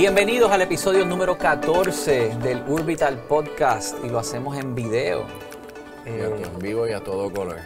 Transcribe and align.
Bienvenidos 0.00 0.50
al 0.50 0.62
episodio 0.62 1.04
número 1.04 1.36
14 1.36 2.38
del 2.42 2.62
Urbital 2.66 3.18
Podcast 3.18 4.02
y 4.02 4.08
lo 4.08 4.18
hacemos 4.18 4.56
en 4.56 4.74
video. 4.74 5.26
Eh, 6.06 6.42
en 6.42 6.58
vivo 6.58 6.88
y 6.88 6.92
a 6.92 7.04
todo 7.04 7.30
color. 7.30 7.58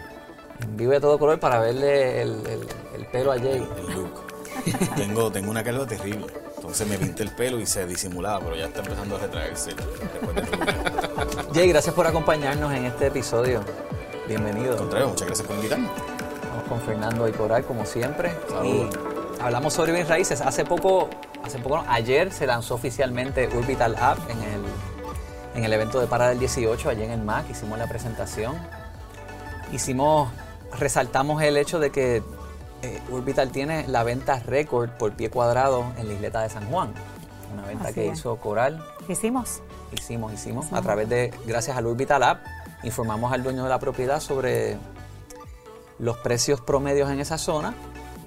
En 0.61 0.75
vivo 0.75 0.91
y 0.91 0.95
a 0.97 0.99
todo 0.99 1.17
color 1.17 1.39
para 1.39 1.59
verle 1.59 2.21
el, 2.21 3.07
pelo 3.09 3.31
a 3.31 3.39
Jay. 3.39 3.65
El 3.77 3.95
look. 3.95 4.11
tengo, 4.97 5.31
tengo 5.31 5.49
una 5.49 5.63
calva 5.63 5.87
terrible. 5.87 6.27
Entonces 6.57 6.85
me 6.85 6.97
pinté 6.97 7.23
el 7.23 7.31
pelo 7.31 7.57
y 7.57 7.65
se 7.65 7.87
disimulaba, 7.87 8.41
pero 8.41 8.57
ya 8.57 8.65
está 8.65 8.81
empezando 8.81 9.15
a 9.15 9.19
retraerse 9.19 9.71
Jay, 11.53 11.69
gracias 11.69 11.95
por 11.95 12.05
acompañarnos 12.05 12.73
en 12.73 12.83
este 12.83 13.07
episodio. 13.07 13.61
Bienvenido. 14.27 14.75
Contrario, 14.75 15.07
muchas 15.07 15.27
gracias 15.27 15.47
por 15.47 15.55
invitarme. 15.55 15.87
Estamos 16.43 16.63
con 16.67 16.81
Fernando 16.81 17.29
y 17.29 17.31
Coral, 17.31 17.63
como 17.63 17.85
siempre. 17.85 18.33
Y 18.61 18.89
hablamos 19.41 19.73
sobre 19.73 19.93
bien 19.93 20.05
raíces. 20.05 20.41
Hace 20.41 20.65
poco, 20.65 21.09
hace 21.45 21.59
poco, 21.59 21.83
ayer 21.87 22.31
se 22.31 22.47
lanzó 22.47 22.75
oficialmente 22.75 23.47
Urbital 23.55 23.95
App 23.99 24.17
en 24.29 24.37
el, 24.41 24.61
en 25.55 25.63
el 25.63 25.73
evento 25.73 25.99
de 25.99 26.07
Parada 26.07 26.31
del 26.31 26.39
18, 26.39 26.89
allí 26.89 27.03
en 27.03 27.11
el 27.11 27.21
MAC. 27.21 27.49
Hicimos 27.51 27.77
la 27.77 27.87
presentación. 27.87 28.55
Hicimos, 29.71 30.31
resaltamos 30.79 31.41
el 31.43 31.57
hecho 31.57 31.79
de 31.79 31.91
que 31.91 32.23
eh, 32.81 33.01
Urbital 33.09 33.51
tiene 33.51 33.87
la 33.87 34.03
venta 34.03 34.39
récord 34.39 34.89
por 34.91 35.13
pie 35.13 35.29
cuadrado 35.29 35.85
en 35.97 36.07
la 36.07 36.13
isleta 36.13 36.41
de 36.41 36.49
San 36.49 36.65
Juan. 36.69 36.93
Una 37.53 37.65
venta 37.65 37.93
que 37.93 38.07
hizo 38.07 38.35
Coral. 38.37 38.83
Hicimos. 39.07 39.61
Hicimos, 39.91 40.33
hicimos. 40.33 40.73
A 40.73 40.81
través 40.81 41.07
de, 41.07 41.33
gracias 41.45 41.77
al 41.77 41.85
Urbital 41.85 42.23
App, 42.23 42.43
informamos 42.83 43.31
al 43.31 43.43
dueño 43.43 43.63
de 43.63 43.69
la 43.69 43.79
propiedad 43.79 44.19
sobre 44.19 44.77
los 45.99 46.17
precios 46.17 46.59
promedios 46.61 47.09
en 47.09 47.19
esa 47.19 47.37
zona. 47.37 47.73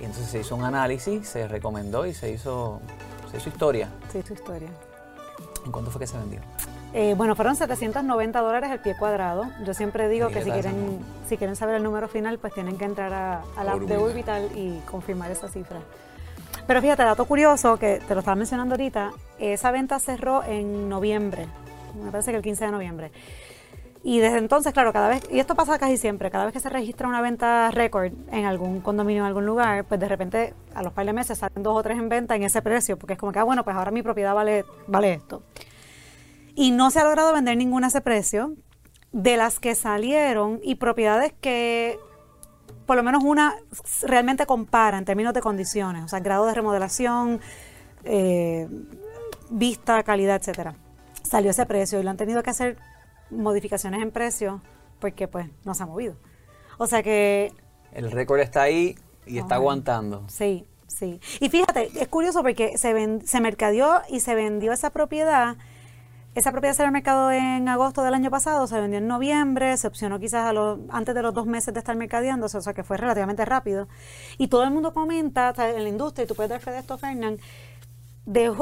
Y 0.01 0.05
entonces 0.05 0.31
se 0.31 0.41
hizo 0.41 0.55
un 0.55 0.65
análisis, 0.65 1.29
se 1.29 1.49
recomendó 1.49 2.07
y 2.07 2.15
se 2.15 2.31
hizo, 2.31 2.81
se 3.31 3.37
hizo 3.39 3.49
historia. 3.49 3.89
Se 4.11 4.19
hizo 4.19 4.35
historia. 4.35 4.69
¿En 5.65 5.73
cuánto 5.73 5.91
fue 5.91 6.01
que 6.01 6.07
se 6.07 6.17
vendió? 6.17 6.41
Eh, 6.95 7.15
bueno, 7.17 7.37
fueron 7.37 7.55
790 7.55 8.41
dólares 8.41 8.71
el 8.71 8.81
pie 8.81 8.97
cuadrado. 8.97 9.51
Yo 9.65 9.75
siempre 9.75 10.09
digo 10.09 10.29
que 10.29 10.43
si 10.43 10.51
quieren, 10.51 11.01
si 11.29 11.37
quieren 11.37 11.55
saber 11.55 11.77
el 11.77 11.83
número 11.83 12.09
final, 12.09 12.39
pues 12.39 12.55
tienen 12.55 12.79
que 12.79 12.87
entrar 12.87 13.13
a, 13.13 13.43
la 13.63 13.73
app 13.73 13.81
de 13.81 13.97
Orbital 13.97 14.51
y 14.55 14.81
confirmar 14.91 15.31
esa 15.31 15.49
cifra. 15.49 15.81
Pero 16.67 16.81
fíjate, 16.81 17.03
dato 17.03 17.27
curioso 17.27 17.79
que 17.79 18.01
te 18.07 18.15
lo 18.15 18.21
estaba 18.21 18.35
mencionando 18.35 18.75
ahorita, 18.75 19.13
esa 19.39 19.71
venta 19.71 19.99
cerró 19.99 20.43
en 20.45 20.89
noviembre, 20.89 21.47
me 22.03 22.11
parece 22.11 22.31
que 22.31 22.37
el 22.39 22.43
15 22.43 22.67
de 22.67 22.71
noviembre. 22.71 23.13
Y 24.05 24.21
desde 24.21 24.39
entonces, 24.39 24.73
claro, 24.73 24.93
cada 24.93 25.09
vez, 25.09 25.23
y 25.31 25.41
esto 25.41 25.55
pasa 25.55 25.79
casi 25.79 25.97
siempre, 25.97 26.31
cada 26.31 26.45
vez 26.45 26.53
que 26.53 26.61
se 26.61 26.69
registra 26.69 27.09
una 27.09 27.21
venta 27.21 27.71
récord 27.73 28.13
en 28.31 28.45
algún 28.45 28.81
condominio 28.81 29.23
en 29.23 29.27
algún 29.27 29.45
lugar, 29.45 29.85
pues 29.85 29.99
de 29.99 30.09
repente 30.09 30.55
a 30.75 30.83
los 30.83 30.93
par 30.93 31.05
de 31.05 31.13
meses 31.13 31.39
salen 31.39 31.63
dos 31.63 31.77
o 31.77 31.83
tres 31.83 31.99
en 31.99 32.09
venta 32.09 32.37
en 32.37 32.45
ese 32.45 32.63
precio, 32.63 32.97
porque 32.97 33.15
es 33.15 33.19
como 33.19 33.33
que, 33.33 33.41
ah, 33.41 33.45
bueno, 33.45 33.65
pues 33.65 33.77
ahora 33.77 33.91
mi 33.91 34.03
propiedad 34.03 34.35
vale, 34.35 34.65
vale 34.87 35.15
esto. 35.15 35.43
Y 36.55 36.71
no 36.71 36.91
se 36.91 37.01
ha 37.01 37.05
logrado 37.05 37.33
vender 37.33 37.57
ninguna 37.57 37.87
a 37.87 37.89
ese 37.89 38.01
precio. 38.01 38.55
De 39.11 39.39
las 39.39 39.59
que 39.59 39.75
salieron 39.75 40.61
y 40.63 40.75
propiedades 40.75 41.33
que 41.41 41.99
por 42.85 42.97
lo 42.97 43.03
menos 43.03 43.23
una 43.25 43.55
realmente 44.03 44.45
compara 44.47 44.99
en 44.99 45.05
términos 45.05 45.35
de 45.35 45.41
condiciones, 45.41 46.05
o 46.05 46.09
sea, 46.09 46.21
grado 46.21 46.47
de 46.47 46.55
remodelación, 46.55 47.41
eh, 48.05 48.69
vista, 49.51 50.03
calidad, 50.03 50.37
etcétera. 50.37 50.75
Salió 51.23 51.51
ese 51.51 51.67
precio 51.67 52.01
y 52.01 52.03
lo 52.03 52.11
han 52.11 52.17
tenido 52.17 52.43
que 52.43 52.51
hacer 52.51 52.79
modificaciones 53.31 54.03
en 54.03 54.11
precio 54.11 54.63
porque 55.01 55.29
pues 55.29 55.49
no 55.65 55.75
se 55.75 55.83
ha 55.83 55.87
movido. 55.87 56.17
O 56.79 56.87
sea 56.87 57.03
que... 57.03 57.53
El 57.93 58.11
récord 58.11 58.41
está 58.41 58.63
ahí 58.63 58.97
y 59.27 59.39
está 59.39 59.57
aguantando. 59.57 60.25
Sí, 60.29 60.67
sí. 60.87 61.21
Y 61.41 61.49
fíjate, 61.49 61.91
es 61.99 62.09
curioso 62.09 62.43
porque 62.43 62.77
se, 62.79 63.21
se 63.25 63.41
mercadeó 63.41 64.03
y 64.09 64.21
se 64.21 64.35
vendió 64.35 64.73
esa 64.73 64.91
propiedad 64.91 65.57
esa 66.39 66.53
propiedad 66.53 66.81
al 66.81 66.93
mercado 66.93 67.33
en 67.33 67.69
agosto 67.69 68.03
del 68.03 68.15
año 68.15 68.31
pasado, 68.31 68.67
se 68.69 68.81
vendió 68.81 68.99
en 68.99 69.09
noviembre, 69.09 69.77
se 69.77 69.89
opcionó 69.89 70.21
quizás 70.21 70.47
a 70.47 70.53
los, 70.53 70.79
antes 70.91 71.15
de 71.15 71.23
los 71.23 71.35
dos 71.35 71.47
meses 71.47 71.75
de 71.75 71.81
estar 71.81 71.97
mercadeando, 71.97 72.47
o 72.47 72.49
sea 72.49 72.75
que 72.75 72.85
fue 72.85 72.97
relativamente 72.97 73.45
rápido. 73.45 73.89
Y 74.37 74.47
todo 74.47 74.63
el 74.63 74.71
mundo 74.71 74.93
comenta 74.93 75.53
en 75.57 75.83
la 75.83 75.89
industria, 75.89 76.25
y 76.25 76.29
tú 76.29 76.35
puedes 76.35 76.51
dar 76.51 76.61
fe 76.61 76.71
de 76.71 76.79
esto, 76.79 76.97
Fernán, 76.97 77.39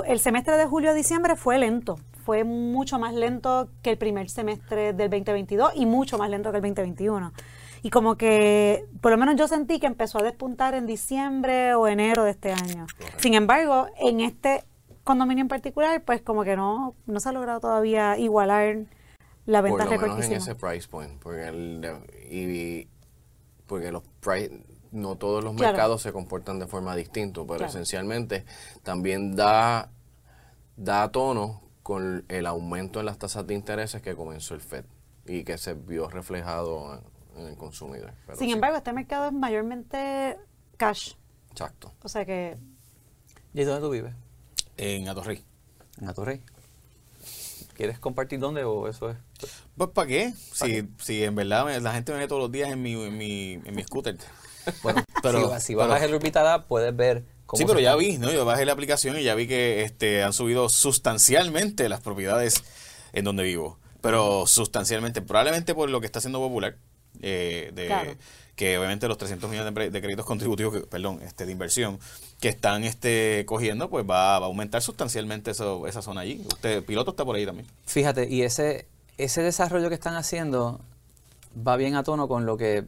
el 0.07 0.21
semestre 0.21 0.57
de 0.57 0.67
julio 0.67 0.91
a 0.91 0.95
diciembre 0.95 1.37
fue 1.37 1.59
lento, 1.59 1.99
fue 2.25 2.45
mucho 2.45 2.99
más 2.99 3.15
lento 3.15 3.69
que 3.83 3.91
el 3.91 3.99
primer 3.99 4.31
semestre 4.31 4.93
del 4.93 5.11
2022 5.11 5.73
y 5.75 5.87
mucho 5.87 6.19
más 6.19 6.31
lento 6.31 6.51
que 6.51 6.59
el 6.59 6.63
2021. 6.63 7.33
Y 7.83 7.91
como 7.91 8.17
que, 8.17 8.85
por 9.01 9.13
lo 9.13 9.19
menos 9.19 9.37
yo 9.37 9.47
sentí 9.47 9.79
que 9.79 9.87
empezó 9.87 10.19
a 10.19 10.23
despuntar 10.23 10.75
en 10.75 10.87
diciembre 10.87 11.75
o 11.75 11.87
enero 11.87 12.25
de 12.25 12.33
este 12.33 12.53
año. 12.53 12.87
Sin 13.19 13.35
embargo, 13.35 13.87
en 14.01 14.21
este 14.21 14.65
condominio 15.05 15.43
en 15.43 15.49
particular, 15.49 16.03
pues 16.03 16.21
como 16.21 16.43
que 16.43 16.57
no, 16.57 16.95
no 17.07 17.21
se 17.21 17.29
ha 17.29 17.33
logrado 17.33 17.61
todavía 17.61 18.19
igualar 18.19 18.87
la 19.47 19.61
venta 19.61 19.85
Por 19.85 20.01
lo 20.01 20.01
menos 20.01 20.27
en 20.27 20.33
ese 20.33 20.55
price 20.57 20.89
point, 20.89 21.13
porque, 21.21 21.53
y, 22.29 22.89
porque 23.67 23.93
los 23.93 24.03
no 24.93 25.17
todos 25.17 25.43
los 25.43 25.55
mercados 25.55 26.03
se 26.03 26.13
comportan 26.13 26.59
de 26.59 26.67
forma 26.67 26.95
distinta, 26.97 27.43
pero 27.47 27.67
esencialmente 27.67 28.45
también 28.83 29.37
da, 29.37 29.91
da 30.77 31.11
tono 31.11 31.63
con 31.83 32.25
el 32.29 32.47
aumento 32.47 33.01
en 33.01 33.07
las 33.07 33.19
tasas 33.19 33.47
de 33.47 33.55
intereses 33.55 34.03
que 34.03 34.17
comenzó 34.17 34.55
el 34.55 34.61
FED 34.61 34.85
y 35.27 35.45
que 35.45 35.59
se 35.59 35.75
vio 35.75 36.09
reflejado 36.09 37.01
en, 37.37 37.47
el 37.47 37.57
consumidor. 37.57 38.13
Sin 38.39 38.51
embargo, 38.51 38.79
este 38.79 38.93
mercado 38.93 39.27
es 39.27 39.33
mayormente 39.33 40.39
cash. 40.77 41.15
Exacto. 41.51 41.93
O 42.03 42.09
sea 42.09 42.25
que... 42.25 42.57
¿Y 43.53 43.65
dónde 43.65 43.81
tú 43.81 43.91
vives? 43.91 44.15
En 44.77 45.09
Atorrey. 45.09 45.45
En 46.01 46.09
Atorrey. 46.09 46.43
¿Quieres 47.75 47.99
compartir 47.99 48.41
dónde 48.41 48.65
o 48.65 48.89
eso 48.89 49.11
es? 49.11 49.19
Pues 49.77 49.91
¿para 49.91 50.09
qué? 50.09 50.33
Si, 50.33 50.89
si 50.99 51.23
en 51.23 51.35
verdad 51.35 51.79
la 51.81 51.93
gente 51.93 52.13
me 52.13 52.19
ve 52.19 52.29
todos 52.29 52.41
los 52.41 52.51
días 52.51 52.71
en 52.71 52.81
mi, 52.81 52.93
en 52.95 53.17
mi, 53.17 53.53
en 53.53 53.77
mi 53.77 53.83
scooter. 53.83 54.17
Bueno, 54.83 55.05
pero, 55.23 55.61
si, 55.61 55.75
bajas 55.75 56.03
el 56.03 56.15
Urbital 56.15 56.65
puedes 56.65 56.95
ver 56.95 57.25
cómo 57.47 57.59
Sí, 57.59 57.65
pero 57.67 57.81
ya 57.81 57.95
vi, 57.97 58.19
¿no? 58.19 58.31
Yo 58.33 58.45
bajé 58.45 58.65
la 58.65 58.73
aplicación 58.73 59.19
y 59.19 59.23
ya 59.23 59.35
vi 59.35 59.47
que 59.47 59.83
este 59.83 60.23
han 60.23 60.33
subido 60.33 60.69
sustancialmente 60.69 61.89
las 61.89 62.01
propiedades 62.01 62.63
en 63.13 63.25
donde 63.25 63.43
vivo. 63.43 63.79
Pero 64.01 64.47
sustancialmente, 64.47 65.23
probablemente 65.23 65.75
por 65.75 65.91
lo 65.91 66.01
que 66.01 66.07
está 66.07 66.19
haciendo 66.19 66.39
popular, 66.39 66.77
eh, 67.23 67.73
de, 67.75 68.17
que 68.57 68.79
obviamente 68.79 69.07
los 69.07 69.19
300 69.19 69.51
millones 69.51 69.93
de, 69.93 70.01
créditos 70.01 70.25
contributivos, 70.25 70.87
perdón, 70.89 71.21
este, 71.23 71.45
de 71.45 71.53
inversión 71.53 71.99
que 72.41 72.49
están 72.49 72.85
este, 72.85 73.45
cogiendo, 73.47 73.91
pues 73.91 74.05
va, 74.09 74.37
a 74.37 74.39
aumentar 74.39 74.83
sustancialmente 74.83 75.51
eso, 75.51 75.87
esa 75.87 76.03
zona 76.03 76.23
allí. 76.23 76.43
Usted, 76.47 76.83
piloto 76.85 77.11
está 77.11 77.25
por 77.25 77.37
ahí 77.37 77.45
también. 77.45 77.69
Fíjate, 77.85 78.29
y 78.29 78.43
ese, 78.43 78.87
ese 79.19 79.43
desarrollo 79.43 79.89
que 79.91 79.95
están 79.95 80.17
haciendo 80.17 80.81
va 81.57 81.77
bien 81.77 81.97
a 81.97 82.03
tono 82.03 82.29
con 82.29 82.47
lo 82.47 82.57
que 82.57 82.85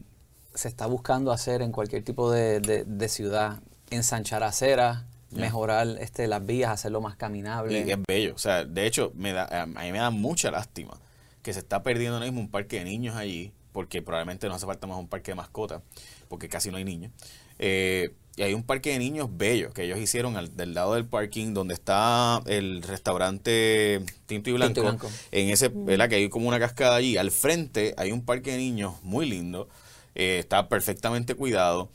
se 0.55 0.69
está 0.69 0.87
buscando 0.87 1.33
hacer 1.33 1.63
en 1.63 1.73
cualquier 1.73 2.03
tipo 2.03 2.31
de, 2.31 3.09
ciudad, 3.09 3.61
ensanchar 3.91 4.43
aceras, 4.43 5.05
mejorar 5.31 5.87
este, 6.01 6.27
las 6.27 6.45
vías, 6.45 6.71
hacerlo 6.71 7.01
más 7.01 7.17
caminable. 7.17 7.85
Y 7.87 7.91
es 7.91 7.99
bello, 8.07 8.35
o 8.35 8.39
sea, 8.39 8.65
de 8.65 8.87
hecho, 8.87 9.13
me 9.15 9.33
da, 9.33 9.63
a 9.63 9.67
mí 9.67 9.93
me 9.93 9.99
da 9.99 10.11
mucha 10.11 10.51
lástima 10.51 10.99
que 11.43 11.53
se 11.53 11.61
está 11.61 11.83
perdiendo 11.83 12.17
ahora 12.17 12.27
mismo 12.27 12.41
un 12.41 12.51
parque 12.51 12.79
de 12.79 12.85
niños 12.85 13.17
allí 13.17 13.53
porque 13.73 14.03
probablemente 14.03 14.49
no 14.49 14.55
hace 14.55 14.67
falta 14.67 14.87
más 14.87 14.99
un 14.99 15.07
parque 15.07 15.31
de 15.31 15.35
mascotas, 15.37 15.83
porque 16.29 16.49
casi 16.49 16.71
no 16.71 16.79
hay 16.79 16.85
niños. 16.85 17.13
Eh, 17.61 18.13
y 18.37 18.43
hay 18.43 18.55
un 18.55 18.63
parque 18.63 18.91
de 18.91 18.99
niños 18.99 19.29
bello 19.31 19.73
que 19.73 19.85
ellos 19.85 19.99
hicieron 19.99 20.37
al, 20.37 20.57
del 20.57 20.75
lado 20.75 20.95
del 20.95 21.05
parking 21.05 21.55
donde 21.55 21.75
está 21.75 22.41
el 22.47 22.83
restaurante 22.83 24.01
Tinto 24.27 24.51
y 24.51 24.53
Blanco. 24.55 24.97
En 25.31 25.51
ese, 25.51 25.69
¿verdad? 25.73 26.09
Que 26.09 26.17
hay 26.17 26.29
como 26.29 26.49
una 26.49 26.59
cascada 26.59 26.97
allí. 26.97 27.17
Al 27.17 27.31
frente 27.31 27.95
hay 27.97 28.13
un 28.13 28.25
parque 28.25 28.53
de 28.53 28.59
niños 28.59 28.95
muy 29.03 29.29
lindo. 29.29 29.69
Eh, 30.15 30.39
está 30.39 30.69
perfectamente 30.69 31.35
cuidado. 31.35 31.91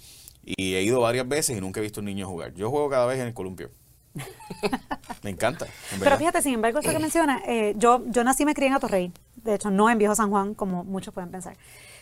Y 0.45 0.75
he 0.75 0.83
ido 0.83 0.99
varias 0.99 1.27
veces 1.27 1.57
y 1.57 1.61
nunca 1.61 1.79
he 1.79 1.83
visto 1.83 2.01
un 2.01 2.05
niño 2.05 2.27
jugar. 2.27 2.53
Yo 2.53 2.69
juego 2.69 2.89
cada 2.89 3.05
vez 3.05 3.19
en 3.19 3.27
el 3.27 3.33
columpio. 3.33 3.69
me 5.23 5.29
encanta. 5.29 5.67
Pero 5.99 6.17
fíjate, 6.17 6.41
sin 6.41 6.55
embargo, 6.55 6.79
eso 6.79 6.91
que 6.91 6.99
menciona, 6.99 7.41
eh, 7.47 7.73
yo, 7.77 8.03
yo 8.07 8.23
nací 8.23 8.43
y 8.43 8.45
me 8.45 8.53
crié 8.53 8.67
en 8.67 8.73
Atorrey 8.75 9.11
de 9.43 9.55
hecho 9.55 9.69
no 9.69 9.89
en 9.89 9.97
Viejo 9.97 10.15
San 10.15 10.29
Juan, 10.29 10.53
como 10.53 10.83
muchos 10.83 11.13
pueden 11.13 11.31
pensar, 11.31 11.57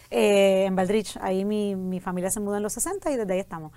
eh, 0.09 0.65
en 0.65 0.75
Valdrich, 0.75 1.17
ahí 1.21 1.45
mi, 1.45 1.75
mi, 1.75 1.99
familia 1.99 2.29
se 2.29 2.39
mudó 2.39 2.57
en 2.57 2.63
los 2.63 2.73
60 2.73 3.11
y 3.11 3.15
desde 3.15 3.33
ahí 3.33 3.39
estamos. 3.39 3.71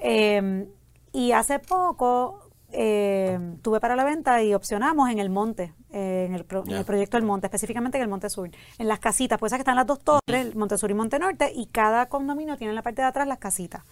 Em, 0.00 0.66
y 1.12 1.32
hace 1.32 1.58
poco 1.58 2.49
em, 2.72 3.58
tuve 3.58 3.80
para 3.80 3.96
la 3.96 4.04
venta 4.04 4.42
y 4.42 4.54
opcionamos 4.54 5.10
en 5.10 5.18
el 5.18 5.30
monte, 5.30 5.74
eh, 5.90 6.26
en, 6.28 6.34
el 6.34 6.44
proyecto 6.44 7.16
del 7.16 7.26
monte, 7.26 7.46
específicamente 7.46 7.98
en 7.98 8.02
el 8.02 8.08
monte 8.08 8.30
sur, 8.30 8.50
en 8.78 8.88
las 8.88 8.98
casitas, 8.98 9.38
pues 9.38 9.52
que 9.52 9.58
están 9.58 9.76
las 9.76 9.86
dos 9.86 10.00
torres, 10.00 10.20
el 10.28 10.54
monte 10.54 10.78
sur 10.78 10.90
y 10.90 10.94
monte 10.94 11.18
norte, 11.18 11.52
y 11.54 11.66
cada 11.66 12.06
condominio 12.08 12.56
tiene 12.56 12.70
en 12.70 12.76
la 12.76 12.82
parte 12.82 13.02
de 13.02 13.08
atrás 13.08 13.26
las 13.26 13.38
casitas, 13.38 13.82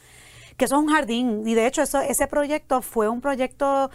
que 0.56 0.64
eso 0.64 0.76
es 0.76 0.82
un 0.82 0.88
jardín, 0.88 1.42
y 1.46 1.54
de 1.54 1.66
hecho 1.66 1.82
eso, 1.82 2.00
ese 2.00 2.26
proyecto 2.26 2.82
fue 2.82 3.08
un 3.08 3.20
proyecto 3.20 3.90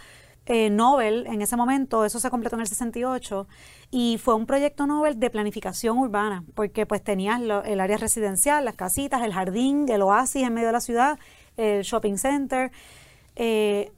eh, 0.46 0.68
Nobel 0.68 1.26
en 1.26 1.40
ese 1.40 1.56
momento, 1.56 2.04
eso 2.04 2.20
se 2.20 2.28
completó 2.28 2.56
en 2.56 2.60
el 2.60 2.68
68, 2.68 3.46
y 3.90 4.18
fue 4.18 4.34
un 4.34 4.44
proyecto 4.44 4.86
Nobel 4.86 5.18
de 5.18 5.30
planificación 5.30 5.98
urbana, 5.98 6.44
porque 6.54 6.84
pues 6.84 7.02
tenías 7.02 7.40
el 7.40 7.80
área 7.80 7.96
residencial, 7.96 8.64
las 8.64 8.74
casitas, 8.74 9.22
el 9.22 9.32
jardín, 9.32 9.88
el 9.88 10.02
oasis 10.02 10.42
en 10.42 10.52
medio 10.52 10.68
de 10.68 10.72
la 10.72 10.80
ciudad, 10.80 11.18
el 11.56 11.82
shopping 11.82 12.16
center. 12.16 12.70
Eh, 13.36 13.90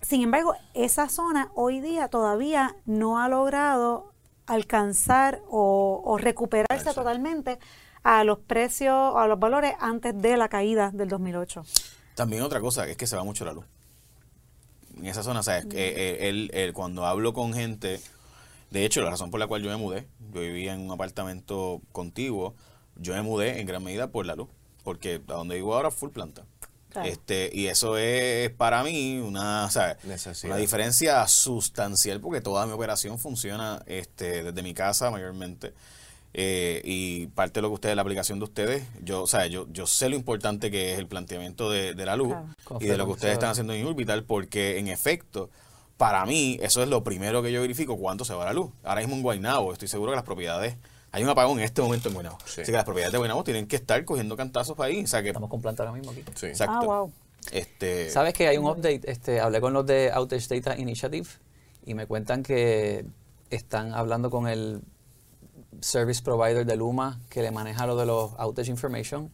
sin 0.00 0.22
embargo, 0.22 0.54
esa 0.74 1.08
zona 1.08 1.50
hoy 1.54 1.80
día 1.80 2.08
todavía 2.08 2.76
no 2.86 3.20
ha 3.20 3.28
logrado 3.28 4.12
alcanzar 4.46 5.42
o, 5.50 6.16
recuperarse 6.18 6.94
totalmente 6.94 7.58
a 8.02 8.24
los 8.24 8.38
precios 8.38 8.94
o 8.94 9.18
a 9.18 9.26
los 9.26 9.38
valores 9.38 9.74
antes 9.80 10.20
de 10.20 10.36
la 10.36 10.48
caída 10.48 10.90
del 10.92 11.08
2008. 11.08 11.64
También 12.14 12.42
otra 12.42 12.60
cosa 12.60 12.86
es 12.88 12.96
que 12.96 13.06
se 13.06 13.16
va 13.16 13.24
mucho 13.24 13.44
la 13.44 13.52
luz. 13.52 13.64
En 14.96 15.06
esa 15.06 15.22
zona, 15.22 15.42
¿sabes? 15.42 15.66
que 15.66 16.28
él, 16.28 16.72
cuando 16.74 17.06
hablo 17.06 17.32
con 17.32 17.52
gente, 17.52 18.00
de 18.70 18.84
hecho, 18.84 19.02
la 19.02 19.10
razón 19.10 19.30
por 19.30 19.38
la 19.38 19.46
cual 19.46 19.62
yo 19.62 19.70
me 19.70 19.76
mudé, 19.76 20.08
yo 20.32 20.40
vivía 20.40 20.74
en 20.74 20.80
un 20.80 20.90
apartamento 20.90 21.80
contiguo, 21.92 22.54
yo 22.96 23.14
me 23.14 23.22
mudé 23.22 23.60
en 23.60 23.66
gran 23.66 23.84
medida 23.84 24.10
por 24.10 24.26
la 24.26 24.34
luz, 24.34 24.48
porque 24.82 25.22
a 25.28 25.34
donde 25.34 25.56
vivo 25.56 25.74
ahora 25.74 25.90
full 25.90 26.10
planta. 26.10 26.44
Este, 27.04 27.50
y 27.52 27.66
eso 27.66 27.96
es 27.96 28.50
para 28.50 28.82
mí 28.82 29.18
una, 29.18 29.68
una 30.44 30.56
diferencia 30.56 31.26
sustancial 31.28 32.20
porque 32.20 32.40
toda 32.40 32.66
mi 32.66 32.72
operación 32.72 33.18
funciona 33.18 33.82
este, 33.86 34.42
desde 34.42 34.62
mi 34.62 34.74
casa 34.74 35.10
mayormente. 35.10 35.74
Eh, 36.34 36.82
y 36.84 37.26
parte 37.28 37.54
de 37.58 37.62
lo 37.62 37.68
que 37.68 37.74
ustedes, 37.74 37.96
la 37.96 38.02
aplicación 38.02 38.38
de 38.38 38.44
ustedes, 38.44 38.84
yo, 39.02 39.22
o 39.22 39.26
sea, 39.26 39.46
yo, 39.46 39.66
yo 39.72 39.86
sé 39.86 40.08
lo 40.08 40.16
importante 40.16 40.70
que 40.70 40.92
es 40.92 40.98
el 40.98 41.06
planteamiento 41.06 41.70
de, 41.70 41.94
la 41.94 42.16
luz 42.16 42.34
y 42.80 42.86
de 42.86 42.96
lo 42.96 43.06
que 43.06 43.12
ustedes 43.12 43.34
están 43.34 43.50
haciendo 43.50 43.72
en 43.72 43.86
Orbital, 43.86 44.24
porque 44.24 44.78
en 44.78 44.88
efecto, 44.88 45.50
para 45.96 46.24
mí, 46.26 46.58
eso 46.62 46.82
es 46.82 46.88
lo 46.88 47.02
primero 47.02 47.42
que 47.42 47.50
yo 47.50 47.62
verifico 47.62 47.96
cuando 47.96 48.24
se 48.24 48.34
va 48.34 48.44
la 48.44 48.52
luz. 48.52 48.70
Ahora 48.84 49.00
mismo 49.00 49.16
en 49.16 49.22
Guaynabo, 49.22 49.72
estoy 49.72 49.88
seguro 49.88 50.12
que 50.12 50.16
las 50.16 50.24
propiedades 50.24 50.76
hay 51.10 51.22
un 51.22 51.28
apagón 51.28 51.58
en 51.58 51.64
este 51.64 51.80
momento 51.82 52.08
en 52.08 52.14
Guaynabo. 52.14 52.38
Así 52.44 52.62
que 52.64 52.72
las 52.72 52.84
propiedades 52.84 53.12
de 53.12 53.18
Guaynabo 53.18 53.44
tienen 53.44 53.66
que 53.66 53.76
estar 53.76 54.04
cogiendo 54.04 54.36
cantazos 54.36 54.78
ahí. 54.80 55.04
O 55.04 55.06
sea 55.06 55.22
que, 55.22 55.28
Estamos 55.28 55.50
con 55.50 55.62
planta 55.62 55.82
ahora 55.82 55.92
mismo 55.92 56.12
aquí. 56.12 56.20
Exacto. 56.46 56.74
Ah, 56.74 56.84
wow. 56.84 57.12
Este, 57.52 58.10
¿Sabes 58.10 58.34
que 58.34 58.48
hay 58.48 58.58
un 58.58 58.66
update? 58.66 59.02
Este, 59.04 59.40
hablé 59.40 59.60
con 59.60 59.72
los 59.72 59.86
de 59.86 60.10
Outage 60.12 60.60
Data 60.60 60.76
Initiative 60.76 61.28
y 61.86 61.94
me 61.94 62.06
cuentan 62.06 62.42
que 62.42 63.06
están 63.50 63.94
hablando 63.94 64.30
con 64.30 64.48
el 64.48 64.82
service 65.80 66.22
provider 66.22 66.66
de 66.66 66.76
Luma 66.76 67.20
que 67.30 67.40
le 67.42 67.50
maneja 67.50 67.86
lo 67.86 67.96
de 67.96 68.04
los 68.04 68.32
outage 68.38 68.70
information 68.70 69.30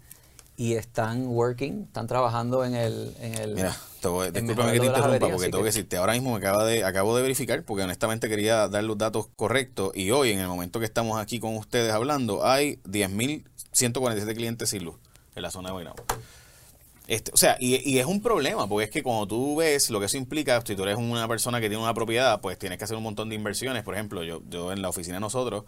y 0.56 0.75
están 0.75 1.26
working, 1.26 1.85
están 1.85 2.06
trabajando 2.06 2.65
en 2.65 2.75
el... 2.75 3.15
En 3.21 3.35
el 3.35 3.55
Mira, 3.55 3.76
voy, 4.08 4.30
discúlpame 4.30 4.72
que 4.72 4.80
te 4.80 4.86
interrumpa 4.86 5.28
porque 5.28 5.50
tengo 5.50 5.58
que, 5.58 5.68
decirte, 5.68 5.96
ahora 5.96 6.12
mismo 6.12 6.32
me 6.32 6.38
acaba 6.38 6.64
de, 6.64 6.84
acabo 6.84 7.16
de 7.16 7.22
verificar 7.22 7.62
porque 7.64 7.82
honestamente 7.82 8.28
quería 8.28 8.68
dar 8.68 8.84
los 8.84 8.98
datos 8.98 9.28
correctos 9.36 9.92
y 9.94 10.10
hoy 10.10 10.30
en 10.30 10.40
el 10.40 10.48
momento 10.48 10.80
que 10.80 10.86
estamos 10.86 11.20
aquí 11.20 11.40
con 11.40 11.56
ustedes 11.56 11.92
hablando 11.92 12.46
hay 12.46 12.76
10.147 12.84 14.34
clientes 14.34 14.70
sin 14.70 14.84
luz 14.84 14.96
en 15.34 15.42
la 15.42 15.50
zona 15.50 15.68
de 15.68 15.72
Guaynabo. 15.72 16.04
Este, 17.06 17.30
o 17.34 17.36
sea, 17.36 17.56
y, 17.60 17.88
y, 17.88 17.98
es 17.98 18.06
un 18.06 18.22
problema, 18.22 18.66
porque 18.66 18.84
es 18.84 18.90
que 18.90 19.02
cuando 19.02 19.26
tú 19.26 19.56
ves 19.56 19.90
lo 19.90 20.00
que 20.00 20.06
eso 20.06 20.16
implica, 20.16 20.62
si 20.64 20.74
tú 20.74 20.84
eres 20.84 20.96
una 20.96 21.28
persona 21.28 21.60
que 21.60 21.68
tiene 21.68 21.82
una 21.82 21.92
propiedad, 21.92 22.40
pues 22.40 22.58
tienes 22.58 22.78
que 22.78 22.84
hacer 22.84 22.96
un 22.96 23.02
montón 23.02 23.28
de 23.28 23.34
inversiones. 23.34 23.82
Por 23.82 23.94
ejemplo, 23.94 24.22
yo, 24.24 24.40
yo 24.48 24.72
en 24.72 24.80
la 24.80 24.88
oficina 24.88 25.16
de 25.16 25.20
nosotros, 25.20 25.64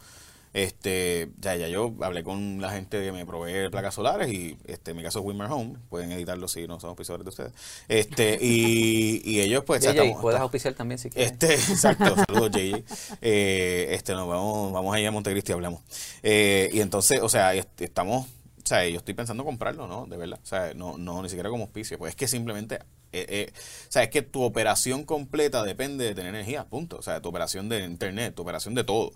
este, 0.56 1.28
ya, 1.38 1.54
ya 1.54 1.68
yo 1.68 1.94
hablé 2.00 2.24
con 2.24 2.62
la 2.62 2.70
gente 2.70 3.04
que 3.04 3.12
me 3.12 3.26
provee 3.26 3.68
placas 3.68 3.94
solares 3.94 4.32
y 4.32 4.56
este, 4.64 4.92
en 4.92 4.96
mi 4.96 5.02
caso 5.02 5.18
es 5.18 5.24
Wimmer 5.26 5.50
Home, 5.50 5.76
pueden 5.90 6.10
editarlo 6.12 6.48
si 6.48 6.66
no 6.66 6.80
son 6.80 6.88
auspiciadores 6.88 7.26
de 7.26 7.28
ustedes. 7.28 7.52
Este, 7.88 8.38
y, 8.40 9.20
y 9.22 9.42
ellos 9.42 9.64
pues 9.64 9.84
JJ, 9.84 10.18
puedes 10.18 10.40
auspiciar 10.40 10.72
también 10.72 10.98
si 10.98 11.10
quieres. 11.10 11.32
Este, 11.32 11.52
exacto, 11.72 12.16
saludos 12.26 12.52
JJ. 12.52 12.84
Eh, 13.20 13.88
este, 13.90 14.14
nos 14.14 14.26
vamos, 14.26 14.72
vamos 14.72 14.94
a 14.94 14.98
ir 14.98 15.06
a 15.06 15.10
Montecristi 15.10 15.52
y 15.52 15.54
hablamos. 15.54 15.82
Eh, 16.22 16.70
y 16.72 16.80
entonces, 16.80 17.20
o 17.20 17.28
sea, 17.28 17.52
estamos, 17.52 18.24
o 18.24 18.66
sea, 18.66 18.88
yo 18.88 18.96
estoy 18.96 19.12
pensando 19.12 19.44
comprarlo, 19.44 19.86
¿no? 19.86 20.06
De 20.06 20.16
verdad. 20.16 20.40
O 20.42 20.46
sea, 20.46 20.72
no, 20.72 20.96
no 20.96 21.22
ni 21.22 21.28
siquiera 21.28 21.50
como 21.50 21.64
auspicio, 21.64 21.98
pues 21.98 22.10
es 22.10 22.16
que 22.16 22.28
simplemente 22.28 22.78
eh, 23.12 23.26
eh, 23.28 23.52
o 23.54 23.92
sea, 23.92 24.02
es 24.02 24.10
que 24.10 24.22
tu 24.22 24.42
operación 24.42 25.04
completa 25.04 25.62
depende 25.62 26.04
de 26.04 26.14
tener 26.14 26.34
energía, 26.34 26.64
punto. 26.64 26.96
O 26.96 27.02
sea, 27.02 27.20
tu 27.20 27.28
operación 27.28 27.68
de 27.68 27.84
internet, 27.84 28.34
tu 28.34 28.42
operación 28.42 28.74
de 28.74 28.84
todo. 28.84 29.12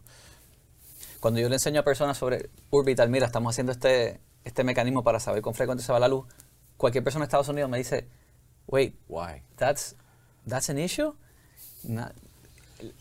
Cuando 1.20 1.38
yo 1.38 1.49
le 1.49 1.56
enseño 1.56 1.81
a 1.81 1.84
personas 1.84 2.17
sobre 2.17 2.50
Orbital, 2.70 3.11
mira, 3.11 3.26
estamos 3.26 3.55
haciendo 3.55 3.72
este, 3.72 4.20
este 4.43 4.64
mecanismo 4.64 5.05
para 5.05 5.20
saber 5.20 5.43
con 5.43 5.55
frecuencia 5.55 5.87
se 5.87 5.93
va 5.93 6.00
la 6.00 6.08
luz, 6.08 6.26
cualquier 6.78 7.05
persona 7.05 7.25
en 7.25 7.28
Estados 7.28 7.49
Unidos 7.49 7.69
me 7.70 7.76
dice, 7.76 8.08
wait, 8.67 8.94
why? 9.08 9.43
That's, 9.56 9.96
that's 10.49 10.70
an 10.70 10.78
issue? 10.78 11.14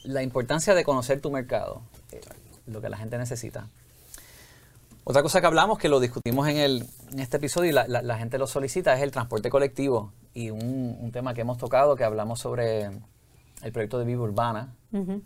la 0.04 0.24
importancia 0.24 0.76
de 0.76 0.84
conocer 0.84 1.22
tu 1.22 1.32
mercado, 1.32 1.82
eh, 2.12 2.20
lo 2.68 2.82
que 2.82 2.90
la 2.90 2.98
gente 2.98 3.18
necesita. 3.18 3.68
Otra 5.06 5.24
cosa 5.24 5.42
que 5.42 5.48
hablamos, 5.48 5.80
que 5.80 5.90
lo 5.90 6.00
discutimos 6.00 6.48
en, 6.50 6.58
el, 6.58 6.86
en 7.12 7.20
este 7.20 7.38
episodio 7.38 7.70
y 7.70 7.74
la, 7.74 7.88
la, 7.88 8.18
gente 8.18 8.38
lo 8.38 8.46
solicita, 8.46 8.94
es 8.96 9.02
el 9.02 9.12
transporte 9.12 9.50
colectivo. 9.50 10.12
Y 10.34 10.50
un, 10.50 10.98
un, 11.00 11.12
tema 11.12 11.34
que 11.34 11.42
hemos 11.42 11.58
tocado, 11.58 11.96
que 11.96 12.04
hablamos 12.04 12.40
sobre 12.40 12.90
el 13.62 13.72
proyecto 13.72 14.00
de 14.00 14.06
Viva 14.06 14.24
Urbana, 14.24 14.76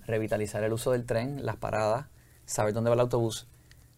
revitalizar 0.05 0.63
el 0.63 0.71
uso 0.71 0.91
del 0.91 1.05
tren, 1.05 1.45
las 1.45 1.57
paradas, 1.57 2.05
saber 2.45 2.73
dónde 2.73 2.89
va 2.89 2.95
el 2.95 2.99
autobús. 3.01 3.47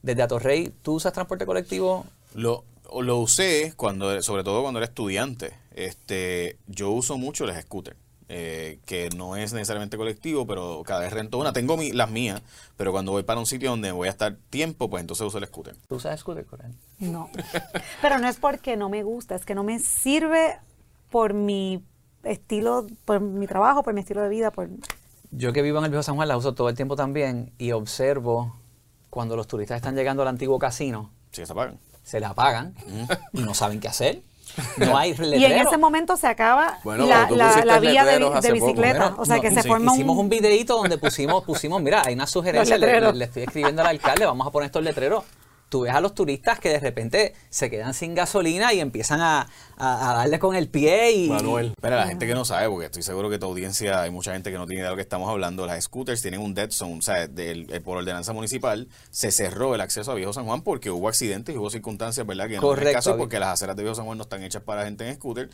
Desde 0.01 0.21
Atorrey, 0.21 0.71
¿tú 0.81 0.93
usas 0.93 1.13
transporte 1.13 1.45
colectivo? 1.45 2.05
Lo, 2.33 2.63
lo 3.01 3.17
usé 3.17 3.73
cuando, 3.75 4.21
sobre 4.21 4.43
todo 4.43 4.61
cuando 4.61 4.79
era 4.79 4.85
estudiante. 4.85 5.53
Este, 5.73 6.57
yo 6.67 6.91
uso 6.91 7.17
mucho 7.17 7.45
las 7.45 7.61
scooters. 7.63 7.97
Eh, 8.27 8.79
que 8.87 9.09
no 9.15 9.35
es 9.35 9.53
necesariamente 9.53 9.97
colectivo, 9.97 10.47
pero 10.47 10.81
cada 10.83 11.01
vez 11.01 11.13
rento 11.13 11.37
una. 11.37 11.53
Tengo 11.53 11.77
las 11.93 12.09
mías, 12.09 12.41
pero 12.75 12.91
cuando 12.91 13.11
voy 13.11 13.21
para 13.21 13.39
un 13.39 13.45
sitio 13.45 13.69
donde 13.69 13.91
voy 13.91 14.07
a 14.07 14.11
estar 14.11 14.35
tiempo, 14.49 14.89
pues 14.89 15.01
entonces 15.01 15.27
uso 15.27 15.37
el 15.37 15.45
scooter. 15.45 15.75
¿Tú 15.87 15.95
usas 15.95 16.19
scooter, 16.19 16.43
Coral? 16.43 16.73
No. 16.97 17.29
pero 18.01 18.17
no 18.17 18.27
es 18.27 18.37
porque 18.37 18.77
no 18.77 18.89
me 18.89 19.03
gusta, 19.03 19.35
es 19.35 19.45
que 19.45 19.53
no 19.53 19.63
me 19.63 19.77
sirve 19.77 20.57
por 21.11 21.35
mi 21.35 21.83
estilo, 22.23 22.87
por 23.05 23.19
mi 23.19 23.45
trabajo, 23.45 23.83
por 23.83 23.93
mi 23.93 24.01
estilo 24.01 24.21
de 24.21 24.29
vida, 24.29 24.49
por 24.49 24.69
yo 25.37 25.53
que 25.53 25.61
vivo 25.61 25.79
en 25.79 25.85
el 25.85 25.91
Viejo 25.91 26.03
San 26.03 26.15
Juan 26.15 26.27
la 26.27 26.37
uso 26.37 26.53
todo 26.53 26.69
el 26.69 26.75
tiempo 26.75 26.95
también 26.95 27.51
y 27.57 27.71
observo 27.71 28.55
cuando 29.09 29.35
los 29.35 29.47
turistas 29.47 29.77
están 29.77 29.95
llegando 29.95 30.21
al 30.21 30.29
antiguo 30.29 30.57
casino. 30.59 31.11
Sí, 31.31 31.45
se 31.45 31.51
apagan. 31.51 31.79
Se 32.03 32.19
la 32.19 32.29
apagan 32.29 32.75
y 33.33 33.41
no 33.41 33.53
saben 33.53 33.79
qué 33.79 33.87
hacer. 33.87 34.21
No 34.77 34.97
hay 34.97 35.11
letrero. 35.11 35.35
Y 35.39 35.45
en 35.45 35.67
ese 35.67 35.77
momento 35.77 36.15
se 36.17 36.27
acaba 36.27 36.79
la, 36.85 37.29
la, 37.29 37.79
vía 37.79 38.05
de, 38.05 38.51
bicicleta. 38.51 39.15
o 39.17 39.25
sea, 39.25 39.39
que 39.39 39.51
se 39.51 39.63
forma 39.63 39.93
Hicimos 39.93 40.17
un 40.17 40.29
videito 40.29 40.77
donde 40.77 40.97
pusimos, 40.97 41.43
pusimos, 41.43 41.81
mira, 41.81 42.03
hay 42.05 42.13
una 42.13 42.27
sugerencia, 42.27 42.77
le, 42.77 43.13
le, 43.13 43.25
estoy 43.25 43.43
escribiendo 43.43 43.81
al 43.81 43.89
alcalde, 43.89 44.25
vamos 44.25 44.47
a 44.47 44.51
poner 44.51 44.67
estos 44.67 44.83
letreros 44.83 45.23
tú 45.69 45.81
ves 45.81 45.93
a 45.93 46.01
los 46.01 46.13
turistas 46.13 46.59
que 46.59 46.69
de 46.69 46.79
repente 46.79 47.33
se 47.49 47.69
quedan 47.69 47.93
sin 47.93 48.15
gasolina 48.15 48.73
y 48.73 48.79
empiezan 48.79 49.21
a, 49.21 49.47
darle 49.77 50.39
con 50.39 50.55
el 50.55 50.69
pie 50.69 51.11
y... 51.11 51.29
Manuel, 51.29 51.73
pero 51.81 51.97
la 51.97 52.07
gente 52.07 52.25
que 52.25 52.33
no 52.33 52.45
sabe, 52.45 52.69
porque 52.69 52.85
estoy 52.85 53.03
seguro 53.03 53.29
que 53.29 53.37
tu 53.37 53.45
audiencia, 53.45 54.01
hay 54.01 54.11
mucha 54.11 54.31
gente 54.33 54.51
que 54.51 54.57
no 54.57 54.65
tiene 54.65 54.81
idea 54.81 54.89
de 54.89 54.93
lo 54.93 54.95
que 54.95 55.01
estamos 55.01 55.29
hablando, 55.29 55.65
las 55.65 55.83
scooters 55.83 56.21
tienen 56.21 56.39
un 56.39 56.53
dead 56.53 56.71
zone, 56.71 56.99
o 56.99 57.01
sea, 57.01 57.27
por 57.83 57.97
ordenanza 57.97 58.31
municipal 58.31 58.87
se 59.09 59.31
cerró 59.31 59.75
el 59.75 59.81
acceso 59.81 60.11
a 60.11 60.15
Viejo 60.15 60.33
San 60.33 60.45
Juan 60.45 60.61
porque 60.61 60.89
hubo 60.89 61.09
accidentes 61.09 61.53
y 61.53 61.57
hubo 61.57 61.69
circunstancias, 61.69 62.25
¿verdad? 62.25 62.47
Que 62.47 62.59
no 62.59 62.73
es 62.73 62.81
el 62.81 62.93
caso 62.93 63.17
porque 63.17 63.39
las 63.39 63.49
aceras 63.49 63.75
de 63.75 63.83
Viejo 63.83 63.95
San 63.95 64.05
Juan 64.05 64.17
no 64.17 64.23
están 64.23 64.43
hechas 64.43 64.63
para 64.63 64.85
gente 64.85 65.07
en 65.07 65.15
scooter. 65.15 65.49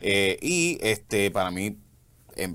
Eh, 0.00 0.38
y 0.42 0.78
este 0.82 1.30
para 1.30 1.50
mí 1.50 1.76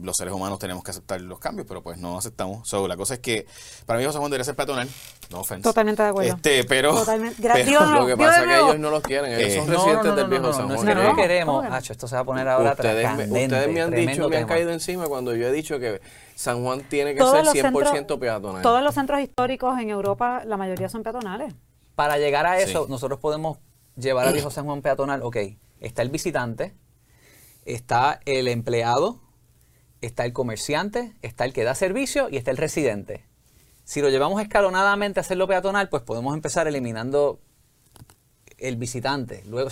los 0.01 0.17
seres 0.17 0.33
humanos 0.33 0.59
tenemos 0.59 0.83
que 0.83 0.91
aceptar 0.91 1.19
los 1.21 1.39
cambios, 1.39 1.67
pero 1.67 1.81
pues 1.81 1.97
no 1.97 2.17
aceptamos. 2.17 2.67
So, 2.67 2.88
la 2.88 2.97
cosa 2.97 3.15
es 3.15 3.19
que 3.19 3.47
para 3.85 4.00
mí 4.00 4.05
José 4.05 4.19
Juan 4.19 4.29
debería 4.29 4.45
ser 4.45 4.55
peatonal, 4.55 4.88
no 5.29 5.41
offense. 5.41 5.63
Totalmente 5.63 6.03
de 6.03 6.09
acuerdo. 6.09 6.35
Este, 6.35 6.63
pero, 6.65 6.93
Totalmente. 6.95 7.41
lo 7.41 8.05
que 8.05 8.17
pasa 8.17 8.41
es 8.41 8.47
que 8.47 8.55
ellos 8.55 8.79
no 8.79 8.91
los 8.91 9.01
quieren, 9.01 9.31
ellos 9.31 9.65
son 9.65 9.67
residentes 9.67 10.15
del 10.15 10.27
viejo 10.27 10.53
San 10.53 10.67
Juan. 10.67 10.85
No, 10.85 10.95
no, 10.95 11.03
lo 11.03 11.15
queremos. 11.15 11.65
Hacho, 11.65 11.93
esto 11.93 12.07
se 12.07 12.15
va 12.15 12.21
a 12.21 12.25
poner 12.25 12.47
ahora 12.47 12.71
ustedes, 12.71 13.05
candente, 13.05 13.43
ustedes 13.43 13.73
me 13.73 13.81
han 13.81 13.91
dicho, 13.91 14.29
me 14.29 14.38
han 14.38 14.47
caído 14.47 14.71
encima 14.71 15.07
cuando 15.07 15.35
yo 15.35 15.47
he 15.47 15.51
dicho 15.51 15.79
que 15.79 16.01
San 16.35 16.63
Juan 16.63 16.81
tiene 16.81 17.15
que 17.15 17.21
ser 17.21 17.45
100% 17.45 18.19
peatonal. 18.19 18.61
Todos 18.61 18.83
los 18.83 18.93
centros 18.93 19.19
históricos 19.21 19.79
en 19.79 19.89
Europa, 19.89 20.43
la 20.45 20.57
mayoría 20.57 20.89
son 20.89 21.03
peatonales. 21.03 21.53
Para 21.95 22.17
llegar 22.17 22.45
a 22.45 22.59
eso, 22.59 22.88
nosotros 22.89 23.19
podemos 23.19 23.57
llevar 23.95 24.27
a 24.27 24.31
viejo 24.31 24.51
San 24.51 24.65
Juan 24.65 24.81
peatonal, 24.81 25.21
ok, 25.23 25.38
está 25.79 26.01
el 26.01 26.09
visitante, 26.09 26.73
está 27.65 28.19
el 28.25 28.47
empleado, 28.47 29.19
está 30.01 30.25
el 30.25 30.34
comerciante, 30.34 31.13
está 31.22 31.46
el 31.46 31.53
que 31.53 31.63
da 31.63 31.75
servicio 31.75 32.27
y 32.29 32.38
está 32.38 32.51
el 32.51 32.58
residente. 32.58 33.25
Si 33.84 34.01
lo 34.01 34.10
llevamos 34.10 34.41
escalonadamente 34.41 35.20
a 35.20 35.22
hacerlo 35.22 35.48
peatonal, 35.48 35.89
pues 35.89 36.03
podemos 36.03 36.34
empezar 36.34 36.67
eliminando 36.67 37.39
el 38.58 38.77
visitante. 38.77 39.43
Luego, 39.46 39.70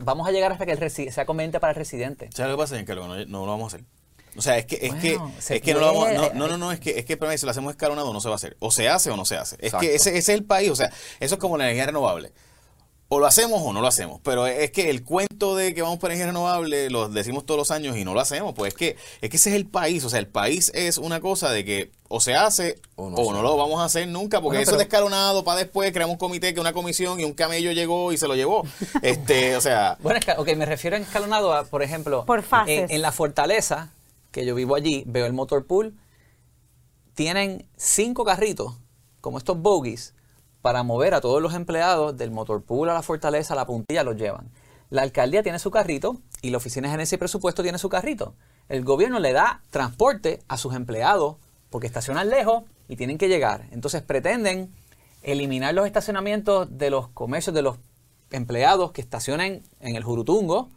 vamos 0.00 0.26
a 0.26 0.32
llegar 0.32 0.52
hasta 0.52 0.66
que 0.66 0.72
el 0.72 0.90
sea 0.90 1.26
conveniente 1.26 1.60
para 1.60 1.72
el 1.72 1.76
residente. 1.76 2.30
¿Sabes 2.32 2.50
lo 2.50 2.56
que 2.56 2.62
pasa, 2.62 2.78
en 2.78 2.86
que 2.86 2.94
no, 2.94 3.06
no, 3.06 3.46
lo 3.46 3.46
vamos 3.46 3.72
a 3.72 3.76
hacer? 3.76 3.86
O 4.36 4.42
sea, 4.42 4.56
es 4.58 4.66
que, 4.66 4.78
es 4.80 4.94
que, 4.94 5.18
es 5.54 5.60
que 5.60 5.74
no 5.74 5.80
lo 5.80 5.86
vamos, 5.86 6.12
no, 6.14 6.32
no, 6.34 6.48
no, 6.48 6.56
no, 6.56 6.72
es 6.72 6.80
que, 6.80 6.98
es 6.98 7.04
que 7.04 7.18
si 7.36 7.44
lo 7.44 7.50
hacemos 7.50 7.72
escalonado 7.72 8.12
no 8.12 8.20
se 8.20 8.28
va 8.28 8.34
a 8.34 8.36
hacer. 8.36 8.56
O 8.60 8.70
se 8.70 8.88
hace 8.88 9.10
o 9.10 9.16
no 9.16 9.24
se 9.24 9.36
hace. 9.36 9.56
Es 9.60 9.74
que 9.74 9.94
ese, 9.94 10.10
ese, 10.10 10.18
es 10.18 10.28
el 10.28 10.44
país, 10.44 10.70
o 10.70 10.76
sea, 10.76 10.90
eso 11.18 11.34
es 11.34 11.40
como 11.40 11.58
la 11.58 11.64
energía 11.64 11.86
renovable 11.86 12.32
o 13.12 13.18
lo 13.18 13.26
hacemos 13.26 13.60
o 13.62 13.72
no 13.72 13.80
lo 13.80 13.88
hacemos. 13.88 14.20
Pero 14.22 14.46
es 14.46 14.70
que 14.70 14.88
el 14.88 15.02
cuento 15.02 15.56
de 15.56 15.74
que 15.74 15.82
vamos 15.82 15.98
por 15.98 16.10
energía 16.10 16.26
renovable 16.26 16.88
lo 16.90 17.08
decimos 17.08 17.44
todos 17.44 17.58
los 17.58 17.72
años 17.72 17.96
y 17.96 18.04
no 18.04 18.14
lo 18.14 18.20
hacemos. 18.20 18.54
Pues 18.54 18.72
es 18.72 18.78
que, 18.78 18.96
es 19.20 19.28
que 19.28 19.36
ese 19.36 19.50
es 19.50 19.56
el 19.56 19.66
país. 19.66 20.04
O 20.04 20.08
sea, 20.08 20.20
el 20.20 20.28
país 20.28 20.70
es 20.76 20.96
una 20.96 21.20
cosa 21.20 21.50
de 21.50 21.64
que 21.64 21.90
o 22.08 22.20
se 22.20 22.36
hace 22.36 22.80
o 22.94 23.10
no, 23.10 23.42
lo 23.42 23.56
vamos 23.56 23.80
a 23.80 23.84
hacer 23.84 24.06
nunca. 24.06 24.40
Porque 24.40 24.62
eso 24.62 24.72
es 24.72 24.78
descalonado 24.78 25.42
para 25.42 25.58
después 25.58 25.90
creamos 25.92 26.14
un 26.14 26.18
comité, 26.18 26.54
que 26.54 26.60
una 26.60 26.72
comisión 26.72 27.18
y 27.18 27.24
un 27.24 27.32
camello 27.32 27.72
llegó 27.72 28.12
y 28.12 28.16
se 28.16 28.28
lo 28.28 28.36
llevó. 28.36 28.64
este, 29.02 29.56
o 29.56 29.60
sea. 29.60 29.98
Bueno, 30.00 30.20
ok, 30.38 30.54
me 30.56 30.64
refiero 30.64 30.96
a 30.96 31.00
escalonado 31.00 31.52
a, 31.52 31.64
por 31.64 31.82
ejemplo, 31.82 32.24
por 32.26 32.44
en, 32.68 32.92
en 32.92 33.02
la 33.02 33.10
fortaleza 33.10 33.90
que 34.30 34.46
yo 34.46 34.54
vivo 34.54 34.76
allí, 34.76 35.02
veo 35.06 35.26
el 35.26 35.32
motor 35.32 35.66
pool, 35.66 35.98
tienen 37.14 37.66
cinco 37.76 38.24
carritos, 38.24 38.76
como 39.20 39.38
estos 39.38 39.58
bogies, 39.58 40.14
para 40.62 40.82
mover 40.82 41.14
a 41.14 41.20
todos 41.20 41.40
los 41.40 41.54
empleados 41.54 42.16
del 42.16 42.30
motor 42.30 42.62
pool 42.62 42.88
a 42.90 42.94
la 42.94 43.02
fortaleza, 43.02 43.54
a 43.54 43.56
la 43.56 43.66
puntilla, 43.66 44.04
los 44.04 44.16
llevan. 44.16 44.50
La 44.90 45.02
alcaldía 45.02 45.42
tiene 45.42 45.58
su 45.58 45.70
carrito 45.70 46.16
y 46.42 46.50
la 46.50 46.58
Oficina 46.58 46.88
de 46.88 46.92
Gerencia 46.92 47.16
y 47.16 47.18
Presupuesto 47.18 47.62
tiene 47.62 47.78
su 47.78 47.88
carrito. 47.88 48.34
El 48.68 48.84
gobierno 48.84 49.20
le 49.20 49.32
da 49.32 49.62
transporte 49.70 50.40
a 50.48 50.56
sus 50.56 50.74
empleados 50.74 51.36
porque 51.70 51.86
estacionan 51.86 52.28
lejos 52.28 52.64
y 52.88 52.96
tienen 52.96 53.16
que 53.16 53.28
llegar. 53.28 53.66
Entonces 53.70 54.02
pretenden 54.02 54.74
eliminar 55.22 55.74
los 55.74 55.86
estacionamientos 55.86 56.68
de 56.76 56.90
los 56.90 57.08
comercios 57.08 57.54
de 57.54 57.62
los 57.62 57.78
empleados 58.30 58.92
que 58.92 59.00
estacionen 59.00 59.62
en 59.80 59.96
el 59.96 60.02
Jurutungo 60.02 60.70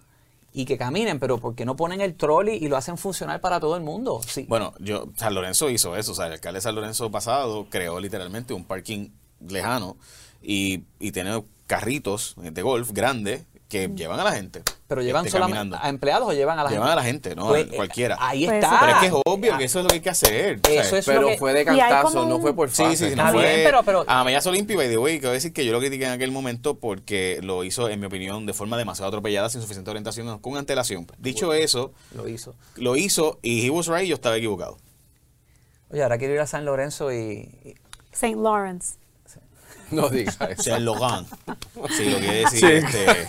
y 0.54 0.66
que 0.66 0.78
caminen, 0.78 1.20
pero 1.20 1.40
porque 1.40 1.66
no 1.66 1.76
ponen 1.76 2.02
el 2.02 2.16
trolley 2.16 2.64
y 2.64 2.68
lo 2.68 2.78
hacen 2.78 2.98
funcionar 2.98 3.42
para 3.42 3.60
todo 3.60 3.76
el 3.76 3.82
mundo? 3.82 4.22
Sí. 4.28 4.46
Bueno, 4.48 4.74
yo 4.80 5.10
San 5.16 5.34
Lorenzo 5.34 5.70
hizo 5.70 5.96
eso, 5.96 6.12
o 6.12 6.16
sea, 6.16 6.28
el 6.28 6.34
alcalde 6.34 6.58
de 6.58 6.62
San 6.62 6.76
Lorenzo 6.76 7.10
pasado 7.10 7.68
creó 7.70 8.00
literalmente 8.00 8.54
un 8.54 8.64
parking 8.64 9.10
lejano 9.50 9.98
y, 10.42 10.84
y 11.00 11.12
tiene 11.12 11.44
carritos 11.68 12.36
de 12.38 12.62
golf 12.62 12.92
grandes 12.92 13.44
que 13.74 13.88
llevan 13.88 14.20
a 14.20 14.24
la 14.24 14.34
gente. 14.34 14.62
Pero 14.88 15.02
llevan 15.02 15.26
este, 15.26 15.40
solamente 15.40 15.76
a 15.82 15.90
empleados 15.90 16.28
o 16.28 16.34
llevan 16.34 16.60
a 16.60 16.64
la 16.64 16.70
gente. 16.70 16.80
Llevan 16.80 16.92
a 16.92 16.96
la 16.96 17.04
gente, 17.04 17.36
¿no? 17.36 17.48
Pues, 17.48 17.66
cualquiera. 17.66 18.18
Ahí 18.20 18.46
pues 18.46 18.64
está. 18.64 18.80
Pero 18.80 18.92
es 18.92 18.98
que 19.00 19.06
es 19.08 19.14
obvio 19.26 19.58
que 19.58 19.64
eso 19.64 19.80
es 19.80 19.84
lo 19.84 19.90
que 19.90 19.96
hay 19.96 20.02
que 20.02 20.10
hacer. 20.12 20.60
Eso 20.70 20.98
es 20.98 21.06
pero 21.06 21.28
fue 21.40 21.54
de 21.54 21.66
cantazo, 21.66 22.28
no 22.28 22.40
fue 22.40 22.54
por 22.54 22.70
fácil. 22.70 22.96
Sí, 22.96 23.10
sí, 23.10 23.16
no 23.16 23.32
fue. 23.32 23.42
Bien, 23.42 23.62
pero, 23.64 23.82
pero... 23.82 24.06
A 24.08 24.24
Olimpia, 24.46 24.76
by 24.76 24.90
the 24.90 24.98
way, 25.00 25.20
quiero 25.20 25.34
decir 25.34 25.54
que 25.54 25.66
yo 25.66 25.72
lo 25.72 25.80
critiqué 25.80 26.06
en 26.06 26.12
aquel 26.12 26.30
momento 26.30 26.76
porque 26.76 27.40
lo 27.42 27.64
hizo, 27.64 27.90
en 27.90 28.00
mi 28.00 28.06
opinión, 28.06 28.46
de 28.46 28.54
forma 28.54 28.78
demasiado 28.78 29.08
atropellada, 29.08 29.50
sin 29.50 29.62
suficiente 29.62 29.90
orientación, 29.90 30.38
con 30.38 30.56
antelación. 30.56 31.08
Dicho 31.18 31.52
eso, 31.54 31.94
lo 32.16 32.28
hizo. 32.28 32.54
Lo 32.76 32.96
hizo 32.96 33.40
y 33.42 33.66
he 33.66 33.72
was 33.72 33.88
right 33.88 34.06
y 34.06 34.10
yo 34.10 34.16
estaba 34.16 34.38
equivocado. 34.38 34.78
Oye, 35.90 36.04
ahora 36.04 36.20
quiero 36.20 36.36
ir 36.36 36.40
a 36.42 36.48
San 36.48 36.66
Lorenzo 36.66 37.12
y... 37.12 37.76
St. 38.12 38.36
Lawrence. 38.36 38.98
No 40.02 40.10
digas 40.10 40.38
eso. 40.50 40.64
Sea 40.64 40.80
Logan. 40.80 41.26
Sí, 41.98 42.10
lo 42.10 42.18
quiere 42.18 42.38
decir 42.40 42.66
este. 42.66 43.28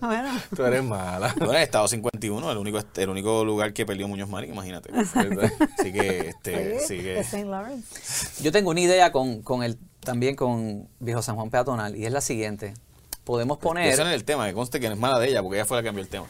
Bueno. 0.00 0.40
Tú 0.54 0.64
eres 0.64 0.82
mala. 0.82 1.32
Bueno, 1.36 1.52
el 1.52 1.62
Estado 1.62 1.86
51, 1.86 2.50
el 2.50 2.58
único, 2.58 2.80
el 2.96 3.08
único 3.08 3.44
lugar 3.44 3.72
que 3.72 3.86
perdió 3.86 4.08
Muñoz 4.08 4.28
Marín, 4.28 4.52
imagínate. 4.52 4.90
Así 4.92 5.92
que, 5.92 6.28
este, 6.30 6.80
sí, 6.80 6.98
que... 6.98 7.24
Yo 8.42 8.50
tengo 8.50 8.70
una 8.70 8.80
idea 8.80 9.12
con, 9.12 9.42
con 9.42 9.62
el, 9.62 9.78
también 10.00 10.34
con 10.34 10.88
Viejo 10.98 11.22
San 11.22 11.36
Juan 11.36 11.50
Peatonal 11.50 11.94
y 11.94 12.04
es 12.04 12.12
la 12.12 12.20
siguiente. 12.20 12.74
Podemos 13.22 13.58
poner... 13.58 13.92
Eso 13.92 14.02
no 14.02 14.10
es 14.10 14.16
el 14.16 14.24
tema, 14.24 14.46
que 14.46 14.54
conste 14.54 14.80
que 14.80 14.88
no 14.88 14.94
es 14.94 15.00
mala 15.00 15.20
de 15.20 15.28
ella 15.28 15.42
porque 15.42 15.58
ella 15.58 15.66
fue 15.66 15.76
la 15.76 15.82
que 15.82 15.88
cambió 15.88 16.02
el 16.02 16.10
tema. 16.10 16.26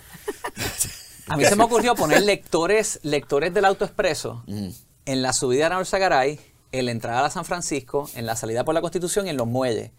A 1.28 1.36
mí 1.36 1.44
se 1.44 1.56
me 1.56 1.64
ocurrió 1.64 1.94
poner 1.94 2.22
lectores, 2.22 3.00
lectores 3.02 3.54
del 3.54 3.64
autoexpreso 3.64 4.44
en 4.46 5.22
la 5.22 5.32
subida 5.32 5.66
a 5.66 5.98
Garay 5.98 6.38
en 6.78 6.86
la 6.86 6.92
entrada 6.92 7.26
a 7.26 7.30
San 7.30 7.44
Francisco, 7.44 8.08
en 8.14 8.26
la 8.26 8.36
salida 8.36 8.64
por 8.64 8.74
la 8.74 8.80
Constitución 8.80 9.26
y 9.26 9.30
en 9.30 9.36
los 9.36 9.46
muelles. 9.46 9.92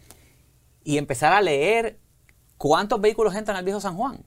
Y 0.83 0.97
empezar 0.97 1.33
a 1.33 1.41
leer 1.41 1.99
cuántos 2.57 3.01
vehículos 3.01 3.35
entran 3.35 3.57
al 3.57 3.65
viejo 3.65 3.79
San 3.79 3.95
Juan. 3.95 4.23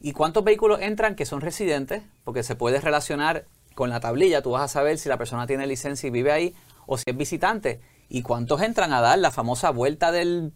Y 0.00 0.12
cuántos 0.12 0.44
vehículos 0.44 0.80
entran 0.80 1.14
que 1.14 1.26
son 1.26 1.40
residentes, 1.40 2.02
porque 2.24 2.42
se 2.42 2.54
puede 2.54 2.80
relacionar 2.80 3.46
con 3.74 3.90
la 3.90 4.00
tablilla, 4.00 4.42
tú 4.42 4.50
vas 4.50 4.62
a 4.62 4.68
saber 4.68 4.98
si 4.98 5.08
la 5.08 5.18
persona 5.18 5.46
tiene 5.46 5.66
licencia 5.66 6.06
y 6.06 6.10
vive 6.10 6.32
ahí 6.32 6.54
o 6.86 6.96
si 6.98 7.04
es 7.06 7.16
visitante. 7.16 7.80
Y 8.08 8.22
cuántos 8.22 8.62
entran 8.62 8.92
a 8.92 9.00
dar 9.00 9.18
la 9.18 9.30
famosa 9.30 9.70
vuelta 9.70 10.12
del 10.12 10.52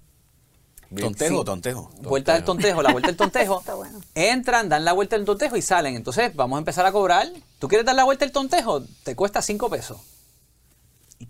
Tontejo, 0.99 1.45
tontejo. 1.45 1.91
Vuelta 2.03 2.35
del 2.35 2.45
tontejo, 2.45 2.83
la 2.83 2.91
vuelta 2.91 3.09
del 3.09 3.17
tontejo. 3.17 3.63
Entran, 4.15 4.69
dan 4.69 4.85
la 4.85 4.93
vuelta 4.93 5.17
del 5.17 5.25
tontejo 5.25 5.57
y 5.57 5.63
salen. 5.63 5.95
Entonces, 5.95 6.35
vamos 6.35 6.57
a 6.57 6.59
empezar 6.59 6.85
a 6.85 6.91
cobrar. 6.91 7.29
¿Tú 7.61 7.69
quieres 7.69 7.87
dar 7.87 7.95
la 7.95 8.03
vuelta 8.03 8.25
del 8.25 8.33
tontejo? 8.33 8.83
Te 9.05 9.15
cuesta 9.15 9.41
cinco 9.41 9.71
pesos. 9.71 9.99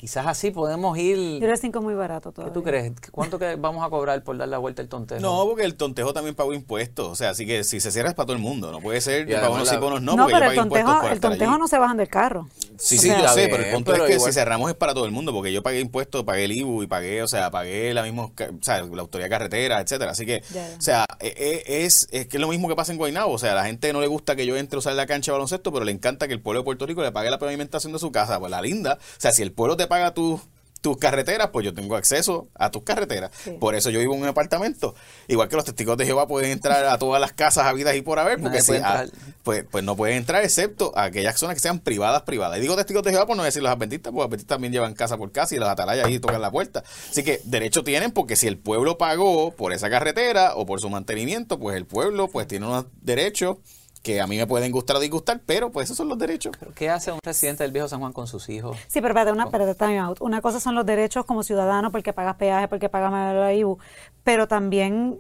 Y 0.00 0.06
quizás 0.06 0.26
así 0.26 0.50
podemos 0.50 0.96
ir... 0.96 1.40
Yo 1.40 1.46
le 1.46 1.56
5 1.56 1.82
muy 1.82 1.92
barato 1.92 2.32
todavía. 2.32 2.52
¿Qué 2.52 2.58
tú 2.58 2.64
crees? 2.64 2.92
¿Cuánto 3.10 3.38
que 3.38 3.56
vamos 3.56 3.84
a 3.84 3.90
cobrar 3.90 4.22
por 4.24 4.38
dar 4.38 4.48
la 4.48 4.56
vuelta 4.56 4.80
al 4.80 4.88
tontejo? 4.88 5.20
No, 5.20 5.44
porque 5.44 5.64
el 5.64 5.74
tontejo 5.74 6.14
también 6.14 6.34
paga 6.34 6.54
impuestos. 6.54 7.08
O 7.08 7.14
sea, 7.14 7.30
así 7.30 7.46
que 7.46 7.64
si 7.64 7.80
se 7.80 7.90
cierra 7.90 8.08
es 8.08 8.14
para 8.14 8.26
todo 8.26 8.36
el 8.36 8.42
mundo. 8.42 8.72
No 8.72 8.80
puede 8.80 9.02
ser 9.02 9.28
para 9.28 9.50
unos 9.50 9.68
sí, 9.68 9.74
para 9.74 9.88
unos 9.88 10.02
no. 10.02 10.16
No, 10.16 10.26
pero 10.26 10.50
el 10.50 10.56
tontejo, 10.56 11.02
el 11.06 11.20
tontejo 11.20 11.58
no 11.58 11.68
se 11.68 11.78
bajan 11.78 11.98
del 11.98 12.08
carro. 12.08 12.48
Sí, 12.78 12.96
sí, 12.96 13.08
yo 13.08 13.28
sé, 13.28 13.48
pero 13.50 13.62
el 13.62 13.72
punto 13.74 13.94
es 13.94 14.02
que 14.02 14.20
si 14.20 14.32
cerramos 14.32 14.70
es 14.70 14.76
para 14.76 14.94
todo 14.94 15.04
el 15.04 15.12
mundo, 15.12 15.34
porque 15.34 15.52
yo 15.52 15.62
pagué 15.62 15.80
impuestos, 15.80 16.24
pagué 16.24 16.46
el 16.46 16.52
IBU 16.52 16.84
y 16.84 16.86
pagué, 16.86 17.22
o 17.22 17.28
sea, 17.28 17.50
pagué 17.50 17.92
la 17.92 18.02
misma, 18.02 18.24
o 18.24 18.32
sea, 18.62 18.82
la 18.82 19.02
autoridad 19.02 19.28
carretera, 19.28 19.80
etcétera. 19.80 20.12
Así 20.12 20.24
que, 20.24 20.42
o 20.78 20.80
sea, 20.80 21.04
e, 21.20 21.62
e, 21.66 21.84
es, 21.84 22.08
es, 22.10 22.26
que 22.26 22.38
es 22.38 22.40
lo 22.40 22.48
mismo 22.48 22.68
que 22.68 22.74
pasa 22.74 22.92
en 22.92 22.96
Guaynabo. 22.96 23.34
O 23.34 23.38
sea, 23.38 23.52
a 23.52 23.56
la 23.56 23.64
gente 23.66 23.92
no 23.92 24.00
le 24.00 24.06
gusta 24.06 24.34
que 24.34 24.46
yo 24.46 24.56
entre 24.56 24.76
a 24.76 24.78
usar 24.78 24.94
la 24.94 25.06
cancha 25.06 25.30
de 25.30 25.34
baloncesto, 25.34 25.70
pero 25.72 25.84
le 25.84 25.92
encanta 25.92 26.26
que 26.26 26.32
el 26.32 26.40
pueblo 26.40 26.60
de 26.60 26.64
Puerto 26.64 26.86
Rico 26.86 27.02
le 27.02 27.12
pague 27.12 27.30
la 27.30 27.38
pavimentación 27.38 27.92
de 27.92 27.98
su 27.98 28.10
casa. 28.10 28.38
Pues 28.40 28.50
la 28.50 28.62
linda. 28.62 28.98
O 29.00 29.20
sea, 29.20 29.32
si 29.32 29.42
el 29.42 29.52
pueblo 29.52 29.76
te 29.76 29.89
paga 29.90 30.14
tu 30.14 30.40
tus 30.80 30.96
carreteras, 30.96 31.50
pues 31.52 31.64
yo 31.64 31.74
tengo 31.74 31.94
acceso 31.96 32.48
a 32.54 32.70
tus 32.70 32.82
carreteras. 32.82 33.30
Por 33.58 33.74
eso 33.74 33.90
yo 33.90 34.00
vivo 34.00 34.14
en 34.14 34.22
un 34.22 34.28
apartamento. 34.28 34.94
Igual 35.28 35.48
que 35.48 35.56
los 35.56 35.64
testigos 35.64 35.96
de 35.98 36.06
Jehová 36.06 36.26
pueden 36.26 36.50
entrar 36.50 36.86
a 36.86 36.98
todas 36.98 37.20
las 37.20 37.32
casas 37.32 37.66
habidas 37.66 37.94
y 37.96 38.02
por 38.02 38.18
haber, 38.18 38.40
porque 38.40 38.62
si, 38.62 38.76
ah, 38.76 39.04
pues, 39.42 39.64
pues 39.70 39.84
no 39.84 39.94
pueden 39.94 40.16
entrar 40.16 40.42
excepto 40.42 40.92
a 40.96 41.04
aquellas 41.04 41.38
zonas 41.38 41.54
que 41.54 41.60
sean 41.60 41.80
privadas, 41.80 42.22
privadas. 42.22 42.58
Y 42.58 42.62
digo 42.62 42.76
testigos 42.76 43.02
de 43.02 43.10
Jehová 43.10 43.26
por 43.26 43.36
no 43.36 43.42
decir 43.42 43.62
los 43.62 43.70
adventistas, 43.70 44.10
porque 44.10 44.22
los 44.22 44.28
adventistas 44.28 44.56
también 44.56 44.72
llevan 44.72 44.94
casa 44.94 45.18
por 45.18 45.30
casa 45.32 45.54
y 45.54 45.58
los 45.58 45.68
atalayas 45.68 46.06
ahí 46.06 46.18
tocan 46.18 46.40
la 46.40 46.50
puerta. 46.50 46.82
Así 47.10 47.22
que 47.22 47.40
derecho 47.44 47.84
tienen 47.84 48.10
porque 48.12 48.36
si 48.36 48.46
el 48.46 48.56
pueblo 48.56 48.96
pagó 48.96 49.52
por 49.52 49.72
esa 49.72 49.90
carretera 49.90 50.54
o 50.54 50.64
por 50.64 50.80
su 50.80 50.88
mantenimiento, 50.88 51.58
pues 51.58 51.76
el 51.76 51.84
pueblo 51.84 52.28
pues 52.28 52.46
tiene 52.46 52.66
unos 52.66 52.86
derechos 53.02 53.58
que 54.02 54.20
a 54.20 54.26
mí 54.26 54.36
me 54.38 54.46
pueden 54.46 54.72
gustar 54.72 54.96
o 54.96 55.00
disgustar, 55.00 55.40
pero 55.44 55.70
pues 55.70 55.84
esos 55.84 55.96
son 55.96 56.08
los 56.08 56.18
derechos. 56.18 56.56
¿Qué 56.74 56.88
hace 56.88 57.12
un 57.12 57.18
residente 57.22 57.64
del 57.64 57.72
viejo 57.72 57.88
San 57.88 58.00
Juan 58.00 58.12
con 58.12 58.26
sus 58.26 58.48
hijos? 58.48 58.76
Sí, 58.88 59.00
pero 59.00 59.08
espérate, 59.08 59.32
una, 59.32 59.74
time 59.74 59.98
out. 59.98 60.20
Una 60.20 60.40
cosa 60.40 60.58
son 60.58 60.74
los 60.74 60.86
derechos 60.86 61.26
como 61.26 61.42
ciudadano 61.42 61.92
porque 61.92 62.12
pagas 62.12 62.36
peaje, 62.36 62.68
porque 62.68 62.88
pagas 62.88 63.12
la 63.12 63.52
IBU, 63.52 63.78
pero 64.24 64.48
también 64.48 65.18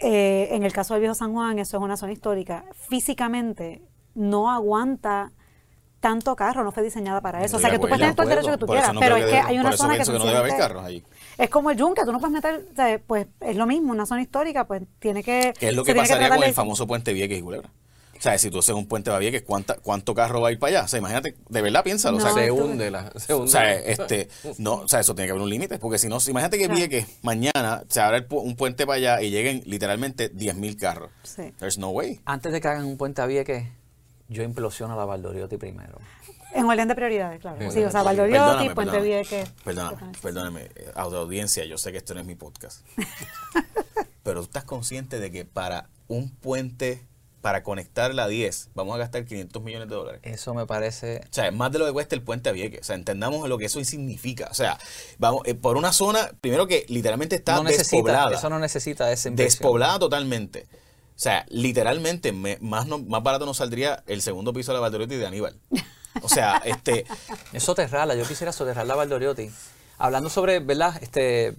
eh, 0.00 0.48
en 0.52 0.62
el 0.62 0.72
caso 0.72 0.94
del 0.94 1.00
viejo 1.00 1.14
San 1.14 1.32
Juan, 1.32 1.58
eso 1.58 1.76
es 1.76 1.82
una 1.82 1.96
zona 1.96 2.12
histórica, 2.12 2.64
físicamente 2.88 3.82
no 4.14 4.50
aguanta 4.50 5.32
tanto 6.00 6.36
carro, 6.36 6.62
no 6.62 6.70
fue 6.70 6.84
diseñada 6.84 7.20
para 7.20 7.44
eso. 7.44 7.56
o 7.56 7.60
sea, 7.60 7.70
que 7.70 7.78
tú 7.78 7.82
puedes 7.82 7.98
tener 7.98 8.14
todo 8.14 8.24
el 8.24 8.28
derecho 8.30 8.50
que 8.52 8.58
tú 8.58 8.66
quieras, 8.66 8.92
pero 8.98 9.16
es 9.16 9.26
que 9.26 9.38
hay 9.38 9.58
una 9.58 9.72
zona 9.72 9.98
que, 9.98 10.04
no 10.04 10.24
debe 10.24 10.36
haber 10.36 10.56
carros 10.56 10.84
ahí. 10.84 11.04
Es 11.36 11.50
como 11.50 11.70
el 11.70 11.76
yunque, 11.76 12.04
tú 12.04 12.12
no 12.12 12.20
puedes 12.20 12.32
meter, 12.32 13.02
pues 13.06 13.26
es 13.40 13.56
lo 13.56 13.66
mismo, 13.66 13.92
una 13.92 14.06
zona 14.06 14.22
histórica, 14.22 14.66
pues 14.66 14.82
tiene 14.98 15.22
que... 15.22 15.52
¿Qué 15.58 15.68
es 15.68 15.74
lo 15.74 15.84
que 15.84 15.94
pasaría 15.94 16.28
con 16.28 16.42
el 16.42 16.54
famoso 16.54 16.86
puente 16.86 17.12
Vieques 17.12 17.38
y 17.38 17.42
Culebra? 17.42 17.70
O 18.18 18.22
sea, 18.22 18.36
si 18.38 18.50
tú 18.50 18.58
haces 18.58 18.74
un 18.74 18.86
puente 18.86 19.10
Bavier, 19.10 19.44
¿cuánta, 19.44 19.76
¿cuánto 19.76 20.14
carro 20.14 20.40
va 20.40 20.48
a 20.48 20.52
ir 20.52 20.58
para 20.58 20.78
allá? 20.78 20.84
O 20.84 20.88
sea, 20.88 20.98
imagínate, 20.98 21.36
de 21.48 21.62
verdad 21.62 21.84
piénsalo. 21.84 22.18
o 22.18 22.20
sea, 22.20 22.32
se 22.32 22.50
hunde 22.50 22.90
la. 22.90 23.12
Se 23.16 23.34
hunde. 23.34 23.44
O 23.44 23.48
sea, 23.48 23.74
este, 23.74 24.28
no, 24.58 24.74
o 24.74 24.88
sea, 24.88 25.00
eso 25.00 25.14
tiene 25.14 25.26
que 25.26 25.32
haber 25.32 25.42
un 25.42 25.50
límite, 25.50 25.78
porque 25.78 25.98
si 25.98 26.08
no, 26.08 26.18
imagínate 26.26 26.58
que 26.58 26.68
Vieques 26.68 27.06
mañana 27.22 27.84
se 27.88 28.00
abra 28.00 28.24
un 28.30 28.56
puente 28.56 28.86
para 28.86 28.96
allá 28.96 29.22
y 29.22 29.30
lleguen 29.30 29.62
literalmente 29.66 30.32
10.000 30.32 30.78
carros. 30.78 31.10
Sí. 31.22 31.52
There's 31.58 31.78
no 31.78 31.90
way. 31.90 32.20
Antes 32.24 32.52
de 32.52 32.60
que 32.60 32.68
hagan 32.68 32.84
un 32.84 32.96
puente 32.96 33.22
a 33.22 33.26
Vieques, 33.26 33.66
yo 34.28 34.42
implosiono 34.42 34.94
a 34.94 34.96
la 34.96 35.04
Valdoriotti 35.04 35.56
primero. 35.56 35.98
En 36.54 36.64
orden 36.64 36.88
de 36.88 36.94
prioridades, 36.94 37.40
claro. 37.40 37.70
Sí, 37.70 37.84
o 37.84 37.90
sea, 37.90 38.02
Valdoriotti, 38.02 38.70
Puente 38.70 39.00
Vieques. 39.00 39.50
Perdóname, 39.64 40.12
perdóname, 40.22 40.62
eh, 40.74 40.92
audiencia, 40.94 41.64
yo 41.66 41.76
sé 41.76 41.92
que 41.92 41.98
esto 41.98 42.14
no 42.14 42.20
es 42.20 42.26
mi 42.26 42.34
podcast. 42.34 42.86
pero 44.22 44.40
tú 44.40 44.46
estás 44.46 44.64
consciente 44.64 45.20
de 45.20 45.30
que 45.30 45.44
para 45.44 45.88
un 46.06 46.30
puente 46.30 47.06
para 47.40 47.62
conectar 47.62 48.14
la 48.14 48.26
10 48.26 48.70
vamos 48.74 48.94
a 48.94 48.98
gastar 48.98 49.24
500 49.24 49.62
millones 49.62 49.88
de 49.88 49.94
dólares. 49.94 50.20
Eso 50.24 50.54
me 50.54 50.66
parece... 50.66 51.20
O 51.24 51.32
sea, 51.32 51.50
más 51.50 51.70
de 51.70 51.78
lo 51.78 51.86
que 51.86 51.92
cuesta 51.92 52.14
el 52.14 52.22
puente 52.22 52.48
a 52.48 52.52
Vieques. 52.52 52.80
O 52.80 52.84
sea, 52.84 52.96
entendamos 52.96 53.48
lo 53.48 53.58
que 53.58 53.66
eso 53.66 53.82
significa. 53.84 54.48
O 54.50 54.54
sea, 54.54 54.78
vamos, 55.18 55.42
eh, 55.44 55.54
por 55.54 55.76
una 55.76 55.92
zona, 55.92 56.30
primero 56.40 56.66
que 56.66 56.84
literalmente 56.88 57.36
está 57.36 57.62
despoblada. 57.62 58.34
Eso 58.34 58.50
no 58.50 58.58
necesita 58.58 59.10
ese 59.12 59.30
Despoblada 59.30 59.98
totalmente. 59.98 60.66
O 60.70 61.20
sea, 61.20 61.46
literalmente 61.48 62.32
más, 62.32 62.86
más 62.86 63.22
barato 63.22 63.46
nos 63.46 63.56
saldría 63.58 64.02
el 64.06 64.22
segundo 64.22 64.52
piso 64.52 64.72
de 64.72 64.76
la 64.76 64.80
Valdoriotti 64.80 65.16
de 65.16 65.26
Aníbal. 65.26 65.58
O 66.22 66.28
sea, 66.28 66.56
este... 66.64 67.06
Es 67.52 67.62
soterrarla. 67.62 68.14
Yo 68.14 68.26
quisiera 68.26 68.52
soterrar 68.52 68.86
la 68.86 68.96
Valdoriotti. 68.96 69.50
Hablando 69.96 70.28
sobre, 70.28 70.60
¿verdad? 70.60 71.00
Este, 71.02 71.54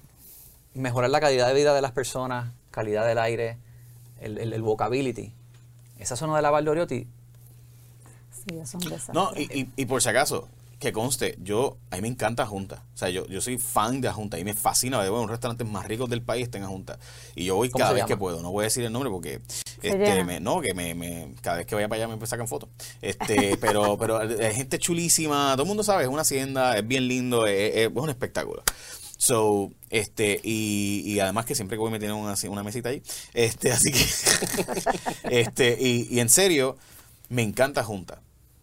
mejorar 0.73 1.09
la 1.09 1.19
calidad 1.19 1.47
de 1.47 1.53
vida 1.53 1.73
de 1.73 1.81
las 1.81 1.91
personas, 1.91 2.51
calidad 2.71 3.07
del 3.07 3.17
aire, 3.17 3.57
el, 4.19 4.37
el, 4.37 4.53
el 4.53 4.61
vocability 4.61 5.33
esa 5.99 6.15
zona 6.15 6.35
de 6.37 6.41
la 6.41 6.49
Valdoriotti. 6.49 7.07
Sí, 8.31 8.57
es 8.57 8.73
un 8.73 8.79
desastre. 8.79 9.13
No, 9.13 9.31
y, 9.35 9.69
y, 9.75 9.85
por 9.85 10.01
si 10.01 10.09
acaso, 10.09 10.47
que 10.79 10.93
conste, 10.93 11.37
yo, 11.41 11.77
a 11.91 11.97
mí 11.97 12.03
me 12.03 12.07
encanta 12.07 12.45
Junta. 12.45 12.83
O 12.95 12.97
sea, 12.97 13.09
yo, 13.09 13.27
yo 13.27 13.41
soy 13.41 13.57
fan 13.57 13.99
de 13.99 14.09
Junta 14.11 14.39
y 14.39 14.45
me 14.45 14.53
fascina. 14.53 15.03
De, 15.03 15.09
bueno, 15.09 15.23
los 15.23 15.31
restaurantes 15.31 15.67
más 15.67 15.85
ricos 15.85 16.09
del 16.09 16.21
país 16.21 16.45
están 16.45 16.61
en 16.61 16.69
Junta. 16.69 16.97
Y 17.35 17.43
yo 17.43 17.55
voy 17.57 17.69
cada 17.69 17.91
vez 17.91 18.05
que 18.05 18.15
puedo. 18.15 18.41
No 18.41 18.51
voy 18.51 18.63
a 18.63 18.65
decir 18.65 18.85
el 18.85 18.93
nombre 18.93 19.11
porque, 19.11 19.41
este, 19.81 20.23
me, 20.23 20.39
no, 20.39 20.61
que 20.61 20.73
me, 20.73 20.95
me, 20.95 21.33
cada 21.41 21.57
vez 21.57 21.65
que 21.65 21.75
vaya 21.75 21.89
para 21.89 22.05
allá 22.05 22.15
me 22.15 22.25
sacan 22.25 22.47
fotos. 22.47 22.69
Este, 23.01 23.57
pero, 23.61 23.97
pero 23.97 24.19
hay 24.19 24.55
gente 24.55 24.79
chulísima. 24.79 25.51
Todo 25.53 25.63
el 25.63 25.67
mundo 25.67 25.83
sabe, 25.83 26.03
es 26.03 26.09
una 26.09 26.21
hacienda, 26.21 26.77
es 26.77 26.87
bien 26.87 27.09
lindo, 27.09 27.45
es, 27.45 27.75
es 27.75 27.89
un 27.93 28.09
espectáculo. 28.09 28.63
So, 29.19 29.69
este, 29.89 30.39
y, 30.41 31.03
y, 31.05 31.19
además 31.19 31.45
que 31.45 31.53
siempre 31.53 31.75
que 31.75 31.81
voy 31.81 31.91
me 31.91 31.99
tienen 31.99 32.15
una, 32.15 32.35
una 32.47 32.63
mesita 32.63 32.87
ahí. 32.87 33.03
Este, 33.33 33.69
así 33.73 33.91
que, 33.91 34.05
este, 35.23 35.77
y, 35.77 36.07
y, 36.09 36.21
en 36.21 36.29
serio, 36.29 36.77
Me 37.27 37.43
encanta 37.43 37.83
Junta. 37.83 38.21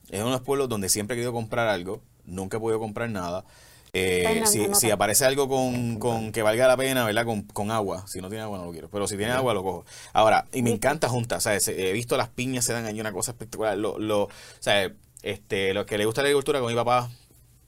Es 0.08 0.20
uno 0.20 0.30
de 0.30 0.36
los 0.36 0.40
pueblos 0.40 0.70
donde 0.70 0.88
siempre 0.88 1.14
he 1.14 1.18
querido 1.18 1.34
comprar 1.34 1.68
algo, 1.68 2.00
nunca 2.24 2.56
he 2.56 2.60
podido 2.60 2.80
comprar 2.80 3.10
nada. 3.10 3.44
Eh, 3.92 4.44
si, 4.46 4.90
aparece 4.90 5.26
algo 5.26 5.46
con, 5.46 6.32
que 6.32 6.42
valga 6.42 6.66
la 6.66 6.76
pena, 6.76 7.04
¿verdad? 7.04 7.26
Con, 7.52 7.70
agua. 7.70 8.06
Si 8.06 8.22
no 8.22 8.28
tiene 8.28 8.44
agua, 8.44 8.58
no 8.58 8.64
lo 8.64 8.72
quiero. 8.72 8.88
Pero 8.88 9.06
si 9.06 9.18
tiene 9.18 9.32
agua, 9.32 9.52
lo 9.52 9.62
cojo. 9.62 9.84
Ahora, 10.14 10.46
y 10.52 10.62
me 10.62 10.70
encanta 10.70 11.08
Junta. 11.08 11.38
¿sabes? 11.38 11.68
He 11.68 11.92
visto 11.92 12.16
las 12.16 12.28
piñas 12.28 12.64
se 12.64 12.72
dan 12.72 12.86
ahí 12.86 12.98
una 12.98 13.12
cosa 13.12 13.32
espectacular. 13.32 13.76
Lo, 13.76 13.98
lo, 13.98 14.24
o 14.24 14.30
sea, 14.60 14.90
este, 15.22 15.74
lo 15.74 15.84
que 15.84 15.98
le 15.98 16.06
gusta 16.06 16.22
la 16.22 16.28
agricultura 16.28 16.60
con 16.60 16.68
mi 16.68 16.74
papá, 16.74 17.10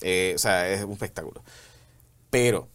eh, 0.01 0.33
o 0.35 0.39
sea, 0.39 0.71
es 0.71 0.85
un 0.85 0.93
espectáculo. 0.93 1.43
Pero, 2.31 2.69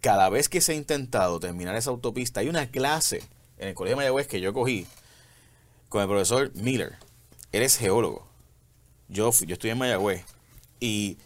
cada 0.00 0.28
vez 0.28 0.48
que 0.48 0.60
se 0.60 0.72
ha 0.72 0.74
intentado 0.74 1.40
terminar 1.40 1.74
esa 1.76 1.90
autopista, 1.90 2.40
hay 2.40 2.48
una 2.48 2.70
clase 2.70 3.22
en 3.58 3.68
el 3.68 3.74
Colegio 3.74 3.96
de 3.96 4.02
Mayagüez 4.02 4.26
que 4.26 4.40
yo 4.40 4.52
cogí 4.52 4.86
con 5.88 6.02
el 6.02 6.08
profesor 6.08 6.50
Miller. 6.54 6.96
Él 7.52 7.62
es 7.62 7.76
geólogo. 7.76 8.26
Yo, 9.08 9.30
yo 9.32 9.54
estoy 9.54 9.70
en 9.70 9.78
Mayagüez. 9.78 10.24
Y 10.78 11.18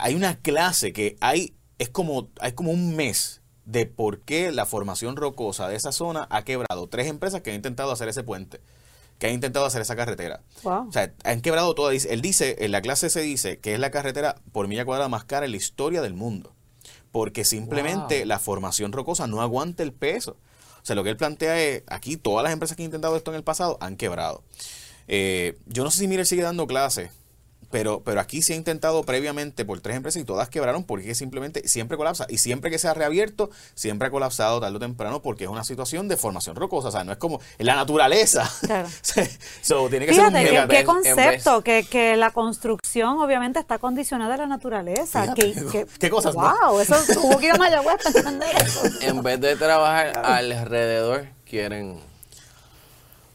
hay 0.00 0.14
una 0.14 0.36
clase 0.38 0.92
que 0.92 1.16
hay, 1.20 1.54
es 1.78 1.88
como, 1.88 2.30
hay 2.40 2.52
como 2.52 2.70
un 2.70 2.96
mes 2.96 3.42
de 3.64 3.84
por 3.84 4.20
qué 4.20 4.50
la 4.50 4.64
formación 4.64 5.16
rocosa 5.16 5.68
de 5.68 5.76
esa 5.76 5.92
zona 5.92 6.26
ha 6.30 6.42
quebrado. 6.44 6.88
Tres 6.88 7.06
empresas 7.08 7.42
que 7.42 7.50
han 7.50 7.56
intentado 7.56 7.92
hacer 7.92 8.08
ese 8.08 8.22
puente, 8.22 8.60
que 9.18 9.26
han 9.26 9.34
intentado 9.34 9.66
hacer 9.66 9.82
esa 9.82 9.96
carretera. 9.96 10.40
O 10.64 10.92
sea, 10.92 11.12
han 11.24 11.42
quebrado 11.42 11.74
todo. 11.74 11.90
Él 11.90 12.22
dice, 12.22 12.56
en 12.60 12.72
la 12.72 12.80
clase 12.80 13.10
se 13.10 13.20
dice 13.20 13.58
que 13.58 13.74
es 13.74 13.80
la 13.80 13.90
carretera 13.90 14.36
por 14.52 14.68
milla 14.68 14.86
cuadrada 14.86 15.10
más 15.10 15.24
cara 15.24 15.44
en 15.44 15.50
la 15.50 15.58
historia 15.58 16.00
del 16.00 16.14
mundo. 16.14 16.54
Porque 17.12 17.44
simplemente 17.44 18.26
la 18.26 18.38
formación 18.38 18.92
rocosa 18.92 19.26
no 19.26 19.40
aguanta 19.40 19.82
el 19.82 19.92
peso. 19.92 20.36
O 20.82 20.86
sea, 20.88 20.94
lo 20.94 21.04
que 21.04 21.10
él 21.10 21.16
plantea 21.16 21.60
es, 21.60 21.82
aquí 21.86 22.16
todas 22.16 22.44
las 22.44 22.52
empresas 22.52 22.76
que 22.76 22.82
han 22.82 22.86
intentado 22.86 23.16
esto 23.16 23.30
en 23.30 23.36
el 23.36 23.44
pasado 23.44 23.78
han 23.80 23.96
quebrado. 23.96 24.42
Eh, 25.06 25.58
yo 25.66 25.84
no 25.84 25.90
sé 25.90 26.00
si 26.00 26.08
Miller 26.08 26.26
sigue 26.26 26.42
dando 26.42 26.66
clases 26.66 27.10
pero, 27.70 28.02
pero 28.02 28.20
aquí 28.20 28.40
se 28.40 28.54
ha 28.54 28.56
intentado 28.56 29.02
previamente 29.02 29.64
por 29.64 29.80
tres 29.80 29.96
empresas 29.96 30.22
y 30.22 30.24
todas 30.24 30.48
quebraron 30.48 30.84
porque 30.84 31.14
simplemente 31.14 31.68
siempre 31.68 31.96
colapsa. 31.96 32.26
Y 32.28 32.38
siempre 32.38 32.70
que 32.70 32.78
se 32.78 32.88
ha 32.88 32.94
reabierto, 32.94 33.50
siempre 33.74 34.08
ha 34.08 34.10
colapsado 34.10 34.60
tarde 34.60 34.76
o 34.76 34.78
temprano 34.78 35.20
porque 35.20 35.44
es 35.44 35.50
una 35.50 35.64
situación 35.64 36.08
de 36.08 36.16
formación 36.16 36.56
rocosa. 36.56 36.88
O 36.88 36.90
sea, 36.90 37.04
no 37.04 37.12
es 37.12 37.18
como 37.18 37.40
la 37.58 37.74
naturaleza. 37.74 38.50
Claro. 38.60 38.88
tiene 39.90 40.06
que 40.06 40.12
Fíjate, 40.12 40.48
ser 40.48 40.62
un 40.62 40.68
qué, 40.68 40.84
concepto, 40.84 41.62
que, 41.62 41.84
que, 41.84 42.16
la 42.16 42.30
construcción 42.30 43.18
obviamente 43.18 43.58
está 43.58 43.78
condicionada 43.78 44.34
a 44.34 44.38
la 44.38 44.46
naturaleza. 44.46 45.34
¿Qué 45.98 46.10
cosas? 46.10 46.34
¡Wow! 46.34 46.80
Eso 46.80 46.96
tuvo 47.12 47.38
que 47.38 47.46
ir 47.46 47.52
a 47.52 47.58
Mayagüez 47.58 47.96
para 48.02 48.18
entender 48.18 48.56
eso. 48.62 48.80
En 49.08 49.22
vez 49.22 49.40
de 49.40 49.56
trabajar 49.56 50.18
alrededor, 50.18 51.28
quieren... 51.44 52.00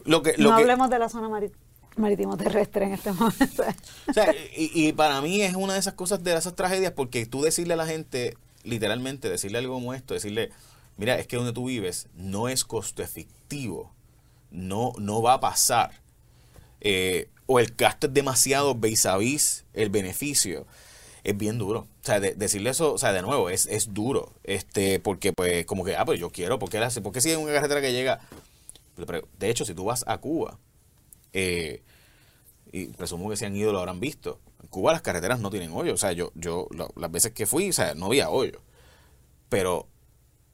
Lo 0.04 0.22
que, 0.22 0.34
lo 0.36 0.50
no 0.50 0.56
hablemos 0.56 0.90
de 0.90 0.98
la 0.98 1.08
zona 1.08 1.28
marítima 1.28 1.63
marítimo 1.96 2.36
terrestre 2.36 2.86
en 2.86 2.92
este 2.92 3.12
momento. 3.12 3.64
O 4.08 4.12
sea, 4.12 4.34
y, 4.56 4.92
para 4.92 5.20
mí 5.20 5.42
es 5.42 5.54
una 5.54 5.74
de 5.74 5.78
esas 5.78 5.94
cosas, 5.94 6.22
de 6.22 6.36
esas 6.36 6.54
tragedias, 6.54 6.92
porque 6.92 7.26
tú 7.26 7.42
decirle 7.42 7.74
a 7.74 7.76
la 7.76 7.86
gente, 7.86 8.36
literalmente, 8.62 9.28
decirle 9.28 9.58
algo 9.58 9.74
como 9.74 9.94
esto, 9.94 10.14
decirle, 10.14 10.50
mira, 10.96 11.18
es 11.18 11.26
que 11.26 11.36
donde 11.36 11.52
tú 11.52 11.66
vives 11.66 12.08
no 12.14 12.48
es 12.48 12.64
costo 12.64 13.02
efectivo, 13.02 13.92
no, 14.50 14.92
no 14.98 15.22
va 15.22 15.34
a 15.34 15.40
pasar. 15.40 16.02
Eh, 16.80 17.28
o 17.46 17.60
el 17.60 17.74
gasto 17.76 18.06
es 18.06 18.14
demasiado 18.14 18.74
vis 18.74 19.06
a 19.06 19.16
vis 19.16 19.64
el 19.72 19.90
beneficio. 19.90 20.66
Es 21.24 21.36
bien 21.36 21.56
duro. 21.58 21.80
O 21.80 22.06
sea, 22.06 22.20
decirle 22.20 22.70
eso, 22.70 22.92
o 22.92 22.98
sea, 22.98 23.12
de 23.12 23.22
nuevo, 23.22 23.48
es, 23.48 23.66
es 23.66 23.94
duro. 23.94 24.32
Este, 24.44 25.00
porque 25.00 25.32
pues, 25.32 25.64
como 25.64 25.84
que, 25.84 25.96
ah, 25.96 26.04
pues 26.04 26.20
yo 26.20 26.30
quiero, 26.30 26.58
porque 26.58 26.78
porque 27.02 27.20
si 27.20 27.30
es 27.30 27.36
una 27.38 27.52
carretera 27.52 27.80
que 27.80 27.92
llega. 27.92 28.20
de 29.38 29.50
hecho, 29.50 29.64
si 29.64 29.74
tú 29.74 29.84
vas 29.84 30.04
a 30.06 30.18
Cuba, 30.18 30.58
eh, 31.34 31.82
y 32.72 32.86
presumo 32.86 33.28
que 33.28 33.36
si 33.36 33.44
han 33.44 33.54
ido 33.54 33.72
lo 33.72 33.80
habrán 33.80 34.00
visto. 34.00 34.40
En 34.62 34.68
Cuba 34.68 34.92
las 34.92 35.02
carreteras 35.02 35.40
no 35.40 35.50
tienen 35.50 35.72
hoyo. 35.72 35.92
O 35.92 35.96
sea, 35.98 36.12
yo, 36.12 36.32
yo 36.34 36.68
las 36.96 37.10
veces 37.10 37.32
que 37.32 37.44
fui, 37.44 37.68
o 37.68 37.72
sea, 37.72 37.94
no 37.94 38.06
había 38.06 38.30
hoyo. 38.30 38.62
Pero 39.48 39.86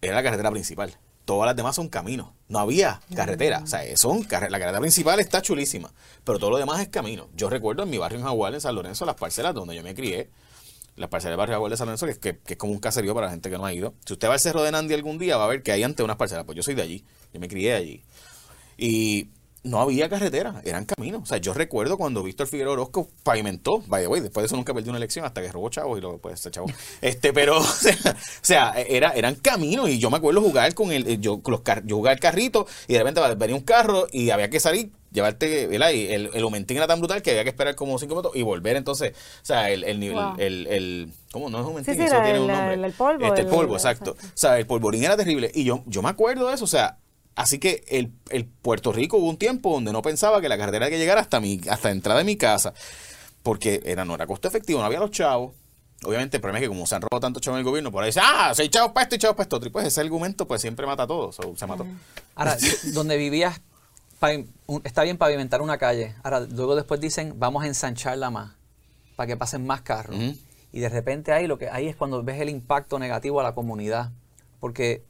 era 0.00 0.16
la 0.16 0.22
carretera 0.22 0.50
principal. 0.50 0.96
Todas 1.24 1.46
las 1.46 1.54
demás 1.54 1.76
son 1.76 1.88
caminos. 1.88 2.30
No 2.48 2.58
había 2.58 3.00
carretera. 3.14 3.60
O 3.62 3.66
sea, 3.66 3.96
son 3.96 4.26
la 4.28 4.38
carretera 4.38 4.80
principal 4.80 5.20
está 5.20 5.40
chulísima. 5.40 5.92
Pero 6.24 6.38
todo 6.38 6.50
lo 6.50 6.58
demás 6.58 6.80
es 6.80 6.88
camino. 6.88 7.28
Yo 7.36 7.48
recuerdo 7.48 7.84
en 7.84 7.90
mi 7.90 7.98
barrio 7.98 8.18
en 8.18 8.24
Jaguar, 8.24 8.52
en 8.52 8.60
San 8.60 8.74
Lorenzo, 8.74 9.06
las 9.06 9.14
parcelas 9.14 9.54
donde 9.54 9.76
yo 9.76 9.82
me 9.82 9.94
crié. 9.94 10.28
Las 10.96 11.08
parcelas 11.08 11.32
del 11.32 11.38
barrio 11.38 11.54
Jaguar 11.54 11.70
de 11.70 11.76
San 11.76 11.86
Lorenzo, 11.86 12.06
que, 12.06 12.38
que, 12.38 12.52
es 12.52 12.56
como 12.58 12.72
un 12.72 12.80
caserío 12.80 13.14
para 13.14 13.28
la 13.28 13.30
gente 13.30 13.48
que 13.48 13.56
no 13.56 13.64
ha 13.64 13.72
ido. 13.72 13.94
Si 14.04 14.12
usted 14.12 14.28
va 14.28 14.34
al 14.34 14.40
Cerro 14.40 14.62
de 14.62 14.72
Nandi 14.72 14.92
algún 14.92 15.18
día, 15.18 15.36
va 15.36 15.44
a 15.44 15.48
ver 15.48 15.62
que 15.62 15.72
hay 15.72 15.82
ante 15.82 16.02
unas 16.02 16.16
parcelas. 16.16 16.44
Pues 16.44 16.56
yo 16.56 16.62
soy 16.62 16.74
de 16.74 16.82
allí. 16.82 17.04
Yo 17.32 17.40
me 17.40 17.48
crié 17.48 17.74
allí. 17.74 18.02
Y 18.76 19.28
no 19.62 19.80
había 19.80 20.08
carretera, 20.08 20.62
eran 20.64 20.86
caminos. 20.86 21.22
O 21.22 21.26
sea, 21.26 21.38
yo 21.38 21.52
recuerdo 21.52 21.98
cuando 21.98 22.22
Víctor 22.22 22.46
Figueroa 22.46 22.72
Orozco 22.74 23.08
pavimentó, 23.22 23.82
by 23.86 24.02
the 24.02 24.08
way, 24.08 24.20
después 24.20 24.42
de 24.42 24.46
eso 24.46 24.56
nunca 24.56 24.72
perdió 24.72 24.90
una 24.90 24.98
elección 24.98 25.24
hasta 25.24 25.42
que 25.42 25.52
robó 25.52 25.68
chavos 25.68 25.98
y 25.98 26.00
luego 26.00 26.18
pues 26.18 26.48
chavo. 26.50 26.66
Este, 27.02 27.32
pero, 27.32 27.58
o 27.60 27.64
sea, 28.42 28.72
era, 28.72 29.10
eran 29.10 29.34
caminos 29.34 29.88
y 29.90 29.98
yo 29.98 30.10
me 30.10 30.16
acuerdo 30.16 30.40
jugar 30.40 30.74
con 30.74 30.92
el, 30.92 31.20
yo, 31.20 31.40
los 31.46 31.60
yo 31.84 31.96
jugaba 31.96 32.14
el 32.14 32.20
carrito 32.20 32.66
y 32.88 32.94
de 32.94 32.98
repente 33.00 33.20
venía 33.36 33.56
un 33.56 33.62
carro 33.62 34.06
y 34.12 34.30
había 34.30 34.48
que 34.48 34.60
salir, 34.60 34.90
llevarte, 35.12 35.66
¿verdad? 35.66 35.90
Y 35.90 36.06
el, 36.06 36.30
el 36.32 36.42
aumentín 36.42 36.76
era 36.76 36.86
tan 36.86 36.98
brutal 36.98 37.22
que 37.22 37.30
había 37.30 37.44
que 37.44 37.50
esperar 37.50 37.74
como 37.74 37.98
cinco 37.98 38.14
minutos 38.14 38.32
y 38.34 38.42
volver 38.42 38.76
entonces, 38.76 39.12
o 39.12 39.44
sea, 39.44 39.70
el, 39.70 39.84
el, 39.84 40.02
el, 40.38 40.66
el, 40.66 41.12
¿cómo 41.32 41.50
no 41.50 41.58
es 41.58 41.62
un 41.62 41.70
aumentín? 41.70 42.00
eso 42.00 42.22
tiene 42.22 42.40
un 42.40 42.48
nombre. 42.48 42.74
El, 42.74 42.92
polvo. 42.92 43.26
Este, 43.26 43.42
el 43.42 43.46
polvo, 43.46 43.74
exacto. 43.74 44.12
O 44.12 44.30
sea, 44.34 44.58
el 44.58 44.66
polvorín 44.66 45.04
era 45.04 45.16
terrible 45.16 45.50
y 45.54 45.64
yo, 45.64 45.82
yo 45.86 46.02
me 46.02 46.08
acuerdo 46.08 46.48
de 46.48 46.54
eso, 46.54 46.64
o 46.64 46.68
sea, 46.68 46.98
Así 47.40 47.58
que 47.58 47.82
el, 47.88 48.12
el, 48.28 48.44
Puerto 48.44 48.92
Rico 48.92 49.16
hubo 49.16 49.30
un 49.30 49.38
tiempo 49.38 49.72
donde 49.72 49.92
no 49.92 50.02
pensaba 50.02 50.42
que 50.42 50.48
la 50.50 50.58
carretera 50.58 50.84
había 50.84 50.98
que 50.98 51.00
llegar 51.00 51.16
hasta 51.16 51.40
mi, 51.40 51.58
hasta 51.70 51.88
la 51.88 51.92
entrada 51.92 52.18
de 52.18 52.24
mi 52.24 52.36
casa, 52.36 52.74
porque 53.42 53.80
era, 53.86 54.04
no 54.04 54.14
era 54.14 54.26
costo 54.26 54.46
efectivo, 54.46 54.80
no 54.80 54.84
había 54.84 55.00
los 55.00 55.10
chavos. 55.10 55.54
Obviamente 56.04 56.36
el 56.36 56.42
problema 56.42 56.58
es 56.58 56.64
que 56.64 56.68
como 56.68 56.86
se 56.86 56.96
han 56.96 57.00
robado 57.00 57.20
tanto 57.20 57.40
chavos 57.40 57.56
en 57.56 57.60
el 57.60 57.64
gobierno, 57.64 57.90
por 57.90 58.02
ahí 58.02 58.10
dice, 58.10 58.20
ah, 58.22 58.52
seis 58.54 58.68
chavos 58.68 58.92
para 58.92 59.04
esto 59.04 59.14
y 59.16 59.18
chavos 59.18 59.36
para 59.36 59.44
esto 59.44 59.56
otro. 59.56 59.68
Y 59.68 59.72
pues 59.72 59.86
ese 59.86 60.02
argumento 60.02 60.46
pues 60.46 60.60
siempre 60.60 60.84
mata 60.84 61.04
a 61.04 61.06
todos, 61.06 61.38
se 61.56 61.66
mató. 61.66 61.86
Ahora, 62.34 62.58
donde 62.92 63.16
vivías, 63.16 63.62
está 64.84 65.02
bien 65.02 65.16
pavimentar 65.16 65.62
una 65.62 65.78
calle. 65.78 66.14
Ahora, 66.22 66.40
luego 66.40 66.76
después 66.76 67.00
dicen, 67.00 67.34
vamos 67.38 67.64
a 67.64 67.68
ensancharla 67.68 68.28
más, 68.30 68.52
para 69.16 69.28
que 69.28 69.38
pasen 69.38 69.66
más 69.66 69.80
carros. 69.80 70.14
Y 70.72 70.80
de 70.80 70.90
repente 70.90 71.32
ahí, 71.32 71.46
lo 71.46 71.56
que, 71.56 71.70
ahí 71.70 71.88
es 71.88 71.96
cuando 71.96 72.22
ves 72.22 72.38
el 72.38 72.50
impacto 72.50 72.98
negativo 72.98 73.40
a 73.40 73.42
la 73.42 73.54
comunidad. 73.54 74.10
Porque 74.60 75.04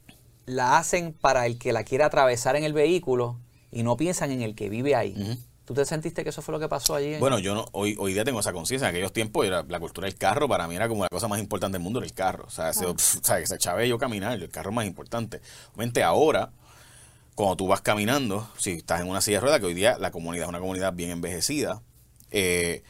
la 0.46 0.78
hacen 0.78 1.12
para 1.12 1.46
el 1.46 1.58
que 1.58 1.72
la 1.72 1.84
quiera 1.84 2.06
atravesar 2.06 2.56
en 2.56 2.64
el 2.64 2.72
vehículo 2.72 3.38
y 3.70 3.82
no 3.82 3.96
piensan 3.96 4.30
en 4.30 4.42
el 4.42 4.54
que 4.54 4.68
vive 4.68 4.94
ahí. 4.94 5.38
¿Tú 5.64 5.74
te 5.74 5.84
sentiste 5.84 6.24
que 6.24 6.30
eso 6.30 6.42
fue 6.42 6.50
lo 6.50 6.58
que 6.58 6.68
pasó 6.68 6.96
allí? 6.96 7.16
Bueno, 7.18 7.38
yo 7.38 7.54
no, 7.54 7.64
hoy, 7.70 7.94
hoy 7.96 8.12
día 8.12 8.24
tengo 8.24 8.40
esa 8.40 8.52
conciencia. 8.52 8.88
En 8.88 8.90
aquellos 8.90 9.12
tiempos 9.12 9.46
era, 9.46 9.62
la 9.62 9.78
cultura 9.78 10.06
del 10.06 10.16
carro 10.16 10.48
para 10.48 10.66
mí 10.66 10.74
era 10.74 10.88
como 10.88 11.04
la 11.04 11.08
cosa 11.08 11.28
más 11.28 11.38
importante 11.38 11.78
del 11.78 11.84
mundo, 11.84 12.02
el 12.02 12.12
carro. 12.12 12.44
O 12.48 12.50
sea, 12.50 12.72
que 12.72 13.46
se 13.46 13.54
echaba 13.54 13.84
yo 13.84 13.96
caminar, 13.96 14.32
el 14.32 14.48
carro 14.50 14.72
más 14.72 14.84
importante. 14.84 15.40
Obviamente 15.72 16.02
ahora, 16.02 16.50
cuando 17.36 17.56
tú 17.56 17.68
vas 17.68 17.82
caminando, 17.82 18.50
si 18.58 18.72
estás 18.72 19.00
en 19.00 19.08
una 19.08 19.20
silla 19.20 19.36
de 19.36 19.42
ruedas, 19.42 19.60
que 19.60 19.66
hoy 19.66 19.74
día 19.74 19.96
la 19.96 20.10
comunidad 20.10 20.46
es 20.46 20.48
una 20.48 20.58
comunidad 20.58 20.92
bien 20.92 21.10
envejecida, 21.10 21.82
eh, 22.32 22.82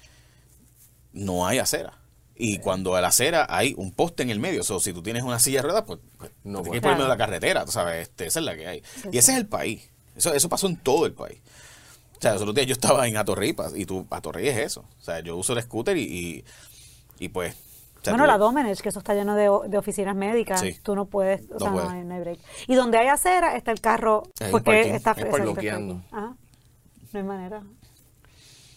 no 1.13 1.47
hay 1.47 1.59
acera. 1.59 1.99
Y 2.43 2.59
cuando 2.59 2.97
a 2.97 3.03
la 3.03 3.09
acera 3.09 3.47
hay 3.51 3.75
un 3.77 3.93
poste 3.93 4.23
en 4.23 4.31
el 4.31 4.41
medio. 4.41 4.63
O 4.63 4.65
sea, 4.65 4.79
si 4.79 4.95
tú 4.95 5.03
tienes 5.03 5.25
una 5.25 5.39
silla 5.39 5.59
de 5.59 5.69
ruedas, 5.69 5.85
pues, 5.87 5.99
pues 6.17 6.31
no 6.43 6.63
tienes 6.63 6.81
por 6.81 6.93
el 6.93 6.97
medio 6.97 7.05
de 7.05 7.11
la 7.11 7.19
carretera, 7.19 7.67
tú 7.67 7.73
sabes, 7.73 8.09
este, 8.09 8.27
esa 8.27 8.39
es 8.39 8.47
la 8.47 8.57
que 8.57 8.67
hay. 8.67 8.83
Y 9.13 9.19
ese 9.19 9.33
es 9.33 9.39
el 9.39 9.47
país. 9.47 9.91
Eso, 10.17 10.33
eso 10.33 10.49
pasó 10.49 10.67
en 10.67 10.77
todo 10.77 11.05
el 11.05 11.13
país. 11.13 11.39
O 12.17 12.21
sea, 12.23 12.33
los 12.33 12.41
otros 12.41 12.55
días 12.55 12.67
yo 12.67 12.73
estaba 12.73 13.07
en 13.07 13.19
Atorripas 13.19 13.77
y 13.77 13.85
tú, 13.85 14.07
Atorrey 14.09 14.49
es 14.49 14.57
eso. 14.57 14.87
O 15.01 15.05
sea, 15.05 15.21
yo 15.21 15.37
uso 15.37 15.53
el 15.53 15.63
scooter 15.63 15.99
y, 15.99 16.45
y, 17.19 17.29
pues... 17.29 17.55
bueno, 18.05 18.27
la 18.27 18.39
Domenech, 18.39 18.81
que 18.81 18.89
eso 18.89 19.01
está 19.01 19.13
lleno 19.13 19.35
de, 19.37 19.49
oficinas 19.77 20.17
médicas, 20.17 20.65
tú 20.83 20.95
no 20.95 21.05
puedes, 21.05 21.43
o 21.51 21.59
sea, 21.59 21.71
no 21.71 21.91
hay, 21.91 22.21
break. 22.21 22.39
Y 22.69 22.75
donde 22.75 22.97
hay 22.97 23.09
acera 23.09 23.55
está 23.55 23.71
el 23.71 23.83
carro, 23.83 24.23
porque 24.51 24.95
está 24.95 25.13
es 25.13 25.31
bloqueando. 25.31 26.03
no 26.11 26.37
hay 27.13 27.23
manera. 27.23 27.63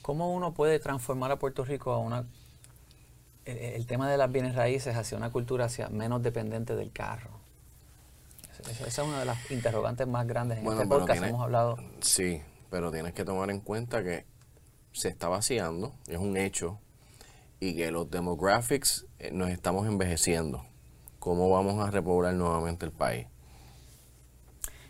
¿Cómo 0.02 0.34
uno 0.34 0.54
puede 0.54 0.80
transformar 0.80 1.32
a 1.32 1.40
Puerto 1.40 1.64
Rico 1.64 1.94
a 1.94 1.98
una 1.98 2.26
el, 3.46 3.86
tema 3.86 4.10
de 4.10 4.18
las 4.18 4.32
bienes 4.32 4.56
raíces 4.56 4.96
hacia 4.96 5.18
una 5.18 5.32
cultura 5.32 5.66
hacia 5.66 5.90
menos 5.90 6.22
dependiente 6.24 6.76
del 6.76 6.92
carro. 6.92 7.32
Esa, 8.70 8.88
es 8.88 8.98
una 9.00 9.20
de 9.20 9.26
las 9.26 9.52
interrogantes 9.52 10.08
más 10.08 10.26
grandes 10.26 10.60
en 10.60 10.68
este 10.68 10.88
podcast 10.88 11.24
hemos 11.24 11.42
hablado. 11.42 11.78
Sí, 12.02 12.42
pero 12.70 12.92
tienes 12.92 13.14
que 13.14 13.26
tomar 13.26 13.50
en 13.50 13.60
cuenta 13.60 14.04
que 14.04 14.26
se 14.94 15.10
está 15.10 15.28
vaciando, 15.28 15.94
es 16.08 16.18
un 16.18 16.38
hecho, 16.38 16.80
y 17.60 17.76
que 17.76 17.92
los 17.92 18.10
demographics 18.10 19.06
eh, 19.20 19.32
nos 19.32 19.50
estamos 19.50 19.88
envejeciendo. 19.88 20.66
¿Cómo 21.20 21.50
vamos 21.50 21.86
a 21.86 21.90
repoblar 21.90 22.34
nuevamente 22.36 22.86
el 22.86 22.92
país? 22.92 23.28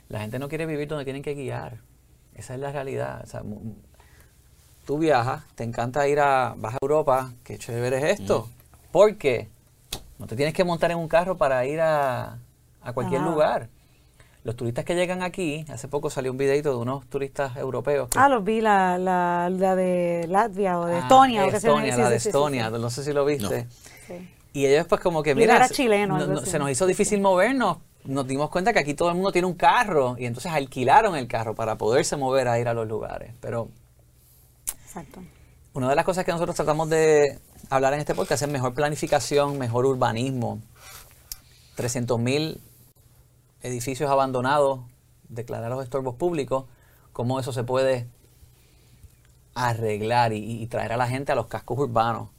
La 0.10 0.20
gente 0.20 0.40
no 0.40 0.50
quiere 0.50 0.66
vivir 0.66 0.88
donde 0.88 1.06
tienen 1.06 1.24
que 1.24 1.34
guiar. 1.34 1.82
Esa 2.36 2.56
es 2.56 2.60
la 2.60 2.72
realidad 2.72 3.26
tú 4.86 4.98
viajas, 4.98 5.44
te 5.56 5.64
encanta 5.64 6.08
ir 6.08 6.20
a, 6.20 6.54
vas 6.58 6.74
a 6.76 6.78
Europa, 6.82 7.32
qué 7.44 7.58
chévere 7.58 7.98
es 7.98 8.20
esto. 8.20 8.50
¿Por 8.92 9.18
qué? 9.18 9.50
No 10.20 10.28
te 10.28 10.36
tienes 10.36 10.54
que 10.54 10.64
montar 10.64 10.92
en 10.92 10.98
un 10.98 11.08
carro 11.08 11.38
para 11.38 11.66
ir 11.66 11.80
a, 11.82 12.38
cualquier 12.94 13.22
lugar. 13.22 13.70
los 14.44 14.56
turistas 14.58 14.84
que 14.86 14.94
llegan 14.96 15.24
aquí, 15.24 15.66
hace 15.70 15.88
poco 15.88 16.10
salió 16.10 16.32
un 16.32 16.38
videito 16.38 16.70
de 16.72 16.76
unos 16.76 17.06
turistas 17.08 17.56
europeos. 17.56 18.10
ah, 18.16 18.28
los 18.30 18.44
vi, 18.44 18.60
la, 18.62 18.98
la, 18.98 19.50
la 19.50 19.76
de 19.76 20.26
Latvia 20.30 20.80
o 20.80 20.86
de 20.86 21.00
Estonia. 21.00 21.44
Ah, 21.44 21.46
o 21.48 21.50
que 21.50 21.58
Estonia, 21.58 21.98
la 21.98 22.10
de 22.10 22.16
Estonia, 22.18 22.70
no 22.70 22.90
sé 22.90 23.04
si 23.04 23.14
lo 23.14 23.24
viste. 23.26 23.68
Sí. 24.08 24.30
Y 24.54 24.66
ellos 24.66 24.86
pues 24.88 25.00
como 25.02 25.24
que, 25.24 25.34
mira, 25.34 25.68
chileno, 25.70 26.18
no- 26.20 26.28
no- 26.28 26.42
se 26.46 26.60
nos 26.60 26.70
hizo 26.70 26.86
difícil 26.86 27.22
movernos. 27.22 27.78
Nos 28.04 28.28
dimos 28.28 28.50
cuenta 28.50 28.74
que 28.74 28.80
aquí 28.80 28.94
todo 28.94 29.08
el 29.10 29.16
mundo 29.16 29.32
tiene 29.32 29.48
un 29.48 29.54
carro 29.56 30.16
y 30.20 30.26
entonces 30.26 30.52
alquilaron 30.52 31.16
el 31.16 31.28
carro 31.28 31.56
para 31.56 31.78
poderse 31.78 32.18
mover 32.18 32.50
a 32.50 32.60
ir 32.60 32.68
a 32.68 32.74
los 32.74 32.86
lugares. 32.86 33.32
Pero 33.40 33.70
Exacto. 34.96 35.22
una 35.74 35.90
de 35.90 35.96
las 35.96 36.06
cosas 36.06 36.24
que 36.24 36.32
nosotros 36.32 36.56
tratamos 36.56 36.88
de 36.90 37.40
hablar 37.72 37.94
en 37.94 38.00
este 38.00 38.14
podcast 38.14 38.44
es 38.44 38.50
mejor 38.50 38.74
planificación, 38.76 39.58
mejor 39.58 39.86
urbanismo. 39.88 40.60
300.000 41.78 42.60
edificios 43.64 44.12
abandonados, 44.12 44.82
declarar 45.30 45.72
los 45.72 45.84
estorbos 45.84 46.14
públicos, 46.16 46.66
cómo 47.12 47.40
eso 47.40 47.52
se 47.54 47.64
puede 47.64 48.08
arreglar 49.56 50.34
y, 50.34 50.62
y 50.62 50.68
traer 50.68 50.94
a 50.94 50.98
la 50.98 51.08
gente 51.08 51.32
a 51.32 51.36
los 51.36 51.48
cascos 51.48 51.78
urbanos. 51.80 52.30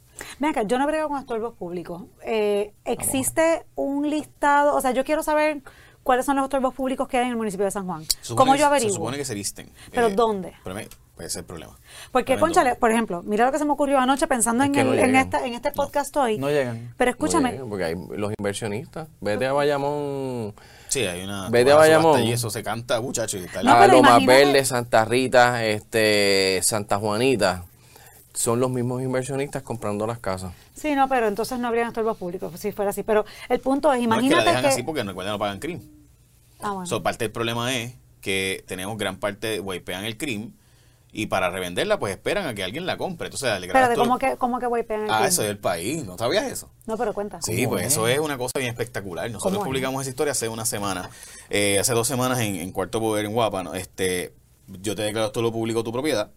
Acá, 0.41 0.63
yo 0.63 0.79
no 0.79 0.87
brego 0.87 1.09
con 1.09 1.19
estorbos 1.19 1.55
públicos. 1.55 2.03
Eh, 2.25 2.73
¿Existe 2.85 3.67
un 3.75 4.09
listado? 4.09 4.77
O 4.77 4.81
sea, 4.81 4.93
yo 4.93 5.05
quiero 5.05 5.23
saber 5.25 5.63
cuáles 6.05 6.25
son 6.27 6.37
los 6.37 6.45
estorbos 6.45 6.73
públicos 6.75 7.09
que 7.09 7.19
hay 7.19 7.25
en 7.25 7.31
el 7.31 7.37
municipio 7.37 7.65
de 7.65 7.73
San 7.73 7.87
Juan. 7.87 8.05
¿Cómo 8.37 8.53
que- 8.53 8.59
yo 8.61 8.67
averiguo? 8.67 8.91
Se 8.93 8.97
supone 8.97 9.17
que 9.17 9.25
se 9.25 9.35
listen. 9.35 9.71
¿Pero 9.91 10.09
Eh, 10.09 10.15
dónde? 10.15 10.53
pero 10.63 10.77
me- 10.77 10.89
Puede 11.17 11.31
ser 11.31 11.41
el 11.41 11.47
problema. 11.47 11.79
Porque, 12.11 12.33
Pero 12.35 12.35
¿en 12.35 12.41
conchale, 12.41 12.75
por 12.75 12.91
ejemplo, 12.91 13.23
mira 13.23 13.47
lo 13.47 13.53
que 13.53 13.59
se 13.59 13.65
me 13.65 13.71
ocurrió 13.71 13.99
anoche 14.01 14.27
pensando 14.27 14.65
Es 14.65 14.69
en, 14.69 14.73
que 14.75 14.81
el- 14.81 14.87
no 14.89 14.95
en, 14.95 15.15
esta, 15.15 15.47
en 15.47 15.55
este 15.55 15.71
podcast 15.71 16.17
hoy. 16.17 16.39
No 16.39 16.49
llegan. 16.51 16.93
Pero 16.97 17.11
No 17.11 17.13
escúchame, 17.13 17.53
porque 17.69 17.85
hay 17.85 17.95
los 18.17 18.33
inversionistas. 18.37 19.07
Vete 19.21 19.47
a 19.47 19.53
Bayamón, 19.53 20.55
Sí, 20.89 21.01
hay 21.07 21.23
una. 21.25 21.49
Vete 21.51 21.71
a 21.73 21.77
Bayamón. 21.77 22.23
Y 22.25 22.33
eso 22.33 22.51
se 22.51 22.63
canta, 22.65 23.01
muchachos. 23.01 23.41
y 23.41 23.45
está 23.45 23.63
No, 23.63 23.71
la- 23.71 23.79
a 23.79 23.81
pero 23.83 23.93
Lomas 23.99 24.11
imagínate- 24.23 24.45
Verde, 24.45 24.65
Santa 24.65 25.05
Rita, 25.05 25.65
este, 25.65 26.61
Santa 26.63 26.99
Juanita. 26.99 27.65
Son 28.33 28.59
los 28.59 28.69
mismos 28.69 29.01
inversionistas 29.01 29.63
comprando 29.63 30.09
las 30.09 30.19
casas. 30.19 30.53
sí, 30.75 30.97
no, 30.97 31.09
pero 31.09 31.29
entonces 31.29 31.57
no 31.61 31.69
habrían 31.69 31.87
estorbos 31.89 32.17
públicos 32.17 32.53
si 32.59 32.73
fuera 32.73 32.91
así. 32.91 33.05
Pero 33.05 33.25
el 33.49 33.61
punto 33.61 33.93
es, 33.93 33.99
no 34.01 34.15
es 34.17 34.21
que 34.21 34.27
imagínate 34.27 34.45
la 34.45 34.51
dejan 34.51 34.63
que... 34.63 34.69
así 34.71 34.83
porque 34.83 35.05
recuerden 35.05 35.33
no 35.33 35.39
pagan 35.39 35.61
crimen. 35.61 35.89
Ah, 36.61 36.73
bueno. 36.73 36.87
So, 36.87 37.03
parte 37.05 37.25
del 37.27 37.31
problema 37.33 37.73
es 37.73 37.95
que 38.21 38.65
tenemos 38.67 38.99
gran 38.99 39.17
parte, 39.19 39.61
wipean 39.61 40.05
el 40.05 40.17
crimen 40.19 40.57
y 41.17 41.27
para 41.27 41.49
revenderla, 41.49 41.99
pues 42.01 42.11
esperan 42.13 42.47
a 42.47 42.55
que 42.55 42.65
alguien 42.65 42.87
la 42.87 42.97
compre. 42.97 43.29
Entonces, 43.29 43.49
Espérate, 43.63 43.95
todo- 43.95 44.05
¿cómo 44.05 44.19
que, 44.19 44.37
cómo 44.37 44.59
que 44.59 44.67
wipean 44.67 45.05
el 45.05 45.11
Ah, 45.11 45.27
eso 45.29 45.43
es 45.43 45.49
del 45.49 45.59
país. 45.59 46.05
¿No 46.05 46.19
sabías 46.19 46.45
eso? 46.51 46.69
No, 46.87 46.97
pero 46.99 47.15
cuenta. 47.15 47.41
Sí, 47.41 47.57
¿Cómo 47.65 47.77
pues 47.77 47.87
es? 47.87 47.93
eso 47.93 48.09
es 48.09 48.19
una 48.19 48.37
cosa 48.37 48.59
bien 48.59 48.71
espectacular. 48.71 49.31
Nosotros 49.31 49.63
publicamos 49.65 50.03
esa 50.03 50.11
historia 50.11 50.33
hace 50.33 50.49
una 50.49 50.67
semana, 50.67 51.09
eh, 51.51 51.79
hace 51.79 51.93
dos 51.95 52.09
semanas 52.09 52.41
en, 52.41 52.57
en 52.57 52.73
Cuarto 52.73 52.99
Poder 52.99 53.25
en 53.27 53.33
Guapa. 53.33 53.63
¿no? 53.63 53.75
Este, 53.75 54.35
yo 54.67 54.97
te 54.97 55.03
declaro 55.03 55.31
todo 55.31 55.43
lo 55.45 55.53
público 55.53 55.85
tu 55.85 55.93
propiedad, 55.93 56.33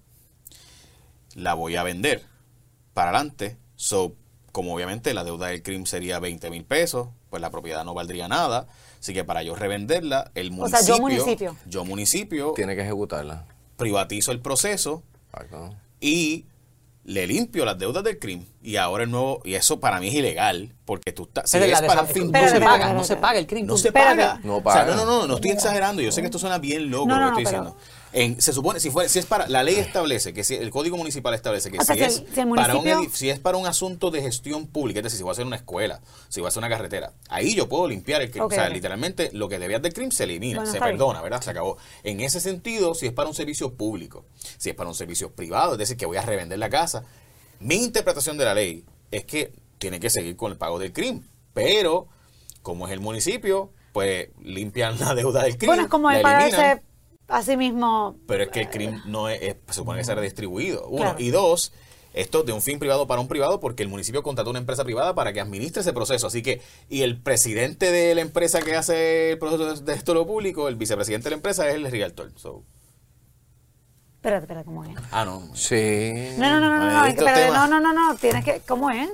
la 1.36 1.56
voy 1.56 1.76
a 1.76 1.82
vender 1.84 2.24
para 2.94 3.10
adelante. 3.10 3.58
So, 3.76 4.14
como 4.52 4.74
obviamente 4.76 5.14
la 5.14 5.24
deuda 5.24 5.48
del 5.48 5.62
crimen 5.64 5.86
sería 5.88 6.20
20 6.20 6.50
mil 6.50 6.66
pesos, 6.66 7.10
pues 7.30 7.42
la 7.42 7.50
propiedad 7.50 7.84
no 7.84 7.94
valdría 7.94 8.28
nada. 8.28 8.68
Así 9.00 9.14
que 9.14 9.24
para 9.24 9.44
yo 9.44 9.56
revenderla, 9.56 10.32
el 10.36 10.48
O 10.60 10.68
sea, 10.68 10.80
municipio, 10.80 10.96
yo 10.96 11.02
municipio. 11.02 11.58
yo 11.68 11.86
municipio, 11.86 12.54
Tiene 12.56 12.76
que 12.76 12.82
ejecutarla. 12.82 13.46
Privatizo 13.78 14.32
el 14.34 14.40
proceso 14.42 15.04
Exacto. 15.32 15.76
y 16.02 16.46
le 17.06 17.26
limpio 17.26 17.64
las 17.64 17.78
deudas 17.80 18.04
del 18.04 18.20
crimen. 18.20 18.46
Y 18.62 18.76
ahora 18.76 19.06
el 19.06 19.12
nuevo, 19.12 19.42
y 19.46 19.54
eso 19.54 19.80
para 19.80 20.02
mí 20.02 20.10
es 20.10 20.14
ilegal, 20.16 20.74
porque 20.84 21.14
tú 21.14 21.24
estás, 21.24 21.50
si 21.50 21.58
es 21.58 21.82
para 21.82 22.02
un 22.02 22.08
fin 22.10 22.30
no 22.30 22.50
se 22.50 22.60
paga, 22.60 22.92
no 22.92 23.04
se 23.06 23.16
paga 23.16 23.40
el 23.40 23.48
crimen. 23.48 23.68
no 23.68 23.78
se 23.78 23.94
paga. 23.94 24.42
No 24.44 24.58
O 24.58 24.62
sea, 24.62 24.64
paga. 24.84 24.86
no, 24.96 25.06
no, 25.06 25.20
no, 25.22 25.28
no 25.28 25.36
estoy 25.36 25.52
exagerando. 25.52 26.02
Yo 26.02 26.12
sé 26.12 26.20
que 26.22 26.26
esto 26.28 26.38
suena 26.40 26.58
bien 26.58 26.92
loco 26.92 27.08
No, 27.08 27.16
lo 27.16 27.20
que 27.20 27.22
no, 27.22 27.38
estoy 27.40 27.46
pero- 27.46 27.64
diciendo. 27.64 27.97
En- 28.14 28.42
se 28.42 28.54
supone, 28.54 28.80
si 28.80 28.90
fuera, 28.90 29.10
si 29.10 29.20
es 29.20 29.26
para, 29.26 29.48
la 29.50 29.64
ley 29.64 29.76
establece 29.76 30.34
que 30.34 30.44
si 30.44 30.56
el 30.56 30.70
código 30.70 30.96
municipal 30.98 31.34
establece 31.34 31.70
que 31.70 31.78
O 31.78 31.84
sea, 31.84 31.94
si, 31.96 32.00
si 32.02 32.06
es 32.08 32.18
el- 32.20 32.34
si 32.34 32.40
el 32.42 32.50
para 32.50 32.76
un 32.76 32.86
municipio- 32.86 33.10
edif- 33.10 33.14
si 33.16 33.30
es 33.30 33.40
para 33.40 33.58
un 33.58 33.68
asunto 33.68 34.12
de 34.12 34.22
gestión 34.22 34.68
pública, 34.68 35.00
es 35.00 35.04
decir, 35.04 35.18
si 35.18 35.24
voy 35.24 35.32
a 35.32 35.34
hacer 35.34 35.46
una 35.46 35.58
escuela, 35.58 36.02
si 36.30 36.40
voy 36.40 36.48
a 36.48 36.50
hacer 36.50 36.60
una 36.60 36.70
carretera, 36.70 37.14
ahí 37.30 37.54
yo 37.54 37.68
puedo 37.68 37.88
limpiar 37.88 38.22
el 38.22 38.32
crimen. 38.32 38.46
O 38.48 38.50
sea, 38.50 38.70
literalmente 38.76 39.30
lo 39.34 39.50
que 39.50 39.60
debías 39.60 39.82
del 39.82 39.94
crimen 39.94 40.12
se 40.12 40.24
elimina, 40.24 40.60
Bueno, 40.60 40.72
se 40.72 40.80
perdona, 40.80 41.22
¿verdad? 41.22 41.42
Se 41.42 41.52
acabó. 41.52 41.78
En 42.04 42.22
ese 42.22 42.40
sentido, 42.40 42.96
si 42.96 43.08
es 43.08 43.12
para 43.14 43.28
un 43.28 43.36
servicio 43.36 43.74
público, 43.74 44.26
si 44.58 44.70
es 44.70 44.76
para 44.76 44.88
un 44.90 44.96
servicio 44.96 45.32
privado, 45.32 45.74
es 45.74 45.78
decir, 45.80 45.98
que 45.98 46.06
voy 46.06 46.18
a 46.18 46.22
revender 46.22 46.58
la 46.60 46.70
casa, 46.70 47.04
mi 47.60 47.76
interpretación 47.76 48.38
de 48.38 48.46
la 48.46 48.54
ley 48.54 48.86
es 49.12 49.26
que 49.26 49.54
tiene 49.80 50.00
que 50.00 50.10
seguir 50.10 50.36
con 50.36 50.52
el 50.52 50.58
pago 50.58 50.80
del 50.80 50.94
crimen. 50.94 51.28
Pero, 51.54 52.08
como 52.62 52.88
es 52.88 52.94
el 52.94 53.00
municipio, 53.00 53.72
pues 53.92 54.30
limpian 54.42 54.98
la 55.00 55.14
deuda 55.16 55.44
del 55.44 55.58
crimen. 55.58 55.68
Bueno, 55.76 55.84
es 55.84 55.90
como 55.90 56.10
el 56.12 56.22
pagarse 56.22 56.82
a 57.28 57.42
sí 57.44 57.58
mismo. 57.58 58.18
Pero 58.28 58.44
es 58.44 58.50
que 58.50 58.62
el 58.62 58.70
crimen 58.70 59.02
no 59.06 59.30
es, 59.30 59.42
es- 59.42 59.56
se 59.68 59.74
supone 59.74 60.00
que 60.00 60.06
sea 60.06 60.16
redistribuido. 60.16 60.88
Uno. 60.88 61.04
Claro. 61.04 61.20
Y 61.20 61.30
dos, 61.30 61.74
esto 62.14 62.44
de 62.44 62.52
un 62.54 62.62
fin 62.62 62.80
privado 62.80 63.06
para 63.08 63.22
un 63.22 63.28
privado 63.28 63.60
porque 63.60 63.84
el 63.84 63.90
municipio 63.90 64.24
contrató 64.24 64.50
una 64.50 64.60
empresa 64.60 64.84
privada 64.84 65.14
para 65.14 65.34
que 65.34 65.40
administre 65.42 65.82
ese 65.82 65.94
proceso. 65.94 66.28
Así 66.28 66.42
que, 66.42 66.62
y 66.90 67.02
el 67.04 67.22
presidente 67.22 67.92
de 67.92 68.16
la 68.16 68.22
empresa 68.22 68.62
que 68.62 68.76
hace 68.76 69.32
el 69.32 69.38
proceso 69.40 69.76
de 69.76 69.94
esto 69.94 70.14
lo 70.14 70.26
público, 70.26 70.68
el 70.68 70.76
vicepresidente 70.76 71.26
de 71.26 71.30
la 71.32 71.36
empresa 71.38 71.68
es 71.70 71.76
el 71.76 71.90
realtor. 71.92 72.32
So, 72.38 72.64
Espérate, 74.16 74.44
espérate, 74.46 74.66
¿cómo 74.66 74.84
es? 74.84 74.92
ah, 75.12 75.24
no. 75.26 75.56
Sí. 75.56 76.30
No, 76.38 76.50
no, 76.50 76.60
no, 76.60 76.80
no, 76.80 76.92
no, 76.92 77.06
espérate, 77.06 77.48
no, 77.50 77.68
no, 77.68 77.80
no, 77.80 77.94
no, 77.94 78.16
tienes 78.16 78.44
que, 78.44 78.62
¿cómo 78.68 78.90
es? 78.90 79.08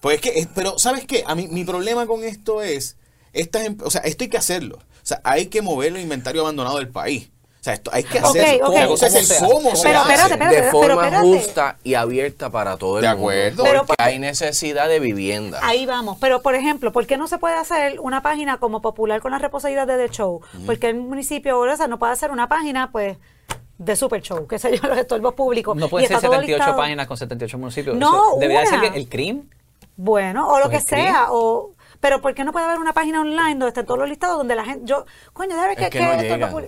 Pues 0.00 0.16
es 0.16 0.20
que, 0.22 0.38
es- 0.40 0.48
pero 0.54 0.78
¿sabes 0.78 1.04
qué? 1.06 1.22
A 1.26 1.34
mí, 1.34 1.46
mi 1.48 1.64
problema 1.64 2.06
con 2.06 2.24
esto 2.24 2.62
es, 2.62 2.96
estas, 3.32 3.64
em- 3.66 3.76
o 3.84 3.90
sea, 3.90 4.00
esto 4.02 4.24
hay 4.24 4.30
que 4.30 4.38
hacerlo. 4.38 4.76
O 4.78 5.06
sea, 5.06 5.20
hay 5.24 5.46
que 5.46 5.62
mover 5.62 5.92
el 5.94 6.00
inventario 6.00 6.40
abandonado 6.40 6.78
del 6.78 6.88
país. 6.88 7.30
O 7.66 7.68
sea, 7.68 7.74
esto 7.74 7.90
hay 7.92 8.04
que 8.04 8.18
Ok, 8.18 8.24
hacerlo. 8.26 8.68
ok. 8.68 8.74
La 8.74 8.86
cosa 8.86 9.06
es 9.08 9.14
el 9.16 9.38
¿Cómo 9.40 9.48
se 9.48 9.54
cómo 9.54 9.68
hace? 9.72 9.76
se 9.82 9.88
Pero 9.88 9.98
hace. 10.00 10.12
espérate, 10.12 10.32
espérate. 10.34 10.62
de 10.66 10.70
forma 10.70 11.18
justa 11.20 11.76
y 11.82 11.94
abierta 11.94 12.50
para 12.50 12.76
todo 12.76 12.98
el 12.98 13.02
De 13.02 13.08
mundo. 13.08 13.22
acuerdo. 13.24 13.64
Pero 13.64 13.86
porque 13.86 14.02
hay 14.04 14.18
necesidad 14.20 14.88
de 14.88 15.00
vivienda. 15.00 15.58
Ahí 15.64 15.84
vamos. 15.84 16.16
Pero, 16.20 16.42
por 16.42 16.54
ejemplo, 16.54 16.92
¿por 16.92 17.08
qué 17.08 17.16
no 17.16 17.26
se 17.26 17.38
puede 17.38 17.56
hacer 17.56 17.98
una 17.98 18.22
página 18.22 18.58
como 18.58 18.80
popular 18.82 19.20
con 19.20 19.32
la 19.32 19.38
reposabilidad 19.38 19.88
de 19.88 19.96
The 20.06 20.14
Show? 20.14 20.42
Porque 20.64 20.86
el 20.90 20.94
municipio 20.94 21.58
o 21.58 21.76
sea, 21.76 21.88
no 21.88 21.98
puede 21.98 22.12
hacer 22.12 22.30
una 22.30 22.48
página, 22.48 22.92
pues, 22.92 23.18
de 23.78 23.96
Super 23.96 24.22
Show, 24.22 24.46
que 24.46 24.60
sé 24.60 24.78
yo, 24.78 24.86
los 24.88 24.96
estorbos 25.04 25.34
públicos. 25.34 25.76
No 25.76 25.86
y 25.86 25.88
pueden 25.88 26.06
ser 26.06 26.18
está 26.18 26.28
todo 26.28 26.36
78 26.36 26.58
listado. 26.64 26.76
páginas 26.78 27.06
con 27.08 27.16
78 27.16 27.58
municipios. 27.58 27.96
No, 27.96 28.30
Eso 28.30 28.36
debería 28.38 28.80
que 28.92 28.98
el 28.98 29.08
crimen 29.08 29.50
Bueno, 29.96 30.48
o 30.48 30.60
lo 30.60 30.66
Pues 30.70 30.84
que 30.84 30.96
sea, 30.96 31.26
o... 31.30 31.72
Pero 32.00 32.20
¿por 32.20 32.32
qué 32.34 32.44
no 32.44 32.52
puede 32.52 32.66
haber 32.66 32.78
una 32.78 32.92
página 32.92 33.22
online 33.22 33.52
donde 33.54 33.68
estén 33.68 33.86
todos 33.86 33.98
los 33.98 34.08
listados 34.08 34.36
donde 34.38 34.54
la 34.54 34.64
gente... 34.64 34.82
Yo, 34.84 35.04
coño, 35.32 35.56
déjame 35.56 35.72
Es 35.72 35.78
que... 35.78 35.90
que 35.90 36.00
no 36.04 36.12
estorbos 36.12 36.64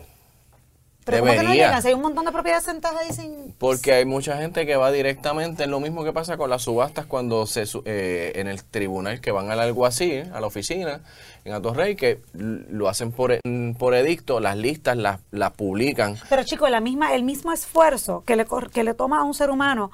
llegan. 1.11 1.21
públicos- 1.21 1.21
Pero 1.21 1.21
¿cómo 1.25 1.31
que 1.33 1.37
no 1.37 1.43
Debería. 1.51 1.67
llegan? 1.67 1.83
Si 1.83 1.89
hay 1.89 1.95
un 1.95 2.03
montón 2.03 2.25
de 2.25 2.33
propiedades 2.33 2.65
sentadas 2.65 3.01
ahí 3.03 3.13
sin... 3.13 3.53
Porque 3.59 3.93
hay 3.93 4.05
mucha 4.05 4.37
gente 4.39 4.67
que 4.67 4.77
va 4.77 4.91
directamente, 4.93 5.65
es 5.65 5.69
lo 5.69 5.81
mismo 5.81 6.05
que 6.05 6.13
pasa 6.13 6.37
con 6.37 6.51
las 6.51 6.63
subastas 6.63 7.07
cuando 7.07 7.47
se 7.47 7.67
su- 7.67 7.83
eh, 7.85 8.33
en 8.37 8.47
el 8.49 8.63
tribunal 8.65 9.21
que 9.21 9.31
van 9.31 9.51
al 9.51 9.61
alguacil, 9.61 10.31
a 10.33 10.41
la 10.41 10.47
oficina, 10.47 11.01
en 11.45 11.53
Atorrey, 11.55 11.97
que 11.97 12.21
lo 12.35 12.89
hacen 12.89 13.13
por, 13.13 13.33
e- 13.33 13.41
por 13.79 13.95
edicto, 13.95 14.41
las 14.41 14.57
listas 14.57 14.97
las, 14.97 15.21
las 15.31 15.51
publican. 15.53 16.17
Pero 16.29 16.43
chicos, 16.45 16.71
la 16.71 16.81
misma, 16.81 17.15
el 17.15 17.23
mismo 17.25 17.53
esfuerzo 17.53 18.23
que 18.27 18.37
le, 18.37 18.45
cor- 18.45 18.71
que 18.71 18.85
le 18.85 18.95
toma 18.95 19.21
a 19.21 19.25
un 19.25 19.35
ser 19.35 19.51
humano 19.51 19.91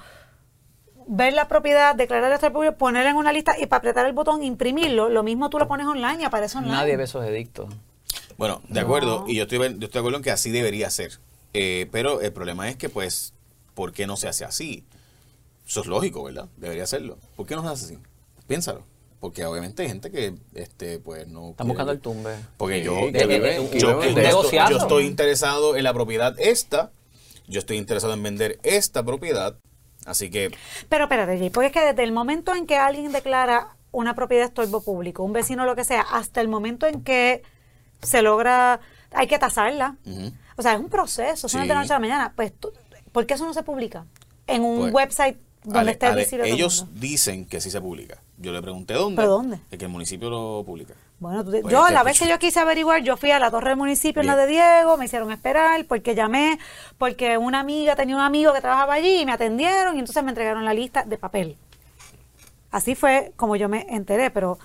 ver 1.07 1.35
la 1.35 1.49
propiedad, 1.49 1.95
declarar 1.95 2.33
el 2.43 2.53
público, 2.53 2.77
ponerla 2.77 3.11
en 3.11 3.17
una 3.17 3.31
lista 3.31 3.55
y 3.59 3.67
para 3.67 3.79
apretar 3.79 4.07
el 4.07 4.15
botón, 4.15 4.43
imprimirlo, 4.43 5.11
lo 5.11 5.23
mismo 5.23 5.51
tú 5.51 5.59
lo 5.59 5.69
pones 5.69 5.87
online 5.87 6.23
y 6.23 6.25
aparece 6.25 6.57
online. 6.57 6.75
nadie 6.75 6.97
ve 6.97 7.05
esos 7.05 7.25
edictos. 7.27 7.69
Bueno, 8.37 8.63
de 8.69 8.81
acuerdo, 8.81 9.25
y 9.29 9.37
yo 9.37 9.45
estoy, 9.45 9.59
yo 9.59 9.65
estoy 9.67 9.89
de 9.89 9.99
acuerdo 9.99 10.17
en 10.19 10.23
que 10.25 10.31
así 10.31 10.51
debería 10.51 10.91
ser. 10.91 11.19
Eh, 11.53 11.89
pero 11.93 12.21
el 12.21 12.33
problema 12.33 12.69
es 12.69 12.77
que, 12.77 12.89
pues, 12.89 13.33
¿por 13.75 13.93
qué 13.93 14.07
no 14.07 14.17
se 14.17 14.29
hace 14.29 14.45
así? 14.45 14.85
Eso 15.67 15.81
es 15.81 15.87
lógico, 15.87 16.25
¿verdad? 16.25 16.49
Debería 16.57 16.85
hacerlo. 16.85 17.17
¿Por 17.37 17.47
qué 17.47 17.55
no 17.55 17.63
se 17.63 17.69
hace 17.69 17.85
así? 17.87 17.99
Piénsalo. 18.47 18.83
Porque 19.21 19.45
obviamente 19.47 19.83
hay 19.83 19.89
gente 19.89 20.11
que, 20.11 20.35
este, 20.55 20.99
pues, 20.99 21.27
no... 21.29 21.51
Están 21.51 21.69
buscando 21.69 21.93
el 21.93 22.01
tumbe. 22.01 22.35
Porque 22.59 22.83
yo, 22.83 22.95
Sí, 22.99 23.13
yo, 23.13 23.21
yo- 23.21 23.29
viven 23.29 23.71
yo 23.79 23.99
de 24.01 24.77
estoy 24.77 25.07
interesado 25.07 25.77
en 25.77 25.85
la 25.85 25.95
propiedad 25.95 26.35
esta, 26.39 26.91
yo 27.47 27.61
estoy 27.61 27.79
interesado 27.79 28.13
en 28.13 28.23
vender 28.23 28.59
esta 28.63 29.03
propiedad, 29.03 29.57
así 30.05 30.29
que 30.31 30.51
Pero 30.91 31.05
espérate, 31.05 31.39
Jay, 31.39 31.49
porque 31.51 31.69
es 31.69 31.73
que 31.73 31.81
desde 31.81 32.03
el 32.03 32.13
momento 32.13 32.55
en 32.55 32.67
que 32.67 32.77
alguien 32.77 33.13
declara 33.13 33.77
una 33.93 34.15
propiedad 34.15 34.43
de 34.43 34.49
estorbo 34.49 34.83
público, 34.83 35.23
un 35.23 35.33
vecino 35.33 35.65
lo 35.65 35.75
que 35.77 35.85
sea, 35.85 36.03
hasta 36.03 36.41
el 36.43 36.49
momento 36.49 36.87
en 36.87 37.03
que 37.03 37.43
se 38.05 38.23
logra, 38.23 38.81
hay 39.13 39.27
que 39.27 39.39
tasarla. 39.39 39.97
O 40.57 40.63
sea, 40.63 40.75
es 40.75 40.81
un 40.81 40.89
proceso, 40.89 41.47
eso 41.47 41.57
no 41.57 41.63
es 41.65 41.69
de 41.69 41.75
la 41.75 41.81
noche 41.81 41.93
a 41.93 41.97
la 41.97 42.01
mañana. 42.01 42.33
Pues, 42.37 42.53
tú- 42.53 42.73
¿por 43.13 43.27
qué 43.27 43.35
eso 43.35 43.45
no 43.45 43.53
se 43.55 43.63
publica? 43.63 44.05
En 44.47 44.63
un 44.63 44.79
Pues, 44.91 44.95
website 44.95 45.37
donde 45.65 45.79
Ale- 45.81 45.93
esté 45.93 46.07
Ale, 46.07 46.21
visible 46.23 46.45
todo 46.45 46.53
el 46.55 46.61
ellos 46.61 46.85
mundo. 46.85 47.01
dicen 47.01 47.47
que 47.47 47.61
sí 47.61 47.71
se 47.71 47.81
publica. 47.81 48.19
Yo 48.37 48.53
le 48.53 48.61
pregunté 48.61 48.95
dónde. 48.95 49.17
¿Pero 49.17 49.31
dónde? 49.31 49.59
Es 49.71 49.79
que 49.79 49.85
el 49.87 49.91
municipio 49.91 50.29
lo 50.29 50.63
publica. 50.67 50.95
Bueno, 51.21 51.43
tú 51.45 51.53
te- 51.53 51.63
Pues 51.63 51.73
yo 51.73 51.81
es 51.83 51.89
que, 51.89 51.95
la 51.95 52.03
vez 52.03 52.19
que 52.19 52.29
yo 52.29 52.39
quise 52.39 52.61
averiguar, 52.61 53.03
yo 53.03 53.17
fui 53.17 53.31
a 53.31 53.39
la 53.39 53.51
torre 53.51 53.71
del 53.71 53.79
municipio 53.79 54.21
en 54.21 54.27
la 54.27 54.37
de. 54.37 54.47
Diego, 54.47 54.97
me 54.99 55.07
hicieron 55.07 55.33
esperar 55.33 55.85
porque 55.87 56.15
llamé, 56.15 56.59
porque 56.99 57.39
una 57.39 57.61
amiga 57.61 57.97
tenía 57.97 58.17
un 58.17 58.21
amigo 58.23 58.53
que 58.53 58.61
trabajaba 58.61 58.95
allí 58.95 59.21
y 59.21 59.25
me 59.27 59.33
atendieron 59.33 59.97
y 59.97 60.01
entonces 60.01 60.23
me 60.23 60.31
entregaron 60.31 60.65
la 60.65 60.75
lista 60.75 61.05
de 61.05 61.17
papel. 61.17 61.57
Así 62.71 62.95
fue 62.97 63.33
como 63.37 63.57
yo 63.57 63.69
me 63.69 63.87
enteré, 63.89 64.31
pero. 64.31 64.59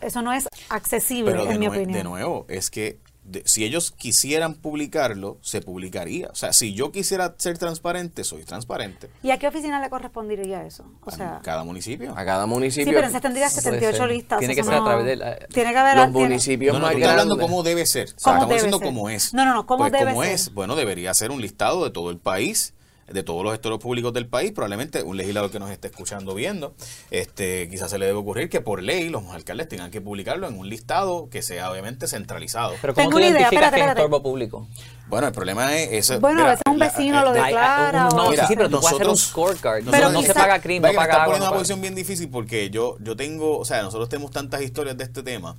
Eso 0.00 0.22
no 0.22 0.32
es 0.32 0.48
accesible, 0.68 1.32
Pero 1.32 1.44
de, 1.46 1.54
en 1.54 1.60
mi 1.60 1.68
opinión. 1.68 1.92
de 1.92 2.04
nuevo, 2.04 2.46
es 2.48 2.70
que 2.70 2.98
si 3.44 3.64
ellos 3.64 3.92
quisieran 3.92 4.54
publicarlo, 4.54 5.38
se 5.42 5.60
publicaría. 5.60 6.28
O 6.28 6.34
sea, 6.34 6.52
si 6.52 6.74
yo 6.74 6.92
quisiera 6.92 7.34
ser 7.36 7.58
transparente, 7.58 8.24
soy 8.24 8.44
transparente. 8.44 9.10
¿Y 9.22 9.30
a 9.30 9.38
qué 9.38 9.48
oficina 9.48 9.80
le 9.80 9.90
correspondería 9.90 10.64
eso? 10.64 10.84
O 11.04 11.10
sea, 11.10 11.40
cada 11.42 11.64
municipio. 11.64 12.12
A 12.16 12.24
cada 12.24 12.46
municipio. 12.46 12.86
Sí, 12.86 12.92
pero 12.94 13.10
se 13.10 13.20
tendría 13.20 13.48
78 13.50 14.06
listas. 14.06 14.38
Tiene 14.38 14.54
que 14.54 14.64
ser 14.64 14.74
a 14.74 14.84
través 14.84 15.06
de 15.06 15.16
la, 15.16 15.36
Tiene 15.48 15.72
que 15.72 15.78
haber 15.78 15.96
los 15.96 16.10
municipios 16.10 16.72
no, 16.72 16.80
no, 16.80 16.86
más 16.86 16.94
hablando 16.94 17.38
cómo 17.38 17.62
debe 17.62 17.86
ser. 17.86 18.06
¿Cómo 18.06 18.16
estamos 18.16 18.48
debe 18.48 18.54
diciendo 18.54 18.78
ser? 18.78 18.86
cómo 18.86 19.10
es. 19.10 19.34
No, 19.34 19.44
no, 19.44 19.54
no, 19.54 19.66
¿cómo 19.66 19.84
pues, 19.84 19.92
debe 19.92 20.12
¿cómo 20.12 20.22
ser? 20.22 20.32
es? 20.32 20.54
Bueno, 20.54 20.76
debería 20.76 21.12
ser 21.14 21.30
un 21.30 21.40
listado 21.40 21.84
de 21.84 21.90
todo 21.90 22.10
el 22.10 22.18
país 22.18 22.74
de 23.10 23.22
todos 23.22 23.42
los 23.42 23.52
gestores 23.52 23.78
públicos 23.78 24.12
del 24.12 24.26
país, 24.26 24.52
probablemente 24.52 25.02
un 25.02 25.16
legislador 25.16 25.50
que 25.50 25.58
nos 25.58 25.70
esté 25.70 25.88
escuchando 25.88 26.34
viendo, 26.34 26.74
este 27.10 27.68
quizás 27.70 27.90
se 27.90 27.98
le 27.98 28.06
debe 28.06 28.18
ocurrir 28.18 28.48
que 28.48 28.60
por 28.60 28.82
ley 28.82 29.08
los 29.08 29.24
alcaldes 29.30 29.68
tengan 29.68 29.90
que 29.90 30.00
publicarlo 30.00 30.46
en 30.48 30.58
un 30.58 30.68
listado 30.68 31.28
que 31.30 31.42
sea 31.42 31.70
obviamente 31.70 32.06
centralizado. 32.06 32.74
Pero 32.80 32.94
¿cómo 32.94 33.02
Tengo 33.08 33.10
tú 33.12 33.16
una 33.18 33.26
idea, 33.26 33.40
identificas 33.40 33.72
espérate, 33.72 34.00
que 34.08 34.14
es 34.16 34.22
público? 34.22 34.68
Bueno, 35.08 35.26
el 35.26 35.32
problema 35.32 35.74
es 35.74 35.90
eso. 35.92 36.20
Bueno, 36.20 36.40
a 36.40 36.42
mira, 36.42 36.50
veces 36.50 36.62
un 36.70 36.78
vecino 36.78 37.20
eh, 37.20 37.24
lo 37.24 37.32
declara. 37.32 38.08
no, 38.10 38.26
o- 38.26 38.30
Mira, 38.30 38.46
sí, 38.46 38.54
pero 38.56 38.68
tú 38.68 38.80
puedes 38.80 38.86
hacer 38.94 39.06
un 39.06 39.12
nosotros- 39.12 39.28
scorecard. 39.30 39.82
No, 39.84 39.90
Pero 39.90 40.10
no 40.10 40.20
quizá- 40.20 40.32
se 40.34 40.38
paga 40.38 40.60
crimen, 40.60 40.92
no 40.92 40.96
paga 40.96 41.14
agua. 41.14 41.24
poniendo 41.24 41.38
no 41.38 41.44
una 41.44 41.50
paga- 41.50 41.58
posición 41.60 41.80
bien 41.80 41.94
difícil 41.94 42.28
porque 42.28 42.68
yo, 42.68 42.96
yo 43.00 43.16
tengo, 43.16 43.58
o 43.58 43.64
sea, 43.64 43.80
nosotros 43.82 44.10
tenemos 44.10 44.30
tantas 44.32 44.60
historias 44.60 44.98
de 44.98 45.04
este 45.04 45.22
tema 45.22 45.56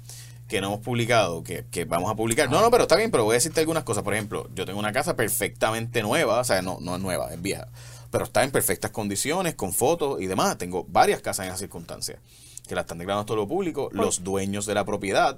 que 0.49 0.59
no 0.59 0.67
hemos 0.67 0.79
publicado, 0.79 1.43
que, 1.43 1.63
que 1.71 1.85
vamos 1.85 2.12
a 2.12 2.15
publicar. 2.15 2.49
No, 2.49 2.59
no, 2.59 2.69
pero 2.71 2.83
está 2.83 2.97
bien, 2.97 3.12
pero 3.12 3.23
voy 3.23 3.33
a 3.33 3.35
decirte 3.35 3.62
algunas 3.62 3.83
cosas. 3.85 4.03
Por 4.03 4.13
ejemplo, 4.15 4.49
yo 4.55 4.65
tengo 4.65 4.79
una 4.79 4.91
casa 4.91 5.15
perfectamente 5.15 6.01
nueva, 6.01 6.39
o 6.39 6.43
sea, 6.43 6.62
no, 6.62 6.79
no 6.81 6.95
es 6.95 7.01
nueva, 7.01 7.31
es 7.33 7.41
vieja, 7.41 7.67
pero 8.12 8.25
está 8.25 8.43
en 8.43 8.51
perfectas 8.51 8.91
condiciones, 8.91 9.55
con 9.55 9.71
fotos 9.71 10.19
y 10.21 10.25
demás. 10.27 10.57
Tengo 10.57 10.85
varias 10.89 11.21
casas 11.21 11.45
en 11.45 11.49
esas 11.51 11.59
circunstancias, 11.59 12.19
que 12.67 12.75
las 12.75 12.83
están 12.83 12.97
declarando 12.97 13.21
a 13.21 13.25
todo 13.25 13.38
lo 13.38 13.47
público. 13.47 13.89
Los 13.93 14.23
dueños 14.23 14.65
de 14.65 14.73
la 14.73 14.83
propiedad 14.85 15.38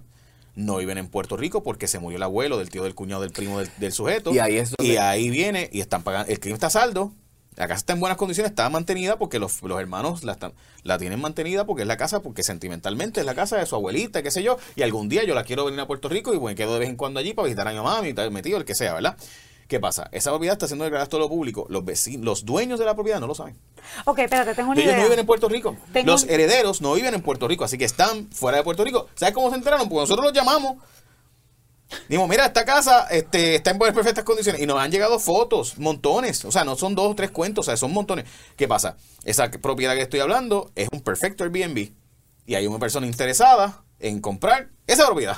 no 0.56 0.78
viven 0.78 0.98
en 0.98 1.08
Puerto 1.08 1.38
Rico 1.38 1.62
porque 1.64 1.88
se 1.88 2.00
murió 2.00 2.18
el 2.18 2.24
abuelo, 2.24 2.58
del 2.58 2.70
tío, 2.70 2.84
del 2.84 2.96
cuñado, 2.96 3.22
del 3.22 3.32
primo 3.32 3.60
del, 3.60 3.70
del 3.78 3.92
sujeto. 3.92 4.34
Y 4.34 4.40
ahí 4.40 4.58
es 4.58 4.72
donde- 4.78 4.94
Y 4.94 4.98
ahí 4.98 5.30
viene 5.30 5.70
y 5.74 5.82
están 5.82 6.04
pagando, 6.04 6.32
el 6.32 6.40
crimen 6.40 6.56
está 6.56 6.68
a 6.68 6.72
saldo. 6.72 7.12
La 7.56 7.68
casa 7.68 7.80
está 7.80 7.94
en 7.94 8.00
buenas 8.00 8.18
condiciones, 8.18 8.52
está 8.52 8.70
mantenida 8.70 9.18
porque 9.18 9.38
los, 9.38 9.62
los 9.62 9.80
hermanos 9.80 10.24
la, 10.24 10.34
están, 10.34 10.54
la 10.84 10.98
tienen 10.98 11.20
mantenida 11.20 11.66
porque 11.66 11.82
es 11.82 11.88
la 11.88 11.98
casa, 11.98 12.22
porque 12.22 12.44
sentimentalmente 12.44 13.20
es 13.20 13.26
la 13.26 13.36
casa 13.36 13.58
de 13.58 13.66
su 13.66 13.76
abuelita, 13.76 14.24
qué 14.24 14.32
sé 14.32 14.42
yo, 14.42 14.58
y 14.76 14.84
algún 14.84 15.10
día 15.10 15.24
yo 15.26 15.36
la 15.36 15.44
quiero 15.44 15.66
venir 15.66 15.82
a 15.82 15.88
Puerto 15.88 16.08
Rico 16.08 16.34
y 16.34 16.38
bueno, 16.38 16.56
quedo 16.56 16.74
de 16.74 16.80
vez 16.80 16.90
en 16.90 16.96
cuando 16.96 17.20
allí 17.20 17.34
para 17.34 17.48
visitar 17.48 17.68
a 17.68 17.72
mi 17.72 17.78
mamá, 17.78 17.98
a 17.98 18.02
mi, 18.02 18.14
a 18.16 18.30
mi 18.30 18.42
tío, 18.42 18.58
el 18.58 18.64
que 18.64 18.74
sea, 18.74 18.94
¿verdad? 18.94 19.18
¿Qué 19.72 19.80
pasa? 19.80 20.10
Esa 20.12 20.32
propiedad 20.32 20.54
está 20.56 20.68
siendo 20.68 20.84
declarada 20.84 21.06
a 21.06 21.10
todo 21.10 21.22
lo 21.22 21.30
público. 21.30 21.66
Los 21.70 21.86
vecinos, 21.86 22.26
los 22.26 22.44
dueños 22.44 22.78
de 22.78 22.84
la 22.84 22.94
propiedad 22.94 23.22
no 23.22 23.28
lo 23.28 23.36
saben. 23.36 23.56
Ok, 24.04 24.20
espérate, 24.20 24.54
tengo 24.54 24.72
una 24.72 24.82
Ellos 24.82 24.98
no 24.98 25.04
viven 25.04 25.20
en 25.20 25.26
Puerto 25.26 25.48
Rico. 25.48 25.78
Tengo 25.94 26.12
Los 26.12 26.26
herederos 26.26 26.82
no 26.82 26.94
viven 26.94 27.14
en 27.14 27.22
Puerto 27.22 27.48
Rico, 27.48 27.64
así 27.64 27.78
que 27.78 27.86
están 27.86 28.30
fuera 28.32 28.58
de 28.58 28.66
Puerto 28.66 28.84
Rico. 28.84 29.08
¿Sabes 29.16 29.34
cómo 29.34 29.50
se 29.50 29.56
enteraron? 29.56 29.88
Porque 29.88 30.02
nosotros 30.02 30.26
los 30.26 30.34
llamamos. 30.34 30.76
Dijimos, 32.08 32.30
mira, 32.30 32.46
esta 32.46 32.66
casa 32.66 33.08
este, 33.12 33.56
está 33.56 33.72
en 33.72 33.78
buenas 33.78 33.96
perfectas 33.96 34.24
condiciones. 34.24 34.62
Y 34.62 34.66
nos 34.66 34.80
han 34.80 34.92
llegado 34.92 35.20
fotos, 35.20 35.78
montones. 35.78 36.46
O 36.46 36.52
sea, 36.52 36.64
no 36.64 36.76
son 36.76 36.96
dos 36.96 37.12
o 37.12 37.16
tres 37.16 37.32
cuentos, 37.32 37.66
o 37.66 37.70
sea, 37.70 37.78
son 37.78 37.92
montones. 37.94 38.26
¿Qué 38.56 38.68
pasa? 38.68 38.98
Esa 39.24 39.50
propiedad 39.52 39.94
que 39.96 40.02
estoy 40.02 40.20
hablando 40.20 40.72
es 40.76 40.88
un 40.92 41.02
perfecto 41.02 41.44
Airbnb. 41.44 41.92
Y 42.46 42.56
hay 42.56 42.68
una 42.68 42.80
persona 42.80 43.06
interesada 43.08 43.84
en 44.00 44.20
comprar 44.22 44.70
esa 44.88 45.06
propiedad. 45.06 45.38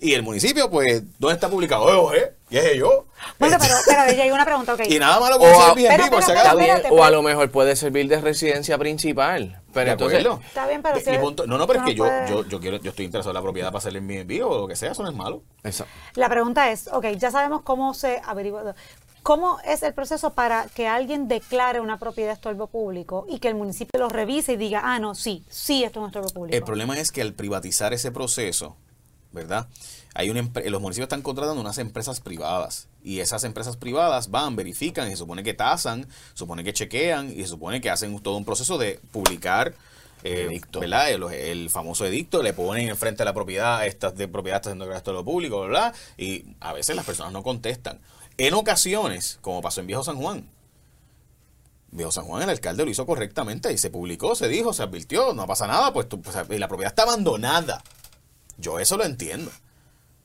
Y 0.00 0.12
el 0.14 0.22
municipio, 0.22 0.70
pues, 0.70 1.02
¿dónde 1.18 1.34
está 1.34 1.48
publicado? 1.48 2.12
Eh, 2.14 2.18
eh, 2.18 2.32
¿Y 2.50 2.56
es 2.58 2.76
yo? 2.76 3.06
Bueno, 3.38 3.56
pero 3.60 3.74
espérate, 3.76 4.16
ya 4.16 4.24
hay 4.24 4.30
una 4.30 4.44
pregunta, 4.44 4.74
ok. 4.74 4.82
Y 4.88 4.98
nada 4.98 5.18
malo 5.18 5.38
con 5.38 5.48
O 5.48 5.52
ese 5.52 5.60
a- 5.88 5.92
Airbnb, 5.92 6.10
por 6.10 6.22
si 6.22 6.30
acaso. 6.32 6.46
Está 6.48 6.54
bien, 6.56 6.76
espérate, 6.76 6.94
o 6.94 7.02
a 7.02 7.06
pero- 7.06 7.16
lo 7.16 7.22
mejor 7.22 7.50
puede 7.50 7.74
servir 7.76 8.08
de 8.08 8.20
residencia 8.20 8.76
principal. 8.76 9.62
Pero 9.74 9.86
¿De 9.86 9.92
entonces, 9.92 10.20
acuerdo? 10.20 10.42
Está 10.46 10.66
bien, 10.66 10.82
pero 10.82 10.96
Mi- 10.96 11.02
si 11.02 11.10
mi 11.10 11.18
punto- 11.18 11.46
no, 11.46 11.58
no, 11.58 11.66
pero 11.66 11.80
es 11.80 11.84
que 11.86 11.94
no 11.94 12.06
yo, 12.26 12.42
yo, 12.42 12.48
yo, 12.48 12.60
quiero, 12.60 12.76
yo 12.78 12.90
estoy 12.90 13.04
interesado 13.04 13.32
en 13.32 13.34
la 13.34 13.42
propiedad 13.42 13.68
para 13.68 13.78
hacer 13.78 13.96
el 13.96 14.08
Airbnb 14.08 14.46
o 14.46 14.58
lo 14.60 14.68
que 14.68 14.76
sea, 14.76 14.92
eso 14.92 15.02
no 15.02 15.10
es 15.10 15.16
malo. 15.16 15.42
Esa- 15.62 15.86
La 16.14 16.28
pregunta 16.28 16.70
es, 16.70 16.88
ok, 16.92 17.06
ya 17.16 17.30
sabemos 17.30 17.62
cómo 17.62 17.92
se 17.94 18.20
averigua. 18.24 18.74
¿Cómo 19.22 19.58
es 19.64 19.82
el 19.82 19.94
proceso 19.94 20.34
para 20.34 20.66
que 20.66 20.86
alguien 20.86 21.28
declare 21.28 21.80
una 21.80 21.98
propiedad 21.98 22.28
de 22.28 22.34
estorbo 22.34 22.66
público 22.66 23.24
y 23.26 23.38
que 23.38 23.48
el 23.48 23.54
municipio 23.54 23.98
lo 23.98 24.10
revise 24.10 24.52
y 24.52 24.56
diga, 24.58 24.82
ah, 24.84 24.98
no, 24.98 25.14
sí, 25.14 25.42
sí, 25.48 25.82
esto 25.82 26.00
es 26.00 26.02
un 26.02 26.06
estorbo 26.08 26.28
público? 26.28 26.54
El 26.56 26.62
problema 26.62 26.98
es 26.98 27.10
que 27.10 27.22
al 27.22 27.32
privatizar 27.32 27.94
ese 27.94 28.12
proceso, 28.12 28.76
¿verdad? 29.34 29.68
Hay 30.14 30.30
una 30.30 30.48
los 30.66 30.80
municipios 30.80 31.06
están 31.06 31.22
contratando 31.22 31.60
unas 31.60 31.76
empresas 31.78 32.20
privadas 32.20 32.86
y 33.02 33.18
esas 33.20 33.44
empresas 33.44 33.76
privadas 33.76 34.30
van, 34.30 34.56
verifican 34.56 35.08
y 35.08 35.10
se 35.10 35.16
supone 35.18 35.42
que 35.42 35.52
tasan, 35.54 36.06
supone 36.34 36.64
que 36.64 36.72
chequean 36.72 37.30
y 37.32 37.42
se 37.42 37.48
supone 37.48 37.80
que 37.80 37.90
hacen 37.90 38.18
todo 38.20 38.36
un 38.36 38.44
proceso 38.44 38.78
de 38.78 39.00
publicar 39.12 39.74
eh, 40.22 40.46
Edicto. 40.48 40.80
¿verdad? 40.80 41.10
El, 41.10 41.22
el 41.24 41.68
famoso 41.68 42.06
edicto, 42.06 42.42
le 42.42 42.54
ponen 42.54 42.88
enfrente 42.88 43.22
a 43.22 43.24
la 43.26 43.34
propiedad, 43.34 43.84
estas 43.86 44.16
de 44.16 44.26
propiedad 44.26 44.56
está 44.58 44.70
haciendo 44.70 44.90
esto 44.94 45.10
de 45.10 45.16
lo 45.18 45.24
público, 45.24 45.60
¿verdad? 45.60 45.94
Y 46.16 46.44
a 46.60 46.72
veces 46.72 46.96
las 46.96 47.04
personas 47.04 47.32
no 47.32 47.42
contestan. 47.42 48.00
En 48.38 48.54
ocasiones, 48.54 49.38
como 49.42 49.60
pasó 49.60 49.80
en 49.82 49.86
Viejo 49.88 50.02
San 50.02 50.16
Juan, 50.16 50.48
Viejo 51.90 52.10
San 52.10 52.24
Juan, 52.24 52.42
el 52.42 52.50
alcalde 52.50 52.84
lo 52.84 52.90
hizo 52.90 53.04
correctamente 53.06 53.72
y 53.72 53.78
se 53.78 53.90
publicó, 53.90 54.34
se 54.34 54.48
dijo, 54.48 54.72
se 54.72 54.82
advirtió, 54.82 55.32
no 55.34 55.46
pasa 55.46 55.66
nada, 55.66 55.92
pues, 55.92 56.08
tú- 56.08 56.20
pues, 56.20 56.36
y 56.50 56.58
la 56.58 56.66
propiedad 56.68 56.90
está 56.90 57.02
abandonada. 57.02 57.82
Yo 58.58 58.78
eso 58.78 58.96
lo 58.96 59.04
entiendo. 59.04 59.50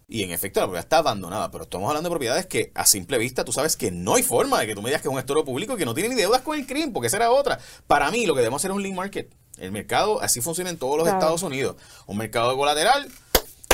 Y 0.07 0.23
en 0.23 0.31
efecto 0.31 0.59
la 0.59 0.65
propiedad 0.65 0.85
está 0.85 0.97
abandonada, 0.97 1.51
pero 1.51 1.65
estamos 1.65 1.87
hablando 1.87 2.09
de 2.09 2.13
propiedades 2.13 2.45
que 2.47 2.71
a 2.73 2.85
simple 2.87 3.17
vista 3.19 3.45
tú 3.45 3.51
sabes 3.51 3.77
que 3.77 3.91
no 3.91 4.15
hay 4.15 4.23
forma 4.23 4.59
de 4.59 4.65
que 4.65 4.73
tú 4.73 4.81
me 4.81 4.89
digas 4.89 5.01
que 5.03 5.07
es 5.07 5.13
un 5.13 5.19
estoro 5.19 5.45
público 5.45 5.73
y 5.73 5.77
que 5.77 5.85
no 5.85 5.93
tiene 5.93 6.09
ni 6.09 6.15
deudas 6.15 6.41
con 6.41 6.57
el 6.57 6.65
crimen, 6.65 6.91
porque 6.93 7.07
esa 7.07 7.17
era 7.17 7.29
otra. 7.31 7.59
Para 7.85 8.09
mí 8.09 8.25
lo 8.25 8.33
que 8.33 8.39
debemos 8.41 8.59
hacer 8.61 8.71
es 8.71 8.75
un 8.77 8.81
link 8.83 8.95
market. 8.95 9.31
El 9.57 9.71
mercado 9.71 10.19
así 10.21 10.41
funciona 10.41 10.69
en 10.71 10.77
todos 10.77 10.95
los 10.97 11.03
Claro. 11.03 11.19
Estados 11.19 11.43
Unidos. 11.43 11.75
Un 12.07 12.17
mercado 12.17 12.55
colateral, 12.57 13.07